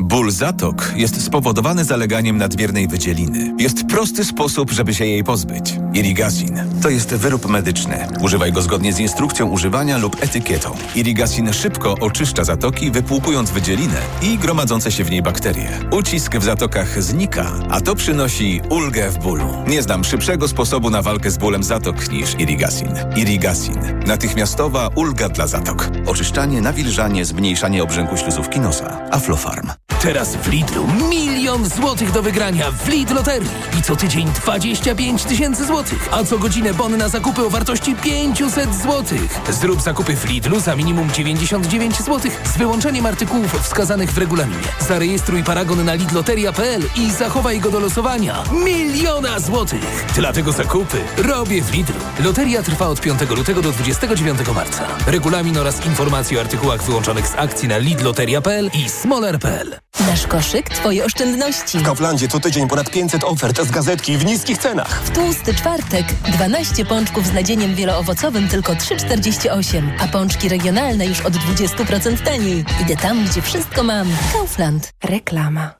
Ból 0.00 0.30
zatok 0.30 0.92
jest 0.96 1.24
spowodowany 1.24 1.84
zaleganiem 1.84 2.38
nadmiernej 2.38 2.88
wydzieliny. 2.88 3.54
Jest 3.58 3.86
prosty 3.86 4.24
sposób, 4.24 4.70
żeby 4.70 4.94
się 4.94 5.06
jej 5.06 5.24
pozbyć. 5.24 5.74
Irigasin 5.94 6.60
to 6.82 6.90
jest 6.90 7.14
wyrób 7.14 7.48
medyczny. 7.48 8.06
Używaj 8.20 8.52
go 8.52 8.62
zgodnie 8.62 8.92
z 8.92 8.98
instrukcją 8.98 9.48
używania 9.48 9.98
lub 9.98 10.16
etykietą. 10.22 10.74
Irigasin 10.94 11.52
szybko 11.52 11.94
oczyszcza 12.00 12.44
zatoki, 12.44 12.90
wypłukując 12.90 13.50
wydzielinę 13.50 14.00
i 14.22 14.38
gromadzące 14.38 14.92
się 14.92 15.04
w 15.04 15.10
niej 15.10 15.22
bakterie. 15.22 15.68
Ucisk 15.90 16.36
w 16.36 16.44
zatokach 16.44 17.02
znika, 17.02 17.52
a 17.70 17.80
to 17.80 17.94
przynosi 17.94 18.60
ulgę 18.70 19.10
w 19.10 19.18
bólu. 19.18 19.48
Nie 19.66 19.82
znam 19.82 20.04
szybszego 20.04 20.48
sposobu 20.48 20.90
na 20.90 21.02
walkę 21.02 21.30
z 21.30 21.38
bólem 21.38 21.62
zatok 21.62 22.12
niż 22.12 22.34
Irigasin. 22.38 22.88
Irigasin. 23.16 23.78
Natychmiastowa 24.06 24.88
ulga 24.94 25.28
dla 25.28 25.46
zatok. 25.46 25.88
Oczyszczanie, 26.06 26.60
nawilżanie, 26.60 27.24
zmniejszanie 27.24 27.82
obrzęku 27.82 28.16
śluzówki 28.16 28.60
nosa. 28.60 29.00
Aflofarm. 29.10 29.70
Teraz 30.02 30.36
w 30.36 30.48
Lidlu 30.48 30.86
milion 31.10 31.64
złotych 31.68 32.12
do 32.12 32.22
wygrania 32.22 32.70
w 32.70 32.88
Lidl 32.88 33.14
Loterii. 33.14 33.50
I 33.78 33.82
co 33.82 33.96
tydzień 33.96 34.26
25 34.26 35.24
tysięcy 35.24 35.66
złotych. 35.66 36.08
A 36.12 36.24
co 36.24 36.38
godzinę 36.38 36.74
bon 36.74 36.96
na 36.96 37.08
zakupy 37.08 37.46
o 37.46 37.50
wartości 37.50 37.96
500 37.96 38.74
złotych. 38.74 39.40
Zrób 39.50 39.80
zakupy 39.80 40.16
w 40.16 40.24
Lidlu 40.24 40.60
za 40.60 40.76
minimum 40.76 41.10
99 41.10 42.02
złotych 42.02 42.40
z 42.54 42.58
wyłączeniem 42.58 43.06
artykułów 43.06 43.62
wskazanych 43.62 44.12
w 44.12 44.18
regulaminie. 44.18 44.68
Zarejestruj 44.88 45.44
paragon 45.44 45.84
na 45.84 45.94
lidloteria.pl 45.94 46.82
i 46.96 47.10
zachowaj 47.10 47.60
go 47.60 47.70
do 47.70 47.80
losowania. 47.80 48.44
Miliona 48.64 49.40
złotych. 49.40 50.04
Dlatego 50.14 50.52
zakupy 50.52 50.98
robię 51.16 51.62
w 51.62 51.72
Lidlu. 51.72 52.00
Loteria 52.24 52.62
trwa 52.62 52.88
od 52.88 53.00
5 53.00 53.20
lutego 53.36 53.62
do 53.62 53.72
29 53.72 54.38
marca. 54.54 54.88
Regulamin 55.06 55.58
oraz 55.58 55.86
informacje 55.86 56.38
o 56.38 56.40
artykułach 56.40 56.82
wyłączonych 56.82 57.26
z 57.26 57.34
akcji 57.34 57.68
na 57.68 57.78
lidloteria.pl 57.78 58.70
i 58.74 58.88
smoler.pl. 58.88 59.91
Nasz 60.00 60.26
koszyk, 60.26 60.68
twoje 60.68 61.04
oszczędności. 61.04 61.78
W 61.78 61.82
Kauflandzie 61.82 62.28
co 62.28 62.40
tydzień 62.40 62.68
ponad 62.68 62.90
500 62.90 63.24
ofert 63.24 63.62
z 63.62 63.70
gazetki 63.70 64.18
w 64.18 64.24
niskich 64.24 64.58
cenach. 64.58 65.02
W 65.04 65.10
tłusty 65.10 65.54
czwartek 65.54 66.06
12 66.32 66.84
pączków 66.84 67.26
z 67.26 67.32
nadzieniem 67.32 67.74
wieloowocowym 67.74 68.48
tylko 68.48 68.72
3,48, 68.72 69.90
a 70.00 70.08
pączki 70.08 70.48
regionalne 70.48 71.06
już 71.06 71.20
od 71.20 71.32
20% 71.32 72.22
taniej. 72.24 72.64
Idę 72.82 72.96
tam, 72.96 73.24
gdzie 73.24 73.42
wszystko 73.42 73.82
mam. 73.82 74.08
Kaufland. 74.32 74.92
Reklama. 75.04 75.74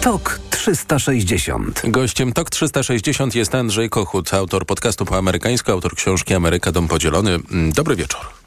TOK 0.00 0.40
360. 0.50 1.82
Gościem 1.84 2.32
TOK 2.32 2.50
360 2.50 3.34
jest 3.34 3.54
Andrzej 3.54 3.90
Kochut, 3.90 4.34
autor 4.34 4.66
podcastu 4.66 5.04
po 5.04 5.18
amerykańsku, 5.18 5.72
autor 5.72 5.94
książki 5.94 6.34
Ameryka 6.34 6.72
Dom 6.72 6.88
Podzielony. 6.88 7.38
Dobry 7.74 7.96
wieczór. 7.96 8.39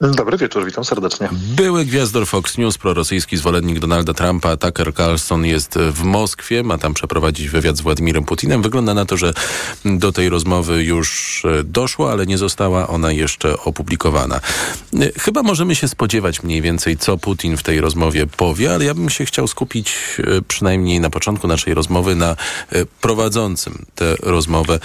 Dobry 0.00 0.38
wieczór, 0.38 0.64
witam 0.64 0.84
serdecznie. 0.84 1.28
Były 1.32 1.84
gwiazdor 1.84 2.26
Fox 2.26 2.58
News, 2.58 2.78
prorosyjski 2.78 3.36
zwolennik 3.36 3.78
Donalda 3.78 4.14
Trumpa, 4.14 4.56
Tucker 4.56 4.94
Carlson 4.94 5.44
jest 5.44 5.78
w 5.78 6.02
Moskwie, 6.02 6.62
ma 6.62 6.78
tam 6.78 6.94
przeprowadzić 6.94 7.48
wywiad 7.48 7.76
z 7.76 7.80
Władimirem 7.80 8.24
Putinem. 8.24 8.62
Wygląda 8.62 8.94
na 8.94 9.04
to, 9.04 9.16
że 9.16 9.34
do 9.84 10.12
tej 10.12 10.28
rozmowy 10.28 10.84
już 10.84 11.42
doszło, 11.64 12.12
ale 12.12 12.26
nie 12.26 12.38
została 12.38 12.88
ona 12.88 13.12
jeszcze 13.12 13.58
opublikowana. 13.58 14.40
Chyba 15.18 15.42
możemy 15.42 15.74
się 15.74 15.88
spodziewać 15.88 16.42
mniej 16.42 16.62
więcej, 16.62 16.96
co 16.96 17.18
Putin 17.18 17.56
w 17.56 17.62
tej 17.62 17.80
rozmowie 17.80 18.26
powie, 18.26 18.74
ale 18.74 18.84
ja 18.84 18.94
bym 18.94 19.10
się 19.10 19.24
chciał 19.24 19.48
skupić 19.48 19.96
przynajmniej 20.48 21.00
na 21.00 21.10
początku 21.10 21.48
naszej 21.48 21.74
rozmowy 21.74 22.14
na 22.14 22.36
prowadzącym 23.00 23.86
tę 23.94 24.16
rozmowę 24.22 24.80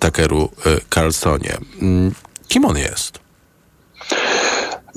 Tuckeru 0.00 0.50
Carlsonie. 0.90 1.58
Kim 2.48 2.64
on 2.64 2.78
jest? 2.78 3.21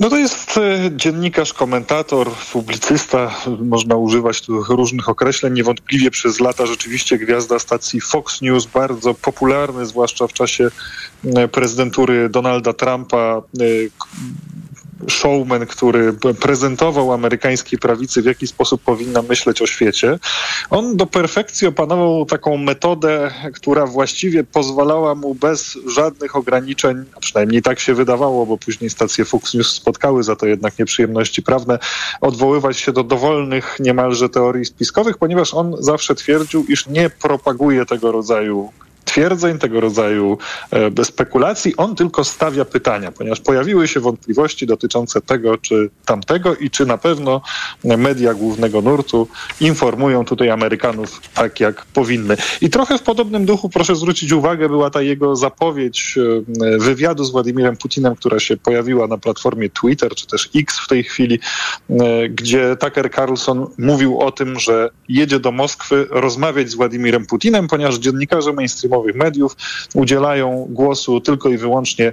No 0.00 0.10
to 0.10 0.16
jest 0.16 0.60
dziennikarz, 0.90 1.52
komentator, 1.52 2.30
publicysta. 2.52 3.34
Można 3.60 3.96
używać 3.96 4.40
tu 4.40 4.62
różnych 4.62 5.08
określeń. 5.08 5.52
Niewątpliwie 5.52 6.10
przez 6.10 6.40
lata 6.40 6.66
rzeczywiście 6.66 7.18
gwiazda 7.18 7.58
stacji 7.58 8.00
Fox 8.00 8.42
News, 8.42 8.66
bardzo 8.66 9.14
popularny, 9.14 9.86
zwłaszcza 9.86 10.26
w 10.26 10.32
czasie 10.32 10.70
prezydentury 11.52 12.28
Donalda 12.28 12.72
Trumpa 12.72 13.42
showman, 15.08 15.66
który 15.66 16.12
prezentował 16.40 17.12
amerykańskiej 17.12 17.78
prawicy, 17.78 18.22
w 18.22 18.24
jaki 18.24 18.46
sposób 18.46 18.82
powinna 18.82 19.22
myśleć 19.22 19.62
o 19.62 19.66
świecie. 19.66 20.18
On 20.70 20.96
do 20.96 21.06
perfekcji 21.06 21.66
opanował 21.66 22.26
taką 22.26 22.56
metodę, 22.56 23.30
która 23.54 23.86
właściwie 23.86 24.44
pozwalała 24.44 25.14
mu 25.14 25.34
bez 25.34 25.78
żadnych 25.86 26.36
ograniczeń, 26.36 27.04
a 27.16 27.20
przynajmniej 27.20 27.62
tak 27.62 27.80
się 27.80 27.94
wydawało, 27.94 28.46
bo 28.46 28.58
później 28.58 28.90
stacje 28.90 29.24
Fox 29.24 29.54
News 29.54 29.72
spotkały 29.72 30.22
za 30.22 30.36
to 30.36 30.46
jednak 30.46 30.78
nieprzyjemności 30.78 31.42
prawne, 31.42 31.78
odwoływać 32.20 32.78
się 32.78 32.92
do 32.92 33.04
dowolnych 33.04 33.76
niemalże 33.80 34.28
teorii 34.28 34.64
spiskowych, 34.64 35.18
ponieważ 35.18 35.54
on 35.54 35.76
zawsze 35.78 36.14
twierdził, 36.14 36.64
iż 36.68 36.86
nie 36.86 37.10
propaguje 37.10 37.86
tego 37.86 38.12
rodzaju 38.12 38.72
twierdzeń, 39.06 39.58
tego 39.58 39.80
rodzaju 39.80 40.38
e, 40.72 41.04
spekulacji. 41.04 41.76
On 41.76 41.96
tylko 41.96 42.24
stawia 42.24 42.64
pytania, 42.64 43.12
ponieważ 43.12 43.40
pojawiły 43.40 43.88
się 43.88 44.00
wątpliwości 44.00 44.66
dotyczące 44.66 45.20
tego 45.20 45.58
czy 45.58 45.90
tamtego 46.04 46.56
i 46.56 46.70
czy 46.70 46.86
na 46.86 46.98
pewno 46.98 47.40
media 47.84 48.34
głównego 48.34 48.82
nurtu 48.82 49.28
informują 49.60 50.24
tutaj 50.24 50.50
Amerykanów 50.50 51.20
tak, 51.34 51.60
jak 51.60 51.84
powinny. 51.84 52.36
I 52.60 52.70
trochę 52.70 52.98
w 52.98 53.02
podobnym 53.02 53.46
duchu, 53.46 53.68
proszę 53.68 53.96
zwrócić 53.96 54.32
uwagę, 54.32 54.68
była 54.68 54.90
ta 54.90 55.02
jego 55.02 55.36
zapowiedź 55.36 56.18
e, 56.18 56.78
wywiadu 56.78 57.24
z 57.24 57.32
Władimirem 57.32 57.76
Putinem, 57.76 58.16
która 58.16 58.40
się 58.40 58.56
pojawiła 58.56 59.06
na 59.06 59.18
platformie 59.18 59.70
Twitter, 59.70 60.14
czy 60.14 60.26
też 60.26 60.50
X 60.54 60.78
w 60.78 60.88
tej 60.88 61.04
chwili, 61.04 61.38
e, 61.90 62.28
gdzie 62.28 62.76
Tucker 62.76 63.10
Carlson 63.10 63.66
mówił 63.78 64.20
o 64.20 64.32
tym, 64.32 64.58
że 64.58 64.90
jedzie 65.08 65.40
do 65.40 65.52
Moskwy 65.52 66.06
rozmawiać 66.10 66.70
z 66.70 66.74
Władimirem 66.74 67.26
Putinem, 67.26 67.68
ponieważ 67.68 67.96
dziennikarze 67.96 68.52
mainstreamowi 68.52 68.95
mediów 69.14 69.56
udzielają 69.94 70.66
głosu 70.70 71.20
tylko 71.20 71.48
i 71.48 71.58
wyłącznie 71.58 72.12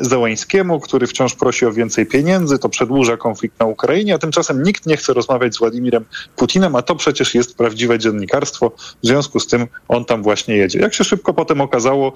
Zełańskiemu, 0.00 0.80
który 0.80 1.06
wciąż 1.06 1.34
prosi 1.34 1.66
o 1.66 1.72
więcej 1.72 2.06
pieniędzy, 2.06 2.58
to 2.58 2.68
przedłuża 2.68 3.16
konflikt 3.16 3.60
na 3.60 3.66
Ukrainie, 3.66 4.14
a 4.14 4.18
tymczasem 4.18 4.62
nikt 4.62 4.86
nie 4.86 4.96
chce 4.96 5.12
rozmawiać 5.12 5.54
z 5.54 5.58
Władimirem 5.58 6.04
Putinem, 6.36 6.76
a 6.76 6.82
to 6.82 6.94
przecież 6.94 7.34
jest 7.34 7.56
prawdziwe 7.56 7.98
dziennikarstwo, 7.98 8.70
w 9.02 9.06
związku 9.06 9.40
z 9.40 9.46
tym 9.46 9.66
on 9.88 10.04
tam 10.04 10.22
właśnie 10.22 10.56
jedzie. 10.56 10.78
Jak 10.78 10.94
się 10.94 11.04
szybko 11.04 11.34
potem 11.34 11.60
okazało, 11.60 12.12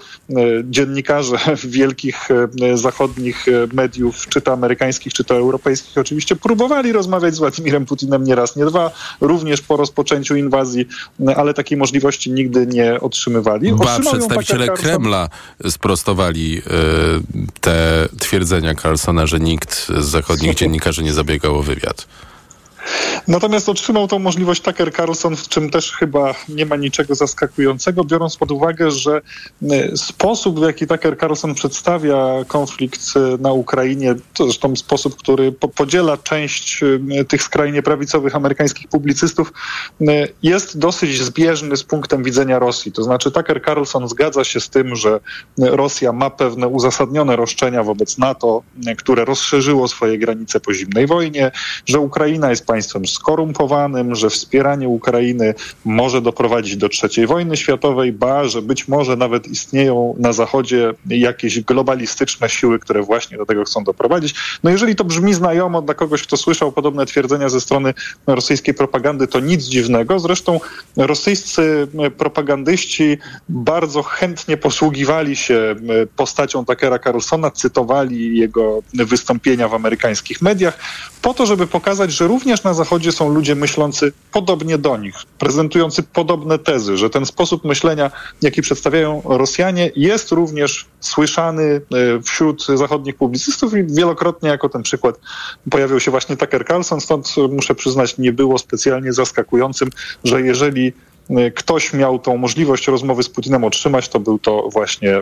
dziennikarze 0.65 1.37
wielkich 1.65 2.29
zachodnich 2.75 3.47
mediów, 3.73 4.29
czy 4.29 4.41
to 4.41 4.53
amerykańskich, 4.53 5.13
czy 5.13 5.25
to 5.25 5.35
europejskich, 5.35 5.99
oczywiście 5.99 6.37
próbowali 6.37 6.93
rozmawiać 6.93 7.35
z 7.35 7.39
Władimirem 7.39 7.87
Putinem 7.87 8.25
nie 8.25 8.35
raz, 8.35 8.57
nie 8.57 8.65
dwa, 8.65 8.91
również 9.21 9.61
po 9.61 9.77
rozpoczęciu 9.77 10.37
inwazji, 10.37 10.87
ale 11.37 11.55
takiej 11.55 11.79
możliwości 11.79 12.33
nigdy 12.33 12.67
nie 12.67 13.01
otrzymywali. 13.01 13.73
Ba, 13.73 13.99
przedstawiciele 14.03 14.69
Kremla 14.69 15.29
sprostowali 15.69 16.59
y, 16.59 16.63
te 17.61 18.09
twierdzenia 18.19 18.75
Carlsona, 18.75 19.27
że 19.27 19.41
nikt 19.41 19.89
z 19.89 20.05
zachodnich 20.05 20.55
dziennikarzy 20.59 21.03
nie 21.03 21.13
zabiegał 21.13 21.59
o 21.59 21.63
wywiad. 21.63 22.07
Natomiast 23.29 23.69
otrzymał 23.69 24.09
tą 24.09 24.19
możliwość 24.19 24.63
Tucker 24.63 24.93
Carlson, 24.93 25.37
w 25.37 25.49
czym 25.49 25.71
też 25.71 25.93
chyba 25.93 26.35
nie 26.49 26.67
ma 26.67 26.77
niczego 26.77 27.15
zaskakującego, 27.15 28.05
biorąc 28.05 28.37
pod 28.37 28.51
uwagę, 28.51 28.91
że 28.91 29.21
sposób, 29.97 30.61
w 30.61 30.63
jaki 30.63 30.87
Tucker 30.87 31.19
Carlson 31.19 31.55
przedstawia 31.55 32.45
konflikt 32.49 33.01
na 33.39 33.53
Ukrainie, 33.53 34.15
to 34.35 34.45
zresztą 34.45 34.77
sposób, 34.77 35.17
który 35.17 35.53
po 35.53 35.69
podziela 35.69 36.17
część 36.17 36.81
tych 37.29 37.43
skrajnie 37.43 37.83
prawicowych 37.83 38.37
amerykańskich 38.37 38.89
publicystów, 38.89 39.53
jest 40.43 40.79
dosyć 40.79 41.23
zbieżny 41.23 41.77
z 41.77 41.85
punktem 41.85 42.25
widzenia 42.25 42.59
Rosji. 42.59 42.93
To 42.93 43.03
znaczy 43.03 43.31
Tucker 43.31 43.65
Carlson 43.65 44.09
zgadza 44.09 44.45
się 44.45 44.61
z 44.61 44.69
tym, 44.69 44.97
że 44.97 45.21
Rosja 45.59 46.13
ma 46.13 46.31
pewne 46.31 46.69
uzasadnione 46.69 47.37
roszczenia 47.37 47.83
wobec 47.83 48.19
NATO, 48.19 48.63
które 48.99 49.25
rozszerzyło 49.25 49.89
swoje 49.89 50.19
granice 50.19 50.61
po 50.61 50.75
zimnej 50.75 51.07
wojnie, 51.07 51.51
że 51.87 52.01
Ukraina 52.01 52.51
jest 52.51 52.67
państwem 52.73 53.07
skorumpowanym, 53.07 54.15
że 54.15 54.31
wspieranie 54.31 54.89
Ukrainy 54.89 55.55
może 55.85 56.23
doprowadzić 56.23 56.77
do 56.77 56.89
trzeciej 56.89 57.27
wojny 57.27 57.57
światowej, 57.57 58.13
ba, 58.13 58.45
że 58.45 58.63
być 58.63 58.89
może 58.89 59.17
nawet 59.17 59.47
istnieją 59.47 60.15
na 60.19 60.33
Zachodzie 60.33 60.95
jakieś 61.07 61.61
globalistyczne 61.61 62.49
siły, 62.49 62.79
które 62.79 63.03
właśnie 63.03 63.39
do 63.39 63.47
tego 63.47 63.65
chcą 63.65 63.85
doprowadzić. 63.85 64.35
No 64.63 64.71
jeżeli 64.71 64.97
to 64.97 65.05
brzmi 65.05 65.35
znajomo 65.35 65.83
dla 65.83 65.95
kogoś, 65.95 66.23
kto 66.23 66.37
słyszał 66.37 66.73
podobne 66.73 67.07
twierdzenia 67.07 67.49
ze 67.49 67.61
strony 67.61 67.95
rosyjskiej 68.27 68.75
propagandy, 68.75 69.27
to 69.27 69.41
nic 69.41 69.65
dziwnego. 69.65 70.19
Zresztą 70.19 70.61
rosyjscy 70.97 71.89
propagandyści 72.19 73.19
bardzo 73.49 74.03
chętnie 74.03 74.57
posługiwali 74.57 75.37
się 75.37 75.75
postacią 76.17 76.65
Tuckera 76.65 76.99
Carlsona, 76.99 77.51
cytowali 77.51 78.39
jego 78.39 78.83
wystąpienia 78.95 79.69
w 79.69 79.75
amerykańskich 79.75 80.43
mediach, 80.43 80.79
po 81.23 81.35
to, 81.35 81.47
żeby 81.47 81.67
pokazać, 81.67 82.13
że 82.13 82.27
również 82.27 82.62
na 82.65 82.75
Zachodzie 82.75 83.13
są 83.13 83.29
ludzie 83.35 83.55
myślący 83.55 84.13
podobnie 84.33 84.79
do 84.79 84.97
nich, 84.97 85.15
prezentujący 85.39 86.03
podobne 86.03 86.59
tezy, 86.59 86.97
że 86.97 87.11
ten 87.11 87.27
sposób 87.27 87.65
myślenia, 87.65 88.11
jaki 88.43 88.63
przedstawiają 88.63 89.23
Rosjanie, 89.25 89.91
jest 89.97 90.33
również 90.33 90.87
słyszany 91.01 91.63
e, 91.63 91.81
wśród 92.23 92.67
zachodnich 92.75 93.17
publicystów 93.17 93.75
i 93.75 93.85
wielokrotnie 93.85 94.49
jako 94.49 94.69
ten 94.69 94.83
przykład 94.83 95.21
pojawił 95.71 96.01
się 96.01 96.11
właśnie 96.11 96.37
Tucker 96.37 96.67
Carlson, 96.67 97.01
stąd 97.01 97.35
muszę 97.51 97.75
przyznać, 97.75 98.19
nie 98.19 98.33
było 98.33 98.59
specjalnie 98.59 99.13
zaskakującym, 99.13 99.91
że 100.25 100.43
jeżeli 100.43 100.93
ktoś 101.55 101.93
miał 101.93 102.19
tą 102.19 102.37
możliwość 102.37 102.87
rozmowy 102.87 103.23
z 103.23 103.29
Putinem 103.29 103.65
otrzymać, 103.65 104.09
to 104.09 104.21
był 104.21 104.39
to 104.39 104.69
właśnie 104.73 105.21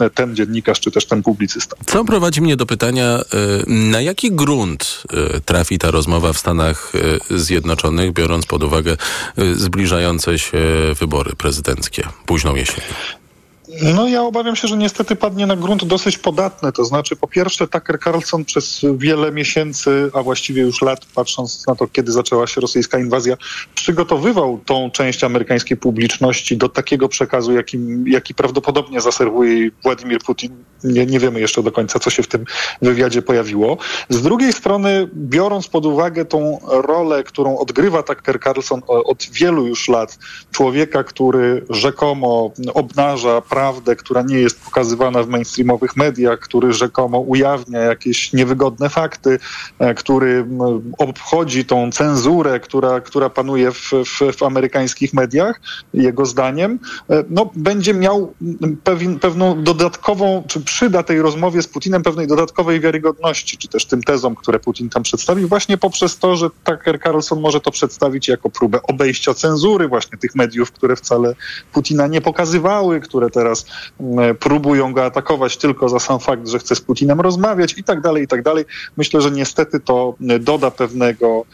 e, 0.00 0.10
ten 0.10 0.36
dziennikarz 0.36 0.80
czy 0.80 0.90
też 0.90 1.06
ten 1.06 1.22
publicysta. 1.22 1.76
Co 1.86 2.04
prowadzi 2.04 2.40
mnie 2.40 2.56
do 2.56 2.66
pytania, 2.66 3.20
na 3.66 4.00
jaki 4.00 4.32
grunt 4.32 5.02
trafi 5.44 5.78
ta 5.78 5.90
rozmowa 5.90 6.32
w 6.32 6.38
Stanach 6.38 6.92
Zjednoczonych, 7.30 8.12
biorąc 8.12 8.46
pod 8.46 8.62
uwagę 8.62 8.96
zbliżające 9.54 10.38
się 10.38 10.58
wybory 11.00 11.32
prezydenckie 11.36 12.02
późną 12.26 12.54
jesienią? 12.54 12.86
No 13.82 14.08
ja 14.08 14.22
obawiam 14.22 14.56
się, 14.56 14.68
że 14.68 14.76
niestety 14.76 15.16
padnie 15.16 15.46
na 15.46 15.56
grunt 15.56 15.84
dosyć 15.84 16.18
podatny. 16.18 16.72
To 16.72 16.84
znaczy 16.84 17.16
po 17.16 17.28
pierwsze 17.28 17.68
Tucker 17.68 18.00
Carlson 18.00 18.44
przez 18.44 18.80
wiele 18.96 19.32
miesięcy, 19.32 20.10
a 20.14 20.22
właściwie 20.22 20.62
już 20.62 20.82
lat, 20.82 21.06
patrząc 21.14 21.66
na 21.66 21.74
to, 21.74 21.86
kiedy 21.86 22.12
zaczęła 22.12 22.46
się 22.46 22.60
rosyjska 22.60 22.98
inwazja, 22.98 23.36
przygotowywał 23.74 24.60
tą 24.66 24.90
część 24.90 25.24
amerykańskiej 25.24 25.76
publiczności 25.76 26.56
do 26.56 26.68
takiego 26.68 27.08
przekazu, 27.08 27.52
jaki 28.06 28.34
prawdopodobnie 28.34 29.00
zaserwuje 29.00 29.70
Władimir 29.82 30.18
Putin. 30.18 30.64
Nie, 30.84 31.06
nie 31.06 31.18
wiemy 31.18 31.40
jeszcze 31.40 31.62
do 31.62 31.72
końca, 31.72 31.98
co 31.98 32.10
się 32.10 32.22
w 32.22 32.28
tym 32.28 32.44
wywiadzie 32.82 33.22
pojawiło. 33.22 33.76
Z 34.08 34.22
drugiej 34.22 34.52
strony, 34.52 35.08
biorąc 35.14 35.68
pod 35.68 35.86
uwagę 35.86 36.24
tą 36.24 36.58
rolę, 36.68 37.24
którą 37.24 37.58
odgrywa 37.58 38.02
Tucker 38.02 38.40
Carlson 38.40 38.82
od 38.86 39.26
wielu 39.32 39.66
już 39.66 39.88
lat, 39.88 40.18
człowieka, 40.52 41.04
który 41.04 41.64
rzekomo 41.70 42.52
obnaża 42.74 43.40
prawdę, 43.70 43.96
która 43.96 44.22
nie 44.22 44.38
jest 44.38 44.64
pokazywana 44.64 45.22
w 45.22 45.28
mainstreamowych 45.28 45.96
mediach, 45.96 46.38
który 46.38 46.72
rzekomo 46.72 47.18
ujawnia 47.18 47.78
jakieś 47.80 48.32
niewygodne 48.32 48.88
fakty, 48.88 49.38
e, 49.78 49.94
który 49.94 50.46
obchodzi 50.98 51.64
tą 51.64 51.92
cenzurę, 51.92 52.60
która, 52.60 53.00
która 53.00 53.30
panuje 53.30 53.72
w, 53.72 53.90
w, 53.92 54.36
w 54.36 54.42
amerykańskich 54.42 55.14
mediach, 55.14 55.60
jego 55.94 56.26
zdaniem, 56.26 56.78
e, 57.10 57.24
no, 57.30 57.50
będzie 57.54 57.94
miał 57.94 58.34
pewien, 58.84 59.18
pewną 59.18 59.62
dodatkową, 59.62 60.44
czy 60.48 60.60
przyda 60.60 61.02
tej 61.02 61.22
rozmowie 61.22 61.62
z 61.62 61.68
Putinem 61.68 62.02
pewnej 62.02 62.26
dodatkowej 62.26 62.80
wiarygodności, 62.80 63.58
czy 63.58 63.68
też 63.68 63.86
tym 63.86 64.02
tezom, 64.02 64.34
które 64.34 64.58
Putin 64.58 64.88
tam 64.88 65.02
przedstawił, 65.02 65.48
właśnie 65.48 65.78
poprzez 65.78 66.18
to, 66.18 66.36
że 66.36 66.50
Tucker 66.64 67.00
Carlson 67.00 67.40
może 67.40 67.60
to 67.60 67.70
przedstawić 67.70 68.28
jako 68.28 68.50
próbę 68.50 68.82
obejścia 68.82 69.34
cenzury 69.34 69.88
właśnie 69.88 70.18
tych 70.18 70.34
mediów, 70.34 70.72
które 70.72 70.96
wcale 70.96 71.34
Putina 71.72 72.06
nie 72.06 72.20
pokazywały, 72.20 73.00
które 73.00 73.30
teraz 73.30 73.59
teraz 73.60 74.36
próbują 74.38 74.92
go 74.92 75.04
atakować 75.04 75.56
tylko 75.56 75.88
za 75.88 76.00
sam 76.00 76.20
fakt, 76.20 76.48
że 76.48 76.58
chce 76.58 76.76
z 76.76 76.80
Putinem 76.80 77.20
rozmawiać 77.20 77.74
i 77.78 77.84
tak 77.84 78.00
dalej, 78.00 78.24
i 78.24 78.28
tak 78.28 78.42
dalej. 78.42 78.64
Myślę, 78.96 79.20
że 79.20 79.30
niestety 79.30 79.80
to 79.80 80.14
doda 80.40 80.70
pewnego, 80.70 81.44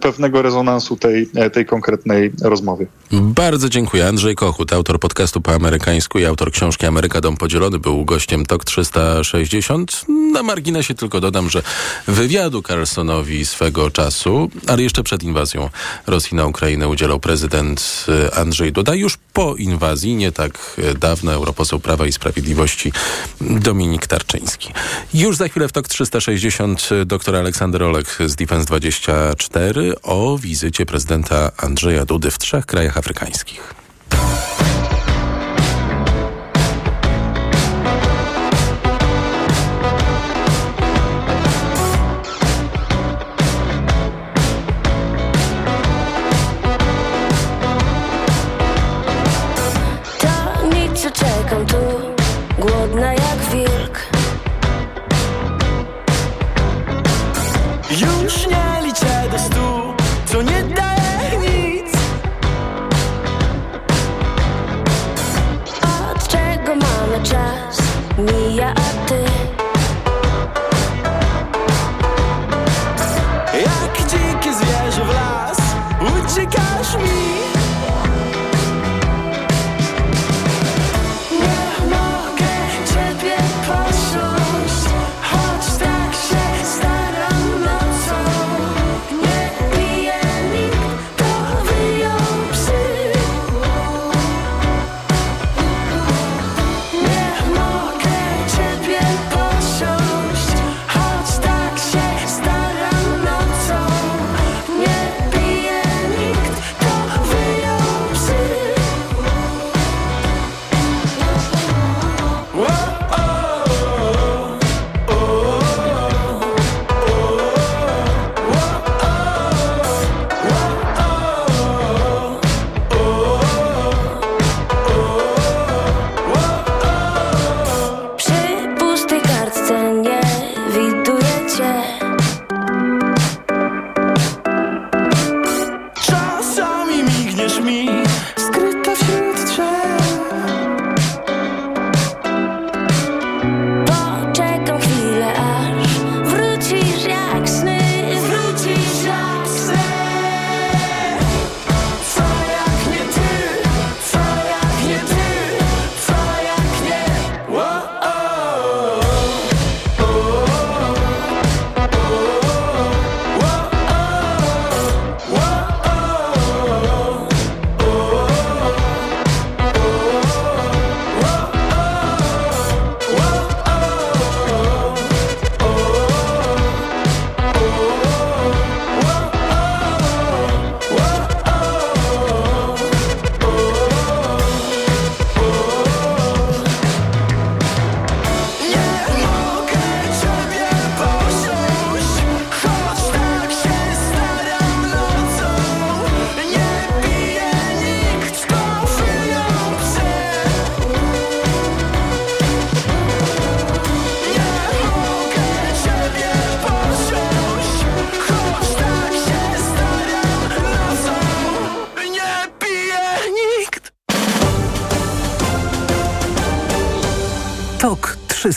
pewnego 0.00 0.42
rezonansu 0.42 0.96
tej, 0.96 1.28
tej 1.52 1.66
konkretnej 1.66 2.32
rozmowy. 2.42 2.86
Bardzo 3.12 3.68
dziękuję. 3.68 4.08
Andrzej 4.08 4.34
Kochut, 4.34 4.72
autor 4.72 5.00
podcastu 5.00 5.40
po 5.40 5.52
amerykańsku 5.52 6.18
i 6.18 6.24
autor 6.24 6.52
książki 6.52 6.86
Ameryka 6.86 7.20
Dom 7.20 7.36
Podzielony, 7.36 7.78
był 7.78 8.04
gościem 8.04 8.46
TOK 8.46 8.64
360. 8.64 10.04
Na 10.32 10.42
marginesie 10.42 10.94
tylko 10.94 11.20
dodam, 11.20 11.50
że 11.50 11.62
wywiadu 12.06 12.62
Carlsonowi 12.62 13.46
swego 13.46 13.90
czasu, 13.90 14.50
ale 14.66 14.82
jeszcze 14.82 15.02
przed 15.02 15.22
inwazją 15.22 15.70
Rosji 16.06 16.36
na 16.36 16.46
Ukrainę 16.46 16.88
udzielał 16.88 17.20
prezydent 17.20 18.06
e, 18.08 18.34
Andrzej 18.34 18.72
Duda. 18.72 18.94
Już 18.94 19.18
po 19.32 19.54
inwazji, 19.56 20.16
nie 20.16 20.32
tak 20.32 20.58
e, 20.78 20.94
dawno, 20.94 21.33
europoseł 21.34 21.80
Prawa 21.80 22.06
i 22.06 22.12
Sprawiedliwości 22.12 22.92
Dominik 23.40 24.06
Tarczyński. 24.06 24.72
Już 25.14 25.36
za 25.36 25.48
chwilę 25.48 25.68
w 25.68 25.72
TOK 25.72 25.88
360 25.88 26.88
dr 27.06 27.36
Aleksander 27.36 27.82
Olek 27.82 28.18
z 28.26 28.34
Defense 28.34 28.66
24 28.66 29.92
o 30.02 30.38
wizycie 30.38 30.86
prezydenta 30.86 31.50
Andrzeja 31.56 32.04
Dudy 32.04 32.30
w 32.30 32.38
trzech 32.38 32.66
krajach 32.66 32.98
afrykańskich. 32.98 33.83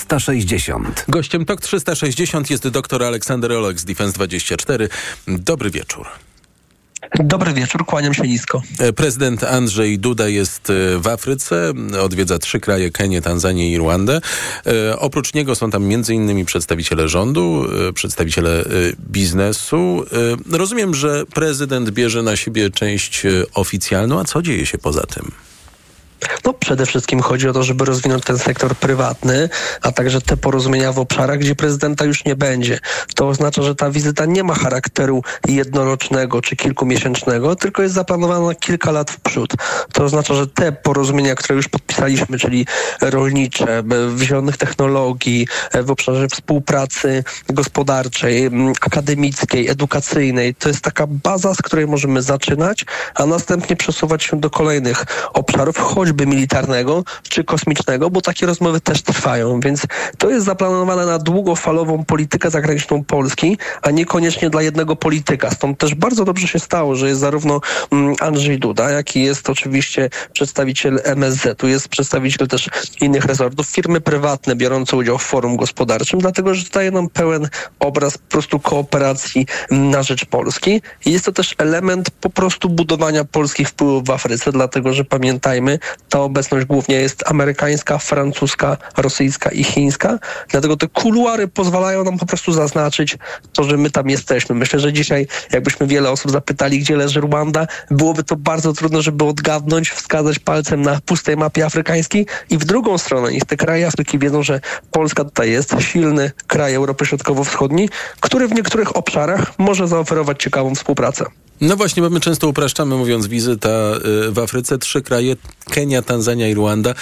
360. 0.07 1.05
Gościem 1.07 1.45
TOK 1.45 1.61
360 1.61 2.49
jest 2.49 2.67
dr 2.67 3.03
Aleksander 3.03 3.51
Olek 3.51 3.79
z 3.79 3.85
Defense24. 3.85 4.87
Dobry 5.27 5.69
wieczór. 5.69 6.07
Dobry 7.19 7.53
wieczór, 7.53 7.85
kłaniam 7.85 8.13
się 8.13 8.23
nisko. 8.23 8.61
E, 8.79 8.93
prezydent 8.93 9.43
Andrzej 9.43 9.99
Duda 9.99 10.27
jest 10.27 10.69
e, 10.69 10.99
w 10.99 11.07
Afryce, 11.07 11.73
odwiedza 12.01 12.39
trzy 12.39 12.59
kraje, 12.59 12.91
Kenię, 12.91 13.21
Tanzanię 13.21 13.71
i 13.71 13.77
Rwandę. 13.77 14.21
E, 14.65 14.99
oprócz 14.99 15.33
niego 15.33 15.55
są 15.55 15.71
tam 15.71 15.93
m.in. 15.93 16.45
przedstawiciele 16.45 17.07
rządu, 17.07 17.67
e, 17.89 17.93
przedstawiciele 17.93 18.61
e, 18.61 18.65
biznesu. 18.99 20.05
Rozumiem, 20.51 20.95
że 20.95 21.25
prezydent 21.25 21.89
bierze 21.89 22.23
na 22.23 22.35
siebie 22.35 22.69
część 22.69 23.23
oficjalną, 23.53 24.19
a 24.19 24.23
co 24.23 24.41
dzieje 24.41 24.65
się 24.65 24.77
poza 24.77 25.03
tym? 25.03 25.31
No 26.45 26.53
przede 26.53 26.85
wszystkim 26.85 27.19
chodzi 27.19 27.49
o 27.49 27.53
to, 27.53 27.63
żeby 27.63 27.85
rozwinąć 27.85 28.23
ten 28.23 28.37
sektor 28.37 28.75
prywatny, 28.75 29.49
a 29.81 29.91
także 29.91 30.21
te 30.21 30.37
porozumienia 30.37 30.91
w 30.91 30.99
obszarach, 30.99 31.39
gdzie 31.39 31.55
prezydenta 31.55 32.05
już 32.05 32.25
nie 32.25 32.35
będzie. 32.35 32.79
To 33.15 33.27
oznacza, 33.27 33.61
że 33.61 33.75
ta 33.75 33.91
wizyta 33.91 34.25
nie 34.25 34.43
ma 34.43 34.53
charakteru 34.53 35.21
jednorocznego 35.47 36.41
czy 36.41 36.55
kilkumiesięcznego, 36.55 37.55
tylko 37.55 37.81
jest 37.81 37.95
zaplanowana 37.95 38.47
na 38.47 38.55
kilka 38.55 38.91
lat 38.91 39.11
w 39.11 39.19
przód. 39.19 39.53
To 39.93 40.03
oznacza, 40.03 40.33
że 40.33 40.47
te 40.47 40.71
porozumienia, 40.71 41.35
które 41.35 41.55
już 41.55 41.67
podpisaliśmy, 41.67 42.39
czyli 42.39 42.65
rolnicze, 43.01 43.83
w 44.15 44.21
zielonych 44.21 44.57
technologii, 44.57 45.47
w 45.83 45.91
obszarze 45.91 46.27
współpracy 46.27 47.23
gospodarczej, 47.49 48.49
akademickiej, 48.81 49.69
edukacyjnej, 49.69 50.55
to 50.55 50.69
jest 50.69 50.81
taka 50.81 51.07
baza, 51.07 51.53
z 51.53 51.57
której 51.57 51.87
możemy 51.87 52.21
zaczynać, 52.21 52.85
a 53.15 53.25
następnie 53.25 53.75
przesuwać 53.75 54.23
się 54.23 54.39
do 54.39 54.49
kolejnych 54.49 55.05
obszarów, 55.33 55.77
choćby 56.07 56.27
militarnego 56.27 57.03
czy 57.29 57.43
kosmicznego, 57.43 58.09
bo 58.09 58.21
takie 58.21 58.45
rozmowy 58.45 58.81
też 58.81 59.01
trwają, 59.01 59.59
więc 59.59 59.87
to 60.17 60.29
jest 60.29 60.45
zaplanowane 60.45 61.05
na 61.05 61.19
długofalową 61.19 62.05
politykę 62.05 62.49
zagraniczną 62.49 63.03
Polski, 63.03 63.57
a 63.81 63.91
niekoniecznie 63.91 64.49
dla 64.49 64.61
jednego 64.61 64.95
polityka. 64.95 65.51
Stąd 65.51 65.77
też 65.77 65.95
bardzo 65.95 66.25
dobrze 66.25 66.47
się 66.47 66.59
stało, 66.59 66.95
że 66.95 67.07
jest 67.07 67.19
zarówno 67.19 67.61
mm, 67.91 68.15
Andrzej 68.19 68.59
Duda, 68.59 68.89
jak 68.89 69.15
i 69.15 69.23
jest 69.23 69.49
oczywiście 69.49 70.09
przedstawiciel 70.33 71.01
MSZ-u, 71.03 71.67
jest 71.67 71.89
przedstawiciel 71.89 72.47
też 72.47 72.69
innych 73.01 73.25
resortów, 73.25 73.67
firmy 73.67 74.01
prywatne 74.01 74.55
biorące 74.55 74.97
udział 74.97 75.17
w 75.17 75.23
forum 75.23 75.57
gospodarczym, 75.57 76.19
dlatego 76.19 76.55
że 76.55 76.63
daje 76.73 76.91
nam 76.91 77.09
pełen 77.09 77.49
obraz 77.79 78.17
po 78.17 78.27
prostu 78.27 78.59
kooperacji 78.59 79.45
na 79.71 80.03
rzecz 80.03 80.25
Polski. 80.25 80.81
Jest 81.05 81.25
to 81.25 81.31
też 81.31 81.55
element 81.57 82.09
po 82.09 82.29
prostu 82.29 82.69
budowania 82.69 83.23
polskich 83.25 83.69
wpływów 83.69 84.03
w 84.05 84.09
Afryce, 84.09 84.51
dlatego 84.51 84.93
że 84.93 85.03
pamiętajmy, 85.05 85.79
ta 86.09 86.19
obecność 86.19 86.65
głównie 86.65 86.95
jest 86.95 87.23
amerykańska, 87.27 87.97
francuska, 87.97 88.77
rosyjska 88.97 89.49
i 89.49 89.63
chińska. 89.63 90.19
Dlatego 90.49 90.77
te 90.77 90.87
kuluary 90.87 91.47
pozwalają 91.47 92.03
nam 92.03 92.17
po 92.17 92.25
prostu 92.25 92.53
zaznaczyć 92.53 93.17
to, 93.53 93.63
że 93.63 93.77
my 93.77 93.89
tam 93.89 94.09
jesteśmy. 94.09 94.55
Myślę, 94.55 94.79
że 94.79 94.93
dzisiaj, 94.93 95.27
jakbyśmy 95.51 95.87
wiele 95.87 96.11
osób 96.11 96.31
zapytali, 96.31 96.79
gdzie 96.79 96.95
leży 96.95 97.21
Rwanda, 97.21 97.67
byłoby 97.91 98.23
to 98.23 98.35
bardzo 98.35 98.73
trudno, 98.73 99.01
żeby 99.01 99.25
odgadnąć, 99.25 99.89
wskazać 99.89 100.39
palcem 100.39 100.81
na 100.81 100.99
pustej 101.05 101.37
mapie 101.37 101.65
afrykańskiej. 101.65 102.25
I 102.49 102.57
w 102.57 102.65
drugą 102.65 102.97
stronę, 102.97 103.31
niech 103.31 103.45
te 103.45 103.57
kraje 103.57 103.87
Afryki 103.87 104.19
wiedzą, 104.19 104.43
że 104.43 104.61
Polska 104.91 105.23
tutaj 105.23 105.51
jest, 105.51 105.75
silny 105.79 106.31
kraj 106.47 106.73
Europy 106.73 107.05
Środkowo-Wschodniej, 107.05 107.89
który 108.19 108.47
w 108.47 108.53
niektórych 108.53 108.95
obszarach 108.95 109.51
może 109.57 109.87
zaoferować 109.87 110.43
ciekawą 110.43 110.75
współpracę. 110.75 111.25
No 111.61 111.75
właśnie, 111.75 112.03
bo 112.03 112.09
my 112.09 112.19
często 112.19 112.47
upraszczamy, 112.47 112.95
mówiąc 112.95 113.27
wizyta 113.27 113.69
y, 114.27 114.31
w 114.31 114.39
Afryce, 114.39 114.77
trzy 114.77 115.01
kraje, 115.01 115.35
Kenia, 115.65 116.01
Tanzania 116.01 116.47
i 116.49 116.53
Rwanda. 116.53 116.93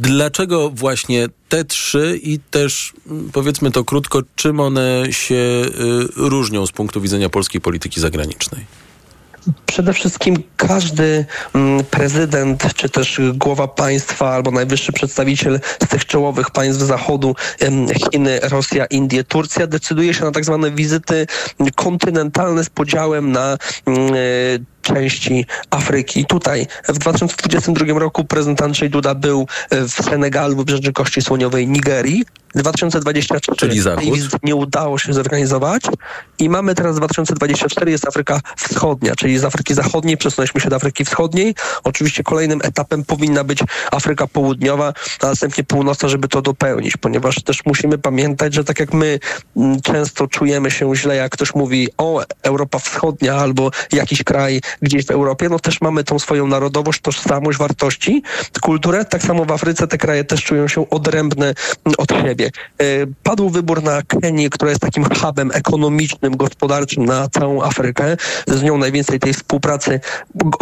Dlaczego 0.00 0.70
właśnie 0.70 1.28
te 1.48 1.64
trzy 1.64 2.20
i 2.22 2.38
też, 2.50 2.92
mm, 3.06 3.30
powiedzmy 3.32 3.70
to 3.70 3.84
krótko, 3.84 4.22
czym 4.36 4.60
one 4.60 5.04
się 5.10 5.34
y, 5.34 5.68
różnią 6.16 6.66
z 6.66 6.72
punktu 6.72 7.00
widzenia 7.00 7.28
polskiej 7.28 7.60
polityki 7.60 8.00
zagranicznej? 8.00 8.83
Przede 9.66 9.92
wszystkim 9.92 10.42
każdy 10.56 11.26
mm, 11.54 11.84
prezydent, 11.84 12.74
czy 12.74 12.88
też 12.88 13.20
głowa 13.34 13.68
państwa, 13.68 14.30
albo 14.30 14.50
najwyższy 14.50 14.92
przedstawiciel 14.92 15.60
z 15.82 15.88
tych 15.88 16.06
czołowych 16.06 16.50
państw 16.50 16.82
Zachodu, 16.82 17.34
Chiny, 18.10 18.40
Rosja, 18.42 18.86
Indie, 18.86 19.24
Turcja, 19.24 19.66
decyduje 19.66 20.14
się 20.14 20.24
na 20.24 20.30
tak 20.30 20.44
zwane 20.44 20.70
wizyty 20.70 21.26
kontynentalne 21.74 22.64
z 22.64 22.70
podziałem 22.70 23.32
na 23.32 23.56
mm, 23.86 24.14
części 24.82 25.46
Afryki. 25.70 26.26
Tutaj 26.26 26.66
w 26.88 26.98
2022 26.98 27.98
roku 27.98 28.24
prezydent 28.24 28.62
Andrzej 28.62 28.90
Duda 28.90 29.14
był 29.14 29.46
w 29.70 29.90
Senegalu, 29.90 30.54
w 30.54 30.58
Wybrzeży 30.58 30.92
Kości 30.92 31.22
Słoniowej, 31.22 31.68
Nigerii. 31.68 32.24
2023 32.54 33.52
Czyli 33.56 33.80
zachód. 33.80 34.04
nie 34.42 34.54
udało 34.54 34.98
się 34.98 35.12
zorganizować 35.12 35.82
i 36.38 36.48
mamy 36.48 36.74
teraz 36.74 36.96
2024 36.96 37.90
jest 37.90 38.08
Afryka 38.08 38.40
Wschodnia, 38.56 39.16
czyli 39.16 39.38
z 39.38 39.44
Afryki 39.44 39.74
Zachodniej 39.74 40.16
przesunęliśmy 40.16 40.60
się 40.60 40.68
do 40.68 40.76
Afryki 40.76 41.04
Wschodniej. 41.04 41.54
Oczywiście 41.84 42.22
kolejnym 42.22 42.60
etapem 42.62 43.04
powinna 43.04 43.44
być 43.44 43.58
Afryka 43.92 44.26
Południowa, 44.26 44.92
a 45.20 45.26
następnie 45.26 45.64
północna, 45.64 46.08
żeby 46.08 46.28
to 46.28 46.42
dopełnić, 46.42 46.96
ponieważ 46.96 47.34
też 47.42 47.64
musimy 47.66 47.98
pamiętać, 47.98 48.54
że 48.54 48.64
tak 48.64 48.80
jak 48.80 48.92
my 48.94 49.18
mm, 49.56 49.80
często 49.80 50.26
czujemy 50.26 50.70
się 50.70 50.96
źle, 50.96 51.16
jak 51.16 51.32
ktoś 51.32 51.54
mówi 51.54 51.88
o 51.98 52.24
Europa 52.42 52.78
Wschodnia 52.78 53.34
albo 53.34 53.70
jakiś 53.92 54.22
kraj 54.22 54.60
gdzieś 54.82 55.06
w 55.06 55.10
Europie, 55.10 55.48
no 55.48 55.58
też 55.58 55.80
mamy 55.80 56.04
tą 56.04 56.18
swoją 56.18 56.46
narodowość, 56.46 57.00
tożsamość, 57.00 57.58
wartości, 57.58 58.22
kulturę. 58.60 59.04
Tak 59.04 59.22
samo 59.22 59.44
w 59.44 59.52
Afryce 59.52 59.86
te 59.86 59.98
kraje 59.98 60.24
też 60.24 60.44
czują 60.44 60.68
się 60.68 60.90
odrębne 60.90 61.54
od 61.98 62.10
siebie. 62.12 62.43
E, 62.46 63.06
padł 63.22 63.50
wybór 63.50 63.82
na 63.82 64.02
Kenię, 64.02 64.50
która 64.50 64.70
jest 64.70 64.80
takim 64.80 65.04
hubem 65.04 65.50
ekonomicznym, 65.54 66.36
gospodarczym 66.36 67.04
na 67.04 67.28
całą 67.28 67.62
Afrykę. 67.62 68.16
Z 68.46 68.62
nią 68.62 68.78
najwięcej 68.78 69.20
tej 69.20 69.34
współpracy 69.34 70.00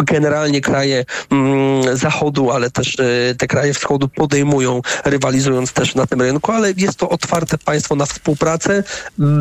generalnie 0.05 0.61
kraje 0.61 1.05
mm, 1.31 1.97
Zachodu, 1.97 2.51
ale 2.51 2.71
też 2.71 2.99
e, 2.99 3.35
te 3.35 3.47
kraje 3.47 3.73
Wschodu 3.73 4.07
podejmują, 4.07 4.81
rywalizując 5.05 5.73
też 5.73 5.95
na 5.95 6.07
tym 6.07 6.21
rynku, 6.21 6.51
ale 6.51 6.73
jest 6.77 6.97
to 6.97 7.09
otwarte 7.09 7.57
państwo 7.57 7.95
na 7.95 8.05
współpracę, 8.05 8.83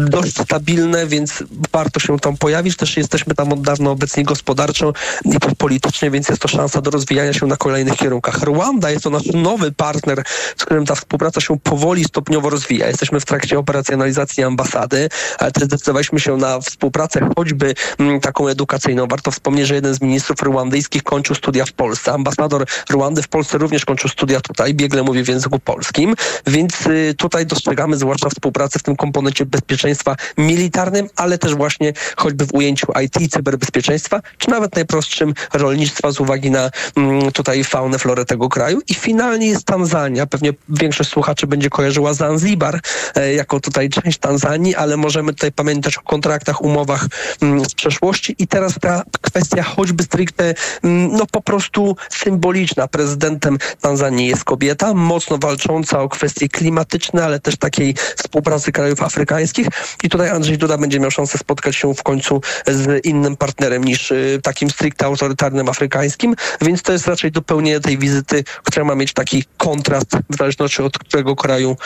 dość 0.08 0.40
stabilne, 0.40 1.06
więc 1.06 1.44
warto 1.72 2.00
się 2.00 2.18
tam 2.18 2.36
pojawić. 2.36 2.76
Też 2.76 2.96
jesteśmy 2.96 3.34
tam 3.34 3.52
od 3.52 3.62
dawna 3.62 3.90
obecni 3.90 4.24
gospodarczo 4.24 4.92
i 5.24 5.56
politycznie, 5.58 6.10
więc 6.10 6.28
jest 6.28 6.42
to 6.42 6.48
szansa 6.48 6.80
do 6.80 6.90
rozwijania 6.90 7.32
się 7.32 7.46
na 7.46 7.56
kolejnych 7.56 7.96
kierunkach. 7.96 8.42
Rwanda 8.42 8.90
jest 8.90 9.04
to 9.04 9.10
nasz 9.10 9.26
nowy 9.26 9.72
partner, 9.72 10.22
z 10.56 10.64
którym 10.64 10.86
ta 10.86 10.94
współpraca 10.94 11.40
się 11.40 11.58
powoli, 11.58 12.04
stopniowo 12.32 12.50
rozwija. 12.50 12.88
Jesteśmy 12.88 13.20
w 13.20 13.24
trakcie 13.24 13.58
operacjonalizacji 13.58 14.44
ambasady, 14.44 15.08
ale 15.38 15.52
też 15.52 15.64
zdecydowaliśmy 15.64 16.20
się 16.20 16.36
na 16.36 16.60
współpracę 16.60 17.28
choćby 17.36 17.74
m, 17.98 18.20
taką 18.20 18.48
edukacyjną. 18.48 19.06
Warto 19.06 19.30
wspomnieć, 19.30 19.66
że 19.66 19.74
jeden 19.74 19.94
z 19.94 20.00
ministrów 20.00 20.42
rwandyjskich 20.42 21.02
kończył 21.02 21.36
studia 21.36 21.64
w 21.64 21.72
Polsce. 21.72 22.12
Ambasador 22.12 22.64
Rwandy 22.90 23.22
w 23.22 23.28
Polsce 23.28 23.58
również 23.58 23.84
kończył 23.84 24.10
studia 24.10 24.40
tutaj, 24.40 24.74
biegle 24.74 25.02
mówi 25.02 25.24
w 25.24 25.28
języku 25.28 25.58
polskim, 25.58 26.14
więc 26.46 26.86
y, 26.86 27.14
tutaj 27.18 27.46
dostrzegamy 27.46 27.96
zwłaszcza 27.96 28.28
współpracę 28.28 28.78
w 28.78 28.82
tym 28.82 28.96
komponencie 28.96 29.46
bezpieczeństwa 29.46 30.16
militarnym, 30.38 31.08
ale 31.16 31.38
też 31.38 31.54
właśnie 31.54 31.92
choćby 32.16 32.46
w 32.46 32.54
ujęciu 32.54 32.86
IT, 33.04 33.32
cyberbezpieczeństwa, 33.32 34.20
czy 34.38 34.50
nawet 34.50 34.76
najprostszym 34.76 35.34
rolnictwa 35.52 36.10
z 36.10 36.20
uwagi 36.20 36.50
na 36.50 36.70
mm, 36.96 37.32
tutaj 37.32 37.64
faunę, 37.64 37.98
florę 37.98 38.24
tego 38.24 38.48
kraju. 38.48 38.80
I 38.88 38.94
finalnie 38.94 39.46
jest 39.46 39.64
Tanzania. 39.64 40.26
Pewnie 40.26 40.52
większość 40.68 41.10
słuchaczy 41.10 41.46
będzie 41.46 41.70
kojarzyła 41.70 42.14
Zanzibar 42.22 42.80
e, 43.14 43.34
jako 43.34 43.60
tutaj 43.60 43.88
część 43.88 44.18
Tanzanii, 44.18 44.74
ale 44.74 44.96
możemy 44.96 45.32
tutaj 45.32 45.52
pamiętać 45.52 45.98
o 45.98 46.02
kontraktach, 46.02 46.62
umowach 46.62 47.06
mm, 47.42 47.64
z 47.64 47.74
przeszłości. 47.74 48.34
I 48.38 48.46
teraz 48.46 48.74
ta 48.80 49.02
kwestia 49.20 49.62
choćby 49.62 50.02
stricte 50.02 50.54
mm, 50.84 51.12
no 51.12 51.26
po 51.26 51.40
prostu 51.40 51.96
symboliczna. 52.10 52.88
Prezydentem 52.88 53.58
Tanzanii 53.80 54.26
jest 54.26 54.44
kobieta, 54.44 54.94
mocno 54.94 55.38
walcząca 55.38 56.00
o 56.00 56.08
kwestie 56.08 56.48
klimatyczne, 56.48 57.24
ale 57.24 57.40
też 57.40 57.56
takiej 57.56 57.94
współpracy 58.16 58.72
krajów 58.72 59.02
afrykańskich. 59.02 59.66
I 60.02 60.08
tutaj 60.08 60.28
Andrzej 60.30 60.58
Duda 60.58 60.78
będzie 60.78 61.00
miał 61.00 61.10
szansę 61.10 61.38
spotkać 61.38 61.76
się 61.76 61.94
w 61.94 62.02
końcu 62.02 62.40
z 62.66 63.04
innym 63.04 63.36
partnerem 63.36 63.84
niż 63.84 64.10
y, 64.10 64.40
takim 64.42 64.70
stricte 64.70 65.06
autorytarnym 65.06 65.68
afrykańskim, 65.68 66.34
więc 66.60 66.82
to 66.82 66.92
jest 66.92 67.06
raczej 67.06 67.32
dopełnienie 67.32 67.80
tej 67.80 67.98
wizyty, 67.98 68.44
która 68.64 68.84
ma 68.84 68.94
mieć 68.94 69.12
taki 69.12 69.44
kontrast 69.56 70.10
w 70.30 70.36
zależności 70.36 70.82
od 70.82 70.98
którego 70.98 71.36
kraju 71.36 71.76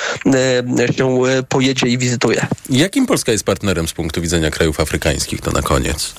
się 0.96 1.24
e, 1.24 1.42
pojedzie 1.42 1.86
i 1.86 1.98
wizytuje. 1.98 2.46
Jakim 2.70 3.06
Polska 3.06 3.32
jest 3.32 3.44
partnerem 3.44 3.88
z 3.88 3.92
punktu 3.92 4.22
widzenia 4.22 4.50
krajów 4.50 4.80
afrykańskich, 4.80 5.40
to 5.40 5.50
na 5.50 5.62
koniec? 5.62 6.14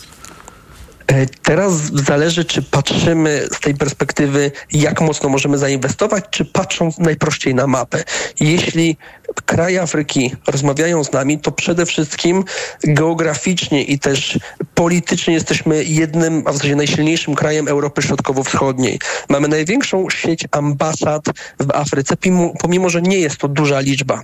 E, 1.07 1.25
teraz 1.25 1.73
zależy, 1.93 2.45
czy 2.45 2.61
patrzymy 2.61 3.47
z 3.51 3.59
tej 3.59 3.75
perspektywy, 3.75 4.51
jak 4.73 5.01
mocno 5.01 5.29
możemy 5.29 5.57
zainwestować, 5.57 6.25
czy 6.29 6.45
patrząc 6.45 6.97
najprościej 6.97 7.55
na 7.55 7.67
mapę. 7.67 8.03
Jeśli 8.39 8.97
kraje 9.45 9.81
Afryki 9.81 10.35
rozmawiają 10.47 11.03
z 11.03 11.11
nami, 11.11 11.39
to 11.39 11.51
przede 11.51 11.85
wszystkim 11.85 12.43
geograficznie 12.83 13.83
i 13.83 13.99
też 13.99 14.39
politycznie 14.75 15.33
jesteśmy 15.33 15.83
jednym, 15.83 16.43
a 16.45 16.51
w 16.51 16.53
zasadzie 16.53 16.75
najsilniejszym 16.75 17.35
krajem 17.35 17.67
Europy 17.67 18.01
Środkowo-Wschodniej. 18.01 18.99
Mamy 19.29 19.47
największą 19.47 20.09
sieć 20.09 20.45
ambasad 20.51 21.25
w 21.59 21.71
Afryce, 21.71 22.17
pomimo, 22.17 22.53
pomimo 22.59 22.89
że 22.89 23.01
nie 23.01 23.19
jest 23.19 23.37
to 23.37 23.47
duża 23.47 23.79
liczba. 23.79 24.23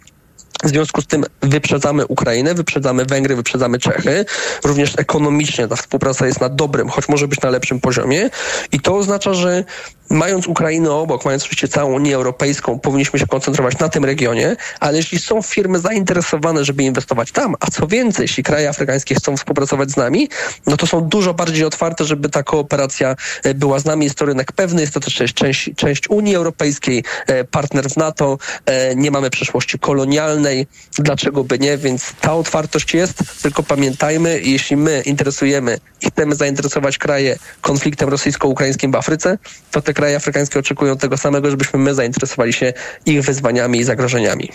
W 0.64 0.70
związku 0.70 1.02
z 1.02 1.08
tym 1.08 1.26
wyprzedzamy 1.42 2.08
Ukrainę, 2.08 2.54
wyprzedzamy 2.54 3.06
Węgry, 3.06 3.36
wyprzedzamy 3.36 3.80
Czechy. 3.80 4.26
Również 4.64 4.94
ekonomicznie 4.98 5.68
ta 5.68 5.76
współpraca 5.76 6.26
jest 6.26 6.42
na 6.42 6.50
dobrym, 6.50 6.90
choć 6.90 7.10
może 7.10 7.28
być 7.28 7.42
na 7.42 7.50
lepszym 7.50 7.80
poziomie. 7.80 8.30
I 8.72 8.80
to 8.80 8.96
oznacza, 8.98 9.34
że 9.34 9.64
mając 10.10 10.48
Ukrainę 10.48 10.92
obok, 10.92 11.26
mając 11.26 11.44
oczywiście 11.44 11.68
całą 11.68 11.94
Unię 11.94 12.16
Europejską, 12.16 12.80
powinniśmy 12.80 13.20
się 13.20 13.28
koncentrować 13.28 13.80
na 13.80 13.90
tym 13.90 14.06
regionie, 14.06 14.56
ale 14.80 14.98
jeśli 14.98 15.20
są 15.20 15.42
firmy 15.42 15.80
zainteresowane, 15.80 16.66
żeby 16.66 16.84
inwestować 16.84 17.32
tam, 17.32 17.56
a 17.60 17.72
co 17.72 17.88
więcej, 17.88 18.24
jeśli 18.24 18.44
kraje 18.44 18.70
afrykańskie 18.70 19.16
chcą 19.16 19.38
współpracować 19.38 19.92
z 19.92 19.98
nami, 19.98 20.30
no 20.68 20.78
to 20.78 20.88
są 20.88 21.02
dużo 21.02 21.34
bardziej 21.34 21.66
otwarte, 21.66 22.06
żeby 22.06 22.30
ta 22.30 22.44
kooperacja 22.44 23.16
e, 23.44 23.54
była 23.54 23.80
z 23.80 23.86
nami. 23.86 24.04
Jest 24.04 24.18
to 24.18 24.26
rynek 24.26 24.52
pewny, 24.52 24.82
jest 24.82 24.94
to 24.94 25.00
też 25.00 25.34
część, 25.34 25.70
część 25.76 26.10
Unii 26.10 26.36
Europejskiej, 26.36 27.04
e, 27.28 27.44
partner 27.44 27.90
w 27.90 27.98
NATO, 27.98 28.38
e, 28.66 28.96
nie 28.96 29.12
mamy 29.12 29.30
przeszłości 29.30 29.80
kolonialnej, 29.80 30.53
dlaczego 30.98 31.44
by 31.44 31.60
nie, 31.60 31.78
więc 31.78 32.14
ta 32.22 32.34
otwartość 32.34 32.94
jest, 32.94 33.42
tylko 33.42 33.64
pamiętajmy, 33.64 34.42
jeśli 34.44 34.78
my 34.78 35.02
interesujemy 35.06 35.80
i 36.02 36.08
chcemy 36.08 36.36
zainteresować 36.36 36.98
kraje 36.98 37.40
konfliktem 37.62 38.10
rosyjsko-ukraińskim 38.10 38.92
w 38.92 38.96
Afryce, 38.96 39.38
to 39.72 39.82
te 39.82 39.94
kraje 39.94 40.16
afrykańskie 40.16 40.60
oczekują 40.60 40.98
tego 40.98 41.18
samego, 41.18 41.50
żebyśmy 41.50 41.80
my 41.80 41.96
zainteresowali 41.96 42.54
się 42.54 42.74
ich 43.06 43.22
wyzwaniami 43.22 43.80
i 43.80 43.84
zagrożeniami. 43.84 44.50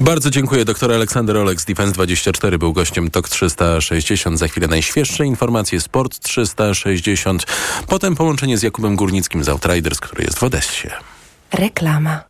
Bardzo 0.00 0.30
dziękuję. 0.30 0.64
Doktor 0.64 0.92
Aleksander 0.92 1.36
Olek 1.36 1.60
z 1.60 1.66
Defense24 1.66 2.58
był 2.58 2.72
gościem 2.72 3.10
TOK 3.10 3.28
360. 3.28 4.38
Za 4.38 4.48
chwilę 4.48 4.68
najświeższe 4.68 5.26
informacje 5.26 5.80
Sport 5.80 6.18
360. 6.18 7.46
Potem 7.86 8.16
połączenie 8.16 8.58
z 8.58 8.62
Jakubem 8.62 8.96
Górnickim 8.96 9.44
z 9.44 9.48
Outriders, 9.48 10.00
który 10.00 10.24
jest 10.24 10.38
w 10.38 10.42
Odessie. 10.42 10.88
Reklama. 11.52 12.29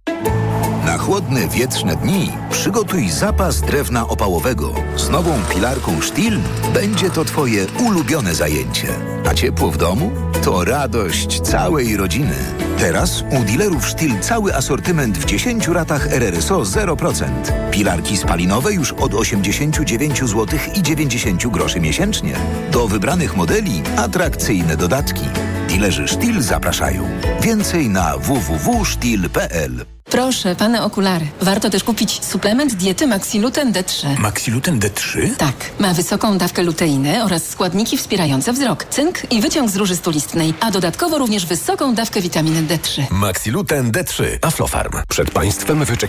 Na 0.91 0.97
chłodne, 0.97 1.47
wietrzne 1.47 1.95
dni 1.95 2.31
przygotuj 2.49 3.09
zapas 3.09 3.61
drewna 3.61 4.07
opałowego. 4.07 4.73
Z 4.95 5.09
nową 5.09 5.31
pilarką 5.53 6.01
Stihl 6.01 6.39
będzie 6.73 7.09
to 7.09 7.25
Twoje 7.25 7.65
ulubione 7.79 8.35
zajęcie. 8.35 8.87
A 9.29 9.33
ciepło 9.33 9.71
w 9.71 9.77
domu? 9.77 10.11
To 10.43 10.65
radość 10.65 11.41
całej 11.41 11.97
rodziny. 11.97 12.35
Teraz 12.81 13.23
u 13.39 13.43
dealerów 13.43 13.89
Stihl 13.89 14.19
cały 14.19 14.55
asortyment 14.55 15.17
w 15.17 15.25
10 15.25 15.67
ratach 15.67 16.07
RRSO 16.07 16.61
0%. 16.61 17.25
Pilarki 17.71 18.17
spalinowe 18.17 18.73
już 18.73 18.93
od 18.93 19.13
89 19.13 20.19
zł 20.19 20.59
i 20.75 20.83
90 20.83 21.47
groszy 21.47 21.79
miesięcznie. 21.79 22.35
Do 22.71 22.87
wybranych 22.87 23.35
modeli 23.35 23.83
atrakcyjne 23.97 24.77
dodatki. 24.77 25.25
Dilerzy 25.67 26.07
Stihl 26.07 26.41
zapraszają. 26.41 27.09
Więcej 27.41 27.89
na 27.89 28.17
www.stihl.pl 28.17 29.85
Proszę, 30.11 30.55
pane 30.55 30.83
okulary. 30.83 31.25
Warto 31.41 31.69
też 31.69 31.83
kupić 31.83 32.25
suplement 32.25 32.73
diety 32.73 33.07
Maxiluten 33.07 33.73
D3. 33.73 34.19
Maxiluten 34.19 34.79
D3? 34.79 35.35
Tak. 35.37 35.53
Ma 35.79 35.93
wysoką 35.93 36.37
dawkę 36.37 36.63
luteiny 36.63 37.23
oraz 37.23 37.49
składniki 37.49 37.97
wspierające 37.97 38.53
wzrok, 38.53 38.85
cynk 38.89 39.31
i 39.31 39.41
wyciąg 39.41 39.69
z 39.69 39.75
róży 39.75 39.95
stulistnej, 39.95 40.53
a 40.59 40.71
dodatkowo 40.71 41.17
również 41.17 41.45
wysoką 41.45 41.95
dawkę 41.95 42.21
witaminy 42.21 42.63
D3. 42.71 43.03
Maxiluten 43.11 43.91
D3. 43.91 44.23
Aflofarm. 44.41 44.91
Przed 45.09 45.31
państwem 45.31 45.85
wyczekiwa 45.85 46.01